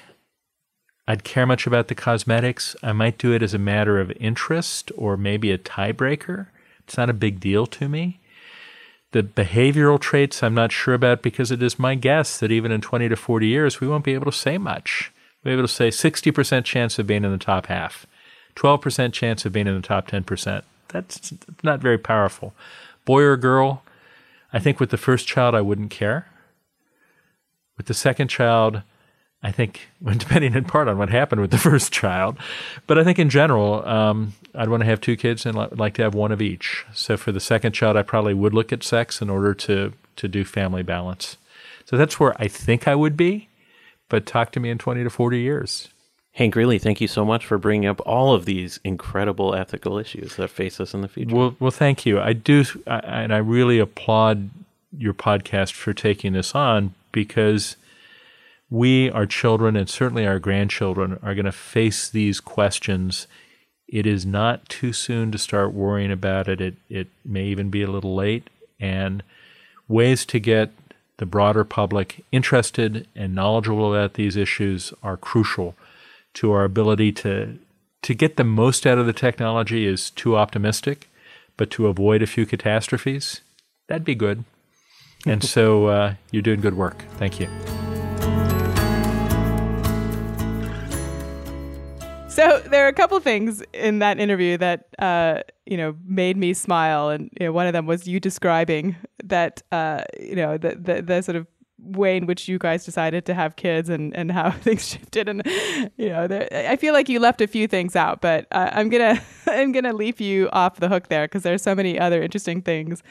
I'd 1.08 1.24
care 1.24 1.46
much 1.46 1.68
about 1.68 1.88
the 1.88 1.96
cosmetics. 1.96 2.76
I 2.82 2.94
might 2.94 3.18
do 3.18 3.34
it 3.34 3.44
as 3.44 3.54
a 3.54 3.60
matter 3.60 4.00
of 4.00 4.12
interest 4.20 4.92
or 4.96 5.18
maybe 5.18 5.52
a 5.52 5.58
tiebreaker. 5.58 6.48
It's 6.80 6.98
not 6.98 7.10
a 7.10 7.14
big 7.14 7.40
deal 7.40 7.66
to 7.68 7.90
me. 7.90 8.20
The 9.12 9.24
behavioral 9.24 10.00
traits 10.00 10.44
I'm 10.44 10.54
not 10.54 10.72
sure 10.72 10.94
about 10.94 11.22
because 11.22 11.52
it 11.52 11.64
is 11.64 11.80
my 11.80 11.96
guess 11.96 12.40
that 12.40 12.52
even 12.52 12.72
in 12.72 12.82
20 12.82 13.10
to 13.10 13.16
40 13.16 13.48
years, 13.48 13.80
we 13.80 13.88
won't 13.88 14.04
be 14.04 14.14
able 14.14 14.32
to 14.32 14.38
say 14.38 14.58
much. 14.58 15.12
We'll 15.44 15.52
be 15.52 15.60
able 15.60 15.68
to 15.68 15.74
say 15.74 15.90
60% 15.90 16.64
chance 16.66 17.00
of 17.00 17.08
being 17.08 17.24
in 17.24 17.32
the 17.32 17.38
top 17.38 17.68
half, 17.68 18.06
12% 18.56 19.14
chance 19.14 19.46
of 19.46 19.54
being 19.54 19.68
in 19.68 19.76
the 19.76 19.88
top 19.88 20.08
10%. 20.08 20.64
That's 20.90 21.34
not 21.64 21.80
very 21.80 21.98
powerful. 21.98 22.54
Boy 23.06 23.24
or 23.24 23.38
girl, 23.38 23.84
I 24.54 24.60
think 24.60 24.80
with 24.80 24.90
the 24.90 24.98
first 24.98 25.28
child, 25.28 25.56
I 25.56 25.62
wouldn't 25.62 25.92
care. 25.92 26.28
With 27.78 27.88
the 27.88 27.94
second 27.94 28.30
child, 28.30 28.82
I 29.44 29.52
think, 29.52 29.90
depending 30.04 30.56
in 30.56 30.64
part 30.66 30.88
on 30.88 30.98
what 30.98 31.10
happened 31.10 31.42
with 31.42 31.52
the 31.52 31.58
first 31.58 31.92
child, 31.92 32.38
but 32.88 32.98
I 32.98 33.04
think 33.04 33.20
in 33.20 33.30
general, 33.30 33.88
um, 33.88 34.34
I'd 34.56 34.70
want 34.70 34.82
to 34.82 34.88
have 34.88 35.02
two 35.02 35.16
kids 35.16 35.46
and 35.46 35.56
like 35.78 35.94
to 35.96 36.04
have 36.04 36.16
one 36.16 36.32
of 36.32 36.42
each. 36.42 36.86
So 36.94 37.18
for 37.18 37.32
the 37.32 37.40
second 37.40 37.74
child, 37.74 37.98
I 37.98 38.02
probably 38.02 38.34
would 38.34 38.54
look 38.54 38.72
at 38.74 38.84
sex 38.84 39.22
in 39.22 39.30
order 39.30 39.54
to 39.54 39.94
to 40.16 40.28
do 40.30 40.46
family 40.46 40.82
balance. 40.82 41.38
So 41.84 41.98
that's 41.98 42.20
where 42.20 42.34
I 42.42 42.48
think 42.48 42.88
I 42.88 42.96
would 42.96 43.18
be. 43.18 43.50
But 44.08 44.26
talk 44.26 44.52
to 44.54 44.60
me 44.60 44.70
in 44.70 44.78
twenty 44.78 45.04
to 45.04 45.10
forty 45.10 45.42
years. 45.42 45.90
Hank, 46.36 46.58
really, 46.58 46.80
thank 46.80 47.00
you 47.00 47.08
so 47.08 47.24
much 47.24 47.46
for 47.46 47.58
bringing 47.58 47.88
up 47.88 48.02
all 48.06 48.36
of 48.36 48.44
these 48.44 48.78
incredible 48.84 49.56
ethical 49.56 49.98
issues 49.98 50.36
that 50.36 50.50
face 50.50 50.82
us 50.82 50.94
in 50.94 51.00
the 51.00 51.08
future. 51.08 51.34
Well, 51.34 51.56
well, 51.62 51.72
thank 51.72 52.06
you. 52.06 52.20
I 52.20 52.34
do, 52.34 52.66
I, 52.86 52.98
and 52.98 53.34
I 53.34 53.38
really 53.38 53.80
applaud 53.80 54.50
your 54.98 55.14
podcast 55.14 55.72
for 55.72 55.94
taking 55.94 56.34
this 56.34 56.54
on 56.54 56.94
because 57.14 57.78
we, 58.70 59.10
our 59.12 59.26
children, 59.26 59.78
and 59.78 59.90
certainly 59.90 60.28
our 60.28 60.38
grandchildren 60.38 61.18
are 61.24 61.36
going 61.36 61.46
to 61.46 61.54
face 61.54 62.10
these 62.10 62.42
questions. 62.42 63.28
It 63.88 64.06
is 64.06 64.26
not 64.26 64.68
too 64.68 64.92
soon 64.92 65.32
to 65.32 65.38
start 65.38 65.72
worrying 65.72 66.12
about 66.12 66.50
it. 66.50 66.60
It, 66.60 66.76
it 66.90 67.08
may 67.24 67.46
even 67.46 67.70
be 67.70 67.82
a 67.82 67.90
little 67.90 68.14
late. 68.14 68.50
And 68.78 69.24
ways 69.88 70.26
to 70.26 70.40
get 70.42 70.72
the 71.16 71.26
broader 71.26 71.64
public 71.64 72.26
interested 72.34 73.08
and 73.16 73.34
knowledgeable 73.34 73.96
about 73.96 74.16
these 74.16 74.36
issues 74.36 74.92
are 75.02 75.16
crucial 75.16 75.78
to 76.36 76.52
our 76.52 76.64
ability 76.64 77.12
to 77.12 77.60
to 78.04 78.14
get 78.14 78.38
the 78.38 78.44
most 78.44 78.86
out 78.86 79.00
of 79.00 79.08
the 79.08 79.14
technology 79.14 79.88
is 79.88 80.12
too 80.12 80.38
optimistic, 80.38 81.10
but 81.58 81.72
to 81.72 81.88
avoid 81.88 82.22
a 82.22 82.28
few 82.28 82.46
catastrophes, 82.46 83.42
that'd 83.88 84.06
be 84.06 84.14
good. 84.14 84.44
And 85.26 85.44
so 85.44 85.88
uh, 85.88 86.14
you're 86.30 86.44
doing 86.44 86.62
good 86.62 86.76
work. 86.76 87.04
Thank 87.18 87.40
you. 87.40 87.48
So 92.36 92.60
there 92.70 92.84
are 92.84 92.90
a 92.90 92.94
couple 92.94 93.18
things 93.22 93.64
in 93.74 94.00
that 94.00 94.20
interview 94.20 94.58
that 94.58 94.88
uh, 95.00 95.40
you 95.66 95.78
know 95.78 95.96
made 96.06 96.36
me 96.36 96.54
smile, 96.54 97.10
and 97.10 97.30
you 97.40 97.48
know, 97.48 97.54
one 97.54 97.66
of 97.66 97.74
them 97.74 97.86
was 97.86 98.08
you 98.08 98.20
describing 98.20 98.98
that 99.24 99.64
uh, 99.72 100.04
you 100.20 100.36
know 100.36 100.58
the, 100.58 100.76
the 100.76 101.02
the 101.02 101.22
sort 101.22 101.38
of 101.38 101.48
way 101.80 102.18
in 102.18 102.26
which 102.26 102.48
you 102.48 102.58
guys 102.58 102.86
decided 102.86 103.26
to 103.26 103.34
have 103.34 103.56
kids 103.56 103.90
and, 103.90 104.16
and 104.16 104.32
how 104.32 104.52
things 104.66 104.88
shifted 104.88 105.28
and 105.28 105.44
you 105.98 106.10
know 106.10 106.28
there, 106.28 106.48
I 106.52 106.76
feel 106.78 106.94
like 106.94 107.10
you 107.10 107.20
left 107.20 107.42
a 107.42 107.48
few 107.48 107.68
things 107.68 107.96
out 107.96 108.22
but 108.22 108.48
I'm 108.52 108.90
gonna 108.90 109.22
I'm 109.48 109.72
gonna 109.72 109.94
leave 109.94 110.22
you 110.22 110.50
off 110.52 110.80
the 110.80 110.90
hook 110.90 111.10
there 111.10 111.26
because 111.26 111.44
there's 111.44 111.62
so 111.62 111.76
many 111.76 112.00
other 112.00 112.22
interesting 112.22 112.62
things 112.62 113.04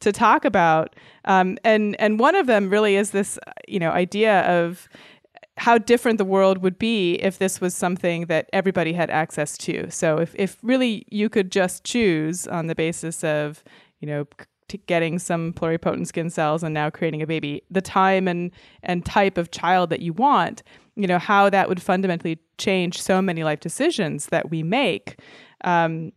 to 0.00 0.12
talk 0.12 0.44
about 0.44 0.96
um, 1.24 1.58
and 1.64 1.94
and 2.00 2.18
one 2.18 2.34
of 2.34 2.46
them 2.46 2.70
really 2.70 2.96
is 2.96 3.10
this 3.10 3.38
you 3.68 3.78
know 3.78 3.90
idea 3.90 4.40
of 4.42 4.88
how 5.58 5.78
different 5.78 6.18
the 6.18 6.24
world 6.24 6.58
would 6.58 6.78
be 6.78 7.14
if 7.14 7.38
this 7.38 7.60
was 7.60 7.74
something 7.74 8.26
that 8.26 8.48
everybody 8.52 8.92
had 8.92 9.08
access 9.10 9.56
to. 9.56 9.90
So 9.90 10.18
if, 10.18 10.34
if 10.34 10.58
really 10.62 11.06
you 11.10 11.28
could 11.28 11.50
just 11.50 11.82
choose 11.82 12.46
on 12.46 12.66
the 12.66 12.74
basis 12.74 13.24
of, 13.24 13.64
you 14.00 14.06
know, 14.06 14.26
t- 14.68 14.80
getting 14.86 15.18
some 15.18 15.52
pluripotent 15.52 16.06
skin 16.06 16.30
cells 16.30 16.62
and 16.62 16.74
now 16.74 16.90
creating 16.90 17.22
a 17.22 17.26
baby, 17.26 17.62
the 17.70 17.82
time 17.82 18.28
and 18.28 18.50
and 18.82 19.04
type 19.04 19.38
of 19.38 19.50
child 19.50 19.90
that 19.90 20.00
you 20.00 20.12
want, 20.12 20.62
you 20.94 21.06
know, 21.06 21.18
how 21.18 21.50
that 21.50 21.68
would 21.68 21.82
fundamentally 21.82 22.38
change 22.58 23.00
so 23.00 23.20
many 23.20 23.44
life 23.44 23.60
decisions 23.60 24.26
that 24.26 24.50
we 24.50 24.62
make. 24.62 25.20
Um, 25.64 26.12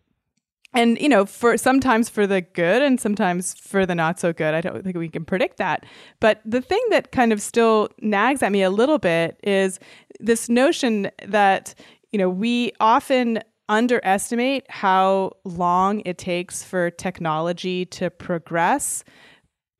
and 0.74 1.00
you 1.00 1.10
know 1.10 1.26
for 1.26 1.58
sometimes 1.58 2.10
for 2.10 2.28
the 2.28 2.41
good 2.41 2.82
and 2.82 3.02
sometimes 3.02 3.56
for 3.56 3.86
the 3.86 3.95
not 3.95 4.20
so 4.20 4.32
good. 4.32 4.54
I 4.54 4.62
don't 4.62 4.84
think 4.84 4.97
we 4.97 5.10
can 5.10 5.26
predict 5.26 5.58
that. 5.58 5.86
But 6.20 6.41
the 6.45 6.62
thing 6.62 6.82
that 6.91 7.12
kind 7.12 7.34
of 7.34 7.41
still 7.41 7.89
nags 8.02 8.43
at 8.43 8.52
me 8.52 8.62
a 8.62 8.70
little 8.70 9.00
bit 9.00 9.39
is 9.43 9.80
this 10.20 10.50
notion 10.50 11.10
that 11.26 11.74
you 12.12 12.20
know 12.20 12.30
we 12.30 12.72
often 12.80 13.39
underestimate 13.70 14.70
how 14.70 15.32
long 15.45 16.01
it 16.05 16.17
takes 16.17 16.63
for 16.63 16.89
technology 16.91 17.86
to 17.86 18.09
progress 18.09 19.03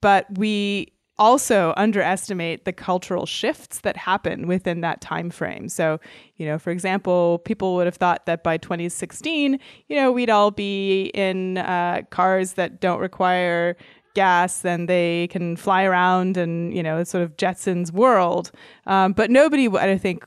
but 0.02 0.26
we 0.38 0.94
also 1.20 1.74
underestimate 1.76 2.64
the 2.64 2.72
cultural 2.72 3.26
shifts 3.26 3.82
that 3.82 3.98
happen 3.98 4.48
within 4.48 4.80
that 4.82 5.02
time 5.02 5.30
frame. 5.30 5.68
So, 5.68 6.00
you 6.38 6.46
know, 6.46 6.58
for 6.58 6.72
example, 6.72 7.40
people 7.40 7.76
would 7.76 7.86
have 7.86 7.98
thought 7.98 8.26
that 8.26 8.42
by 8.42 8.58
2016, 8.58 9.60
you 9.90 9.96
know, 9.96 10.12
we'd 10.12 10.30
all 10.30 10.50
be 10.50 11.08
in 11.14 11.58
uh, 11.58 12.04
cars 12.10 12.54
that 12.54 12.80
don't 12.80 13.02
require 13.02 13.76
gas, 14.16 14.66
and 14.66 14.90
they 14.90 15.28
can 15.28 15.56
fly 15.56 15.84
around 15.84 16.36
and 16.36 16.74
you 16.74 16.82
know, 16.82 17.04
sort 17.04 17.24
of 17.24 17.36
Jetsons 17.38 17.92
world. 17.92 18.52
Um, 18.88 19.12
but 19.12 19.30
nobody, 19.30 19.68
I 19.68 19.98
think, 19.98 20.26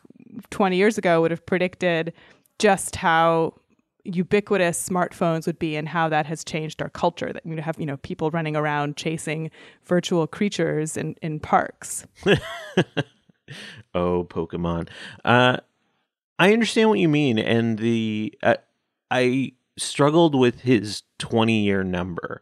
20 0.50 0.76
years 0.76 0.98
ago 0.98 1.20
would 1.22 1.30
have 1.30 1.44
predicted 1.44 2.12
just 2.58 2.96
how 2.96 3.54
ubiquitous 4.04 4.88
smartphones 4.88 5.46
would 5.46 5.58
be 5.58 5.76
and 5.76 5.88
how 5.88 6.08
that 6.08 6.26
has 6.26 6.42
changed 6.44 6.82
our 6.82 6.88
culture 6.88 7.32
that 7.32 7.46
we 7.46 7.60
have 7.60 7.78
you 7.78 7.86
know 7.86 7.96
people 7.98 8.30
running 8.30 8.56
around 8.56 8.96
chasing 8.96 9.50
virtual 9.84 10.26
creatures 10.26 10.96
in 10.96 11.14
in 11.22 11.40
parks. 11.40 12.06
Oh 13.94 14.24
pokemon. 14.24 14.88
Uh 15.24 15.58
i 16.38 16.52
understand 16.52 16.88
what 16.88 16.98
you 16.98 17.08
mean 17.08 17.38
and 17.38 17.78
the 17.78 18.34
uh, 18.42 18.54
i 19.10 19.52
struggled 19.78 20.34
with 20.34 20.60
his 20.60 21.02
20 21.18 21.60
year 21.60 21.84
number 21.84 22.40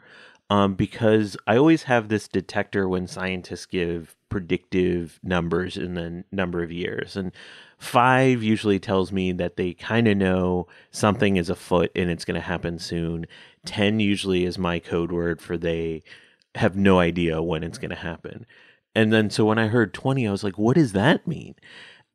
um 0.49 0.75
because 0.75 1.37
i 1.47 1.57
always 1.57 1.85
have 1.85 2.09
this 2.09 2.29
detector 2.29 2.89
when 2.89 3.07
scientists 3.09 3.67
give 3.67 4.17
predictive 4.29 5.19
numbers 5.23 5.77
in 5.77 5.95
the 5.95 6.25
number 6.31 6.63
of 6.63 6.71
years 6.71 7.17
and 7.17 7.33
Five 7.81 8.43
usually 8.43 8.78
tells 8.78 9.11
me 9.11 9.33
that 9.33 9.57
they 9.57 9.72
kind 9.72 10.07
of 10.07 10.18
know 10.18 10.68
something 10.91 11.37
is 11.37 11.49
afoot 11.49 11.91
and 11.97 12.11
it's 12.11 12.26
going 12.26 12.35
to 12.35 12.47
happen 12.47 12.78
soon. 12.78 13.26
10 13.64 14.01
usually 14.01 14.45
is 14.45 14.59
my 14.59 14.78
code 14.78 15.11
word 15.11 15.41
for 15.41 15.57
they 15.57 16.03
have 16.57 16.76
no 16.76 16.99
idea 16.99 17.43
when 17.43 17.64
it's 17.64 17.78
going 17.78 17.91
to 17.91 17.97
happen. 17.97 18.45
And 18.95 19.11
then 19.11 19.31
so 19.31 19.47
when 19.47 19.59
I 19.59 19.68
heard 19.68 19.95
20, 19.95 20.28
I 20.28 20.31
was 20.31 20.45
like, 20.45 20.59
what 20.59 20.74
does 20.76 20.93
that 20.93 21.26
mean? 21.26 21.55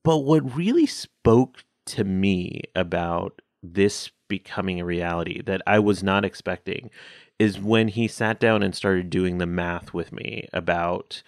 But 0.04 0.20
what 0.20 0.56
really 0.56 0.86
spoke 0.86 1.64
to 1.88 2.04
me 2.04 2.62
about 2.76 3.42
this 3.64 4.12
becoming 4.28 4.80
a 4.80 4.86
reality 4.86 5.42
that 5.42 5.64
I 5.66 5.80
was 5.80 6.04
not 6.04 6.24
expecting 6.24 6.92
is 7.40 7.60
when 7.60 7.88
he 7.88 8.08
sat 8.08 8.40
down 8.40 8.62
and 8.62 8.76
started 8.76 9.10
doing 9.10 9.40
the 9.40 9.48
math 9.48 9.96
with 9.96 10.12
me 10.12 10.48
about 10.54 11.24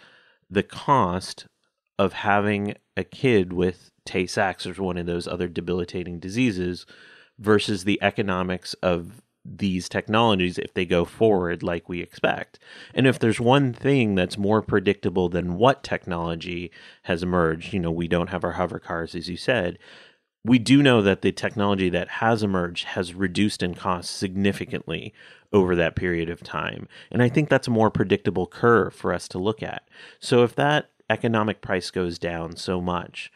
the 0.47 0.63
cost 0.63 1.47
of 1.97 2.13
having 2.13 2.75
a 2.95 3.03
kid 3.03 3.51
with 3.51 3.91
Tay 4.07 4.25
Sachs 4.25 4.65
or 4.65 4.73
one 4.73 4.97
of 4.97 5.05
those 5.05 5.27
other 5.27 5.47
debilitating 5.47 6.19
diseases 6.19 6.87
versus 7.37 7.83
the 7.83 8.01
economics 8.01 8.73
of 8.75 9.21
these 9.45 9.87
technologies 9.87 10.57
if 10.57 10.73
they 10.73 10.85
go 10.85 11.05
forward 11.05 11.63
like 11.63 11.87
we 11.87 12.01
expect. 12.01 12.59
And 12.93 13.07
if 13.07 13.19
there's 13.19 13.39
one 13.39 13.73
thing 13.73 14.15
that's 14.15 14.37
more 14.37 14.61
predictable 14.61 15.29
than 15.29 15.57
what 15.57 15.83
technology 15.83 16.71
has 17.03 17.23
emerged, 17.23 17.73
you 17.73 17.79
know, 17.79 17.91
we 17.91 18.07
don't 18.07 18.29
have 18.29 18.43
our 18.43 18.53
hover 18.53 18.79
cars, 18.79 19.15
as 19.15 19.29
you 19.29 19.37
said. 19.37 19.77
We 20.43 20.59
do 20.59 20.81
know 20.81 21.01
that 21.01 21.21
the 21.21 21.31
technology 21.31 21.89
that 21.89 22.07
has 22.07 22.43
emerged 22.43 22.85
has 22.85 23.13
reduced 23.13 23.63
in 23.63 23.75
cost 23.75 24.15
significantly 24.17 25.13
over 25.53 25.75
that 25.75 25.95
period 25.95 26.29
of 26.29 26.43
time. 26.43 26.87
And 27.11 27.21
I 27.21 27.29
think 27.29 27.49
that's 27.49 27.67
a 27.67 27.71
more 27.71 27.89
predictable 27.89 28.47
curve 28.47 28.93
for 28.93 29.13
us 29.13 29.27
to 29.29 29.39
look 29.39 29.63
at. 29.63 29.87
So 30.19 30.43
if 30.43 30.55
that 30.55 30.89
economic 31.09 31.61
price 31.61 31.89
goes 31.89 32.19
down 32.19 32.55
so 32.57 32.81
much, 32.81 33.31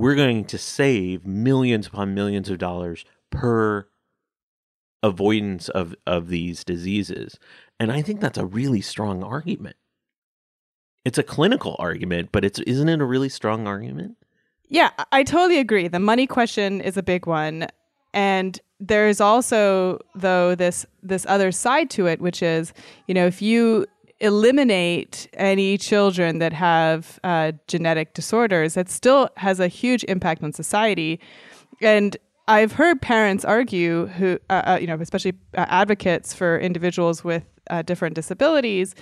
we're 0.00 0.14
going 0.14 0.46
to 0.46 0.56
save 0.56 1.26
millions 1.26 1.86
upon 1.86 2.14
millions 2.14 2.48
of 2.48 2.56
dollars 2.56 3.04
per 3.28 3.86
avoidance 5.02 5.68
of, 5.68 5.94
of 6.06 6.28
these 6.28 6.64
diseases. 6.64 7.38
And 7.78 7.92
I 7.92 8.00
think 8.00 8.20
that's 8.20 8.38
a 8.38 8.46
really 8.46 8.80
strong 8.80 9.22
argument. 9.22 9.76
It's 11.04 11.18
a 11.18 11.22
clinical 11.22 11.76
argument, 11.78 12.30
but 12.32 12.46
it's 12.46 12.58
isn't 12.60 12.88
it 12.88 13.00
a 13.02 13.04
really 13.04 13.28
strong 13.28 13.66
argument? 13.66 14.16
Yeah, 14.68 14.90
I 15.12 15.22
totally 15.22 15.58
agree. 15.58 15.86
The 15.86 16.00
money 16.00 16.26
question 16.26 16.80
is 16.80 16.96
a 16.96 17.02
big 17.02 17.26
one. 17.26 17.66
And 18.14 18.58
there's 18.78 19.20
also 19.20 19.98
though 20.14 20.54
this 20.54 20.86
this 21.02 21.26
other 21.28 21.52
side 21.52 21.90
to 21.90 22.06
it, 22.06 22.20
which 22.22 22.42
is, 22.42 22.72
you 23.06 23.12
know, 23.12 23.26
if 23.26 23.42
you 23.42 23.86
eliminate 24.20 25.28
any 25.34 25.78
children 25.78 26.38
that 26.38 26.52
have 26.52 27.18
uh, 27.24 27.52
genetic 27.66 28.14
disorders, 28.14 28.74
that 28.74 28.90
still 28.90 29.28
has 29.36 29.60
a 29.60 29.68
huge 29.68 30.04
impact 30.04 30.42
on 30.42 30.52
society. 30.52 31.20
And 31.80 32.16
I've 32.46 32.72
heard 32.72 33.00
parents 33.00 33.44
argue, 33.44 34.06
who 34.06 34.38
uh, 34.50 34.62
uh, 34.66 34.78
you 34.80 34.86
know, 34.86 34.98
especially 35.00 35.34
uh, 35.56 35.66
advocates 35.68 36.34
for 36.34 36.58
individuals 36.58 37.22
with 37.24 37.44
uh, 37.70 37.82
different 37.82 38.14
disabilities, 38.14 38.94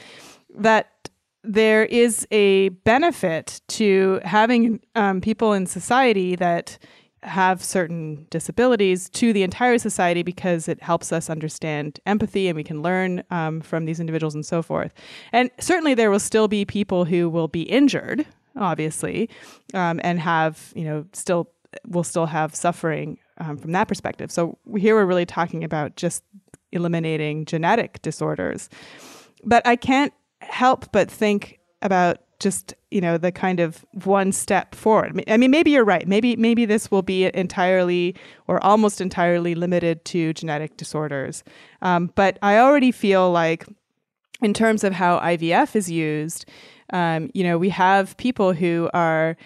that 0.55 1.09
there 1.43 1.85
is 1.87 2.27
a 2.31 2.69
benefit 2.85 3.61
to 3.69 4.21
having 4.25 4.81
um, 4.95 5.21
people 5.21 5.53
in 5.53 5.67
society 5.67 6.37
that 6.37 6.79
have 7.23 7.63
certain 7.63 8.27
disabilities 8.31 9.09
to 9.11 9.33
the 9.33 9.43
entire 9.43 9.79
society 9.79 10.23
because 10.23 10.69
it 10.69 10.83
helps 10.83 11.13
us 11.13 11.29
understand 11.29 11.99
empathy 12.07 12.49
and 12.49 12.57
we 12.57 12.65
can 12.65 12.83
learn 12.83 13.23
um, 13.31 13.61
from 13.61 13.85
these 13.85 14.01
individuals 14.01 14.35
and 14.35 14.47
so 14.47 14.63
forth. 14.63 14.93
And 15.33 15.51
certainly 15.59 15.95
there 15.95 16.11
will 16.11 16.21
still 16.21 16.49
be 16.49 16.65
people 16.65 17.05
who 17.05 17.29
will 17.29 17.49
be 17.49 17.63
injured, 17.63 18.27
obviously, 18.57 19.29
um, 19.75 20.01
and 20.05 20.21
have, 20.21 20.73
you 20.77 20.85
know, 20.85 21.05
still 21.13 21.51
will 21.87 22.05
still 22.05 22.27
have 22.27 22.55
suffering 22.55 23.19
um, 23.39 23.59
from 23.59 23.73
that 23.73 23.89
perspective. 23.89 24.31
So 24.31 24.59
here 24.77 24.95
we're 24.95 25.05
really 25.05 25.27
talking 25.27 25.65
about 25.65 25.97
just 25.97 26.25
eliminating 26.73 27.45
genetic 27.45 28.01
disorders. 28.03 28.69
But 29.45 29.67
I 29.67 29.77
can't 29.77 30.13
help 30.41 30.91
but 30.93 31.11
think 31.11 31.59
about 31.83 32.19
just 32.41 32.75
you 32.91 33.01
know 33.01 33.19
the 33.19 33.33
kind 33.33 33.61
of 33.61 33.85
one 34.05 34.33
step 34.33 34.75
forward. 34.75 35.23
I 35.29 35.37
mean 35.37 35.51
maybe 35.51 35.71
you're 35.71 35.85
right. 35.85 36.07
Maybe 36.07 36.37
maybe 36.37 36.65
this 36.65 36.91
will 36.91 37.03
be 37.03 37.25
entirely 37.35 38.15
or 38.47 38.63
almost 38.65 39.01
entirely 39.01 39.55
limited 39.55 40.05
to 40.07 40.33
genetic 40.33 40.77
disorders. 40.77 41.43
Um, 41.83 42.11
but 42.15 42.39
i 42.43 42.59
already 42.59 42.93
feel 42.93 43.31
like 43.31 43.67
in 44.43 44.55
terms 44.55 44.85
of 44.85 44.93
how 44.93 45.19
ivf 45.21 45.75
is 45.77 45.91
used 45.91 46.47
um, 46.93 47.31
you 47.35 47.45
know 47.45 47.59
we 47.59 47.69
have 47.69 48.17
people 48.17 48.53
who 48.53 48.91
are 48.95 49.37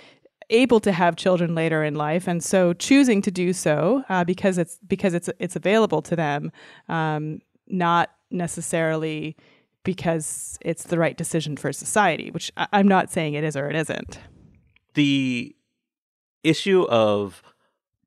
able 0.51 0.81
to 0.81 0.93
have 0.93 1.17
children 1.17 1.55
later 1.55 1.83
in 1.83 1.95
life 1.95 2.29
and 2.29 2.43
so 2.43 2.73
choosing 2.73 3.23
to 3.23 3.31
do 3.31 3.53
so 3.53 4.03
uh, 4.09 4.25
because 4.25 4.59
it's 4.59 4.79
because 4.87 5.15
it's 5.15 5.29
it's 5.39 5.57
available 5.57 6.03
to 6.03 6.17
them 6.17 6.53
um, 6.89 7.41
not 7.69 8.11
necessarily 8.31 9.37
because 9.85 10.59
it's 10.61 10.85
the 10.85 10.99
right 10.99 11.17
decision 11.17 11.57
for 11.57 11.73
society, 11.73 12.31
which 12.31 12.53
I- 12.57 12.69
I'm 12.73 12.89
not 12.89 13.11
saying 13.11 13.35
it 13.35 13.45
is 13.45 13.57
or 13.57 13.69
it 13.69 13.77
isn't. 13.77 14.19
The 14.95 15.55
issue 16.45 16.83
of 16.85 17.43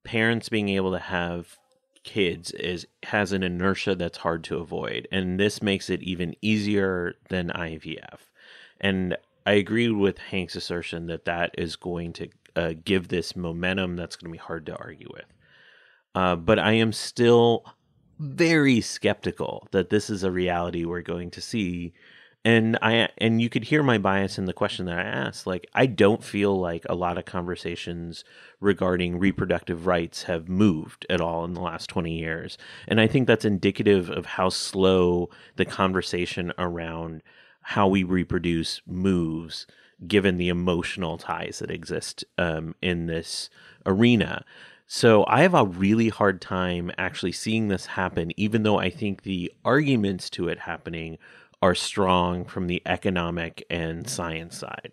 parents 0.03 0.49
being 0.49 0.69
able 0.69 0.91
to 0.91 0.99
have 0.99 1.57
kids 2.03 2.51
is 2.51 2.85
has 3.03 3.31
an 3.31 3.41
inertia 3.41 3.95
that's 3.95 4.19
hard 4.19 4.43
to 4.43 4.57
avoid 4.57 5.07
and 5.11 5.39
this 5.39 5.63
makes 5.63 5.89
it 5.89 6.03
even 6.03 6.35
easier 6.39 7.15
than 7.29 7.49
IVF. 7.49 8.19
And 8.79 9.17
I 9.47 9.53
agree 9.53 9.89
with 9.89 10.19
Hank's 10.19 10.55
assertion 10.55 11.07
that 11.07 11.25
that 11.25 11.55
is 11.57 11.75
going 11.75 12.13
to 12.13 12.29
uh, 12.55 12.73
give 12.83 13.07
this 13.07 13.35
momentum 13.35 13.95
that's 13.95 14.15
going 14.15 14.31
to 14.31 14.37
be 14.37 14.43
hard 14.43 14.67
to 14.67 14.75
argue 14.77 15.07
with. 15.11 15.25
Uh, 16.13 16.35
but 16.35 16.59
I 16.59 16.73
am 16.73 16.93
still 16.93 17.65
very 18.19 18.81
skeptical 18.81 19.67
that 19.71 19.89
this 19.89 20.09
is 20.09 20.23
a 20.23 20.31
reality 20.31 20.85
we're 20.85 21.01
going 21.01 21.31
to 21.31 21.41
see. 21.41 21.93
And 22.43 22.77
i 22.81 23.09
and 23.17 23.41
you 23.41 23.49
could 23.49 23.63
hear 23.65 23.81
my 23.81 23.97
bias 23.97 24.37
in 24.37 24.45
the 24.45 24.53
question 24.53 24.85
that 24.85 24.99
i 24.99 25.03
asked. 25.03 25.47
Like 25.47 25.67
i 25.73 25.85
don't 25.85 26.23
feel 26.23 26.59
like 26.59 26.85
a 26.87 26.95
lot 26.95 27.17
of 27.17 27.25
conversations 27.25 28.23
regarding 28.59 29.17
reproductive 29.19 29.87
rights 29.87 30.23
have 30.23 30.47
moved 30.47 31.05
at 31.09 31.21
all 31.21 31.43
in 31.43 31.53
the 31.53 31.61
last 31.61 31.89
20 31.89 32.17
years. 32.17 32.57
And 32.87 33.01
i 33.01 33.07
think 33.07 33.27
that's 33.27 33.45
indicative 33.45 34.09
of 34.09 34.25
how 34.25 34.49
slow 34.49 35.29
the 35.55 35.65
conversation 35.65 36.53
around 36.57 37.23
how 37.61 37.87
we 37.87 38.03
reproduce 38.03 38.81
moves 38.85 39.65
given 40.07 40.37
the 40.37 40.49
emotional 40.49 41.17
ties 41.17 41.59
that 41.59 41.71
exist 41.71 42.23
um, 42.37 42.75
in 42.81 43.07
this 43.07 43.49
arena 43.85 44.45
so 44.87 45.25
I 45.27 45.41
have 45.41 45.53
a 45.53 45.65
really 45.65 46.09
hard 46.09 46.41
time 46.41 46.91
actually 46.97 47.31
seeing 47.31 47.67
this 47.67 47.85
happen, 47.85 48.31
even 48.37 48.63
though 48.63 48.79
I 48.79 48.89
think 48.89 49.23
the 49.23 49.51
arguments 49.63 50.29
to 50.31 50.47
it 50.47 50.59
happening 50.59 51.17
are 51.61 51.75
strong 51.75 52.45
from 52.45 52.67
the 52.67 52.81
economic 52.85 53.65
and 53.69 54.07
science 54.07 54.57
side. 54.57 54.91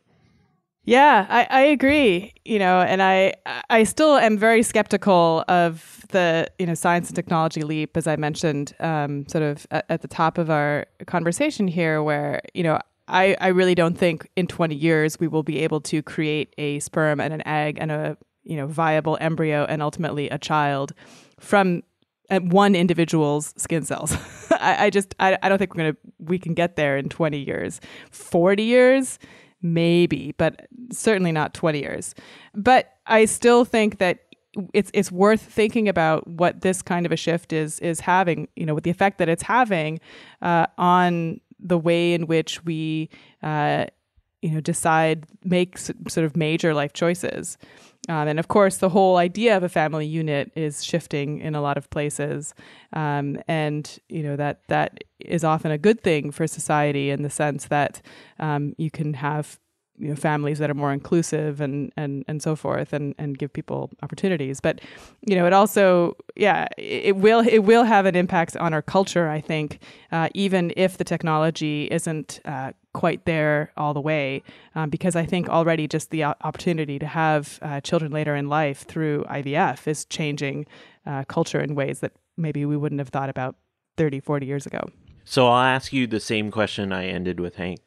Yeah, 0.85 1.27
I, 1.29 1.47
I 1.51 1.61
agree. 1.61 2.33
You 2.45 2.59
know, 2.59 2.81
and 2.81 3.03
I 3.03 3.35
I 3.71 3.85
still 3.85 4.17
am 4.17 4.37
very 4.37 4.63
skeptical 4.65 5.45
of 5.47 6.05
the 6.09 6.49
you 6.59 6.67
know 6.67 6.75
science 6.75 7.09
and 7.09 7.15
technology 7.15 7.63
leap, 7.63 7.97
as 7.97 8.07
I 8.07 8.17
mentioned, 8.17 8.75
um, 8.81 9.27
sort 9.29 9.45
of 9.45 9.67
at, 9.71 9.85
at 9.89 10.03
the 10.03 10.09
top 10.09 10.39
of 10.39 10.51
our 10.51 10.87
conversation 11.07 11.69
here, 11.69 12.03
where 12.03 12.41
you 12.55 12.65
know 12.65 12.81
I, 13.07 13.37
I 13.41 13.49
really 13.49 13.75
don't 13.75 13.97
think 13.97 14.29
in 14.37 14.47
20 14.47 14.75
years 14.75 15.21
we 15.21 15.29
will 15.29 15.43
be 15.43 15.59
able 15.61 15.81
to 15.83 16.03
create 16.03 16.55
a 16.59 16.81
sperm 16.81 17.21
and 17.21 17.33
an 17.33 17.47
egg 17.47 17.79
and 17.81 17.93
a 17.93 18.17
you 18.45 18.57
know 18.57 18.67
viable 18.67 19.19
embryo 19.21 19.65
and 19.69 19.83
ultimately 19.83 20.29
a 20.31 20.39
child 20.39 20.93
from 21.39 21.83
uh, 22.31 22.41
one 22.41 22.75
individual's 22.75 23.53
skin 23.57 23.85
cells. 23.85 24.17
I, 24.53 24.87
I, 24.87 24.91
just 24.91 25.15
I, 25.21 25.37
I 25.43 25.49
don't 25.49 25.59
think 25.59 25.75
we're 25.75 25.85
gonna 25.85 25.97
we 26.19 26.39
can 26.39 26.55
get 26.55 26.77
there 26.77 26.97
in 26.97 27.09
20 27.09 27.39
years. 27.39 27.81
40 28.11 28.63
years, 28.63 29.19
maybe, 29.61 30.35
but 30.39 30.67
certainly 30.93 31.33
not 31.33 31.53
20 31.53 31.81
years. 31.81 32.15
But 32.55 32.95
I 33.07 33.25
still 33.27 33.65
think 33.65 33.99
that 33.99 34.21
it's 34.75 34.91
it's 34.95 35.11
worth 35.11 35.41
thinking 35.41 35.89
about 35.89 36.27
what 36.27 36.61
this 36.61 36.83
kind 36.83 37.07
of 37.07 37.13
a 37.13 37.17
shift 37.17 37.53
is 37.53 37.81
is 37.81 38.01
having, 38.01 38.49
you 38.57 38.67
know, 38.67 38.75
with 38.75 38.85
the 38.85 38.91
effect 38.91 39.19
that 39.19 39.29
it's 39.29 39.43
having 39.43 40.01
uh, 40.43 40.67
on 40.79 41.41
the 41.59 41.79
way 41.79 42.13
in 42.13 42.27
which 42.27 42.65
we, 42.65 43.09
uh, 43.43 43.87
you 44.43 44.51
know, 44.51 44.61
decide 44.61 45.27
make 45.45 45.79
sort 45.79 46.19
of 46.19 46.37
major 46.37 46.75
life 46.75 46.93
choices. 46.93 47.57
Um, 48.09 48.27
and 48.27 48.41
of 48.41 48.49
course, 48.49 48.79
the 48.79 48.89
whole 48.89 49.17
idea 49.17 49.57
of 49.57 49.63
a 49.63 49.69
family 49.69 50.07
unit 50.07 50.51
is 50.57 50.85
shifting 50.85 51.39
in 51.41 51.55
a 51.55 51.61
lot 51.61 51.77
of 51.77 51.89
places, 51.91 52.53
um, 52.93 53.39
and 53.47 53.99
you 54.09 54.25
know 54.25 54.35
that 54.35 54.67
that 54.67 55.05
is 55.21 55.45
often 55.45 55.71
a 55.71 55.79
good 55.79 56.01
thing 56.03 56.33
for 56.33 56.49
society 56.49 57.11
in 57.11 57.23
the 57.23 57.31
sense 57.31 57.67
that 57.67 58.03
um, 58.41 58.75
you 58.77 58.91
can 58.91 59.15
have 59.15 59.61
you 59.99 60.09
know 60.09 60.17
families 60.17 60.59
that 60.59 60.69
are 60.69 60.75
more 60.75 60.93
inclusive 60.93 61.61
and 61.61 61.93
and 61.97 62.25
and 62.27 62.43
so 62.43 62.57
forth 62.57 62.93
and 62.93 63.15
and 63.19 63.39
give 63.39 63.53
people 63.53 63.89
opportunities. 64.03 64.59
But 64.61 64.81
you 65.25 65.37
know 65.37 65.47
it 65.47 65.53
also 65.53 66.17
yeah 66.35 66.67
it 66.77 67.17
will 67.17 67.47
it 67.47 67.61
will 67.61 67.85
have 67.85 68.07
an 68.07 68.17
impact 68.17 68.57
on 68.57 68.75
our 68.75 68.83
culture 68.83 69.29
i 69.29 69.41
think 69.41 69.79
uh, 70.11 70.29
even 70.35 70.73
if 70.77 70.99
the 70.99 71.05
technology 71.05 71.89
isn't 71.91 72.41
uh, 72.45 72.73
quite 72.93 73.25
there 73.25 73.73
all 73.77 73.95
the 73.95 74.01
way 74.01 74.43
um, 74.75 74.91
because 74.91 75.17
i 75.17 75.25
think 75.25 75.49
already 75.49 75.89
just 75.89 76.11
the 76.11 76.23
opportunity 76.25 76.99
to 76.99 77.07
have 77.07 77.59
uh, 77.63 77.81
children 77.81 78.13
later 78.13 78.35
in 78.35 78.49
life 78.49 78.83
through 78.87 79.25
ivf 79.25 79.87
is 79.87 80.05
changing 80.05 80.67
uh, 81.07 81.25
culture 81.25 81.61
in 81.61 81.75
ways 81.75 82.01
that 82.01 82.13
maybe 82.37 82.65
we 82.65 82.77
wouldn't 82.77 83.01
have 83.01 83.09
thought 83.09 83.29
about 83.29 83.57
30 83.97 84.21
40 84.21 84.47
years 84.47 84.67
ago 84.67 84.81
so 85.25 85.47
I'll 85.47 85.63
ask 85.63 85.93
you 85.93 86.09
the 86.09 86.19
same 86.19 86.51
question 86.51 86.93
I 86.93 87.07
ended 87.07 87.39
with 87.39 87.55
Hank. 87.55 87.83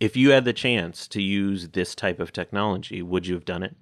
If 0.00 0.16
you 0.16 0.30
had 0.30 0.44
the 0.44 0.52
chance 0.52 1.06
to 1.08 1.22
use 1.22 1.68
this 1.68 1.94
type 1.94 2.18
of 2.18 2.32
technology, 2.32 3.02
would 3.02 3.24
you 3.24 3.34
have 3.34 3.44
done 3.44 3.62
it? 3.62 3.76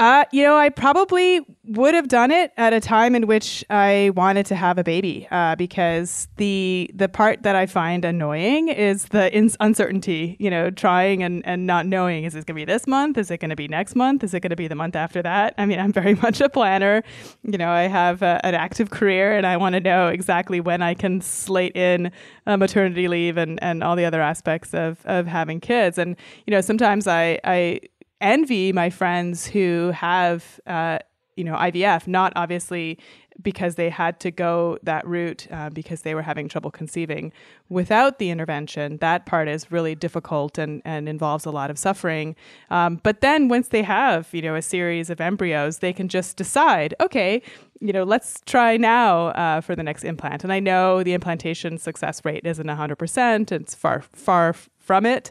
Uh, 0.00 0.24
you 0.32 0.42
know, 0.42 0.56
I 0.56 0.70
probably 0.70 1.40
would 1.66 1.94
have 1.94 2.08
done 2.08 2.32
it 2.32 2.50
at 2.56 2.72
a 2.72 2.80
time 2.80 3.14
in 3.14 3.28
which 3.28 3.64
I 3.70 4.10
wanted 4.16 4.44
to 4.46 4.56
have 4.56 4.76
a 4.76 4.82
baby, 4.82 5.28
uh, 5.30 5.54
because 5.54 6.26
the 6.36 6.90
the 6.92 7.08
part 7.08 7.44
that 7.44 7.54
I 7.54 7.66
find 7.66 8.04
annoying 8.04 8.70
is 8.70 9.04
the 9.06 9.32
in- 9.32 9.52
uncertainty. 9.60 10.36
You 10.40 10.50
know, 10.50 10.70
trying 10.70 11.22
and, 11.22 11.46
and 11.46 11.64
not 11.64 11.86
knowing 11.86 12.24
is 12.24 12.34
it 12.34 12.38
going 12.38 12.46
to 12.46 12.54
be 12.54 12.64
this 12.64 12.88
month? 12.88 13.18
Is 13.18 13.30
it 13.30 13.38
going 13.38 13.50
to 13.50 13.56
be 13.56 13.68
next 13.68 13.94
month? 13.94 14.24
Is 14.24 14.34
it 14.34 14.40
going 14.40 14.50
to 14.50 14.56
be 14.56 14.66
the 14.66 14.74
month 14.74 14.96
after 14.96 15.22
that? 15.22 15.54
I 15.58 15.66
mean, 15.66 15.78
I'm 15.78 15.92
very 15.92 16.14
much 16.22 16.40
a 16.40 16.48
planner. 16.48 17.04
You 17.44 17.56
know, 17.56 17.70
I 17.70 17.82
have 17.82 18.20
a, 18.20 18.40
an 18.44 18.56
active 18.56 18.90
career, 18.90 19.36
and 19.36 19.46
I 19.46 19.56
want 19.56 19.74
to 19.74 19.80
know 19.80 20.08
exactly 20.08 20.60
when 20.60 20.82
I 20.82 20.94
can 20.94 21.20
slate 21.20 21.76
in 21.76 22.10
a 22.46 22.58
maternity 22.58 23.06
leave 23.06 23.36
and 23.36 23.62
and 23.62 23.84
all 23.84 23.94
the 23.94 24.06
other 24.06 24.20
aspects 24.20 24.74
of 24.74 25.06
of 25.06 25.28
having 25.28 25.60
kids. 25.60 25.98
And 25.98 26.16
you 26.48 26.50
know, 26.50 26.60
sometimes 26.60 27.06
I 27.06 27.38
I 27.44 27.78
envy 28.20 28.72
my 28.72 28.90
friends 28.90 29.46
who 29.46 29.90
have, 29.94 30.60
uh, 30.66 30.98
you 31.36 31.44
know, 31.44 31.54
IVF, 31.54 32.06
not 32.06 32.32
obviously 32.36 32.98
because 33.42 33.74
they 33.74 33.90
had 33.90 34.20
to 34.20 34.30
go 34.30 34.78
that 34.82 35.06
route 35.06 35.46
uh, 35.50 35.70
because 35.70 36.02
they 36.02 36.14
were 36.14 36.22
having 36.22 36.48
trouble 36.48 36.70
conceiving. 36.70 37.32
Without 37.68 38.18
the 38.18 38.30
intervention, 38.30 38.98
that 38.98 39.26
part 39.26 39.48
is 39.48 39.72
really 39.72 39.94
difficult 39.94 40.58
and, 40.58 40.80
and 40.84 41.08
involves 41.08 41.44
a 41.44 41.50
lot 41.50 41.70
of 41.70 41.78
suffering. 41.78 42.36
Um, 42.70 43.00
but 43.02 43.20
then 43.20 43.48
once 43.48 43.68
they 43.68 43.82
have, 43.82 44.28
you 44.32 44.42
know, 44.42 44.54
a 44.54 44.62
series 44.62 45.10
of 45.10 45.20
embryos, 45.20 45.78
they 45.78 45.92
can 45.92 46.08
just 46.08 46.36
decide, 46.36 46.94
okay, 47.00 47.42
you 47.80 47.92
know, 47.92 48.04
let's 48.04 48.40
try 48.46 48.76
now 48.76 49.26
uh, 49.28 49.60
for 49.60 49.74
the 49.74 49.82
next 49.82 50.04
implant. 50.04 50.44
And 50.44 50.52
I 50.52 50.60
know 50.60 51.02
the 51.02 51.12
implantation 51.12 51.76
success 51.78 52.24
rate 52.24 52.46
isn't 52.46 52.66
100%. 52.66 53.52
It's 53.52 53.74
far, 53.74 54.00
far 54.00 54.54
from 54.78 55.06
it, 55.06 55.30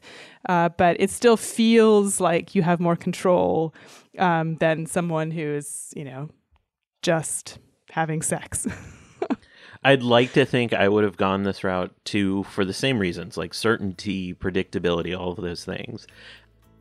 uh, 0.49 0.69
but 0.69 0.97
it 0.99 1.09
still 1.09 1.37
feels 1.37 2.19
like 2.19 2.55
you 2.55 2.63
have 2.63 2.79
more 2.79 2.95
control 2.95 3.73
um, 4.17 4.55
than 4.57 4.85
someone 4.85 5.31
who 5.31 5.41
is, 5.41 5.93
you 5.95 6.03
know, 6.03 6.29
just 7.01 7.59
having 7.93 8.23
sex. 8.23 8.67
I'd 9.83 10.01
like 10.01 10.33
to 10.33 10.45
think 10.45 10.73
I 10.73 10.87
would 10.87 11.03
have 11.03 11.17
gone 11.17 11.43
this 11.43 11.63
route 11.63 11.93
too 12.05 12.43
for 12.43 12.65
the 12.65 12.73
same 12.73 12.97
reasons, 12.99 13.37
like 13.37 13.53
certainty, 13.53 14.33
predictability, 14.33 15.17
all 15.17 15.31
of 15.31 15.37
those 15.37 15.63
things. 15.63 16.07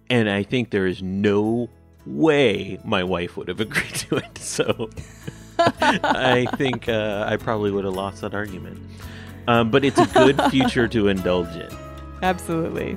And 0.08 0.30
I 0.30 0.42
think 0.42 0.70
there 0.70 0.86
is 0.86 1.02
no 1.02 1.68
way 2.06 2.78
my 2.84 3.04
wife 3.04 3.36
would 3.36 3.48
have 3.48 3.60
agreed 3.68 3.94
to 3.94 4.16
it. 4.16 4.38
So 4.38 4.88
I 5.58 6.46
think 6.56 6.88
uh, 6.88 7.26
I 7.28 7.36
probably 7.36 7.70
would 7.70 7.84
have 7.84 7.94
lost 7.94 8.22
that 8.22 8.34
argument. 8.34 8.80
Um, 9.48 9.70
but 9.70 9.84
it's 9.84 9.98
a 9.98 10.06
good 10.06 10.40
future 10.50 10.88
to 10.88 11.08
indulge 11.08 11.54
in. 11.56 11.68
Absolutely. 12.22 12.96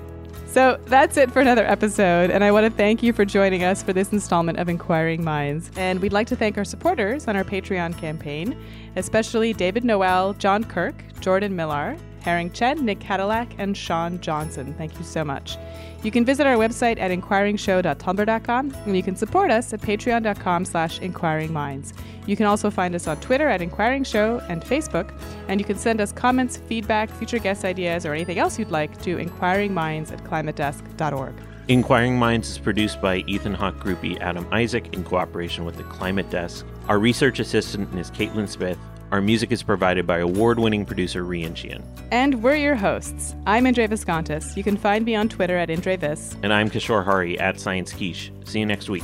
So 0.55 0.79
that's 0.85 1.17
it 1.17 1.31
for 1.31 1.41
another 1.41 1.65
episode, 1.65 2.31
and 2.31 2.41
I 2.41 2.49
want 2.49 2.63
to 2.63 2.69
thank 2.69 3.03
you 3.03 3.11
for 3.11 3.25
joining 3.25 3.65
us 3.65 3.83
for 3.83 3.91
this 3.91 4.13
installment 4.13 4.57
of 4.57 4.69
Inquiring 4.69 5.21
Minds. 5.21 5.69
And 5.75 5.99
we'd 5.99 6.13
like 6.13 6.27
to 6.27 6.35
thank 6.37 6.57
our 6.57 6.63
supporters 6.63 7.27
on 7.27 7.35
our 7.35 7.43
Patreon 7.43 7.97
campaign, 7.97 8.57
especially 8.95 9.51
David 9.51 9.83
Noel, 9.83 10.31
John 10.35 10.63
Kirk, 10.63 10.95
Jordan 11.19 11.57
Millar, 11.57 11.97
Herring 12.25 12.51
Chen, 12.51 12.83
Nick 12.83 12.99
Cadillac, 12.99 13.53
and 13.59 13.77
Sean 13.77 14.19
Johnson. 14.19 14.73
Thank 14.79 14.97
you 14.97 15.05
so 15.05 15.23
much. 15.23 15.57
You 16.01 16.09
can 16.09 16.25
visit 16.25 16.47
our 16.47 16.55
website 16.55 16.99
at 16.99 17.11
inquiringshow.tumblr.com, 17.11 18.75
and 18.87 18.97
you 18.97 19.03
can 19.03 19.15
support 19.15 19.51
us 19.51 19.71
at 19.73 19.81
patreon.com 19.81 20.65
slash 20.65 20.99
inquiringminds. 21.01 21.93
You 22.25 22.35
can 22.35 22.47
also 22.47 22.71
find 22.71 22.95
us 22.95 23.05
on 23.05 23.19
Twitter 23.21 23.47
at 23.47 23.61
Inquiring 23.61 24.03
Show 24.03 24.41
and 24.49 24.63
Facebook, 24.63 25.13
and 25.47 25.61
you 25.61 25.65
can 25.65 25.77
send 25.77 26.01
us 26.01 26.11
comments, 26.11 26.57
feedback, 26.57 27.11
future 27.11 27.37
guest 27.37 27.63
ideas, 27.63 28.07
or 28.07 28.13
anything 28.13 28.39
else 28.39 28.57
you'd 28.57 28.71
like 28.71 28.99
to 29.03 29.17
inquiringminds 29.17 30.11
at 30.11 30.23
climatedesk.org. 30.23 31.35
Inquiring 31.67 32.17
Minds 32.17 32.49
is 32.49 32.57
produced 32.57 33.01
by 33.01 33.17
Ethan 33.27 33.53
Hawke 33.53 33.77
groupie 33.77 34.19
Adam 34.19 34.47
Isaac 34.51 34.93
in 34.93 35.03
cooperation 35.03 35.63
with 35.63 35.77
the 35.77 35.83
Climate 35.83 36.31
Desk. 36.31 36.65
Our 36.87 36.97
research 36.97 37.39
assistant 37.39 37.93
is 37.99 38.09
Caitlin 38.09 38.49
Smith. 38.49 38.79
Our 39.11 39.21
music 39.21 39.51
is 39.51 39.61
provided 39.61 40.07
by 40.07 40.17
award 40.17 40.59
winning 40.59 40.85
producer 40.85 41.23
Rian 41.23 41.55
Sheehan. 41.55 41.83
And 42.11 42.41
we're 42.41 42.55
your 42.55 42.75
hosts. 42.75 43.35
I'm 43.45 43.65
Indre 43.65 43.87
Viskontas. 43.87 44.57
You 44.57 44.63
can 44.63 44.77
find 44.77 45.05
me 45.05 45.15
on 45.15 45.29
Twitter 45.29 45.57
at 45.57 45.69
IndreVis. 45.69 46.37
And 46.43 46.51
I'm 46.51 46.69
Kishore 46.69 47.03
Hari 47.05 47.39
at 47.39 47.59
Science 47.59 47.93
Quiche. 47.93 48.31
See 48.45 48.59
you 48.59 48.65
next 48.65 48.89
week. 48.89 49.03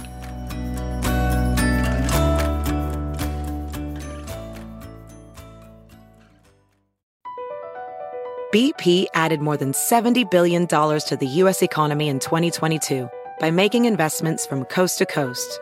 BP 8.52 9.06
added 9.14 9.40
more 9.40 9.56
than 9.56 9.72
$70 9.72 10.30
billion 10.30 10.68
to 10.68 11.18
the 11.18 11.28
U.S. 11.28 11.62
economy 11.62 12.10
in 12.10 12.20
2022 12.20 13.10
by 13.40 13.50
making 13.50 13.86
investments 13.86 14.46
from 14.46 14.66
coast 14.66 14.98
to 14.98 15.06
coast 15.06 15.62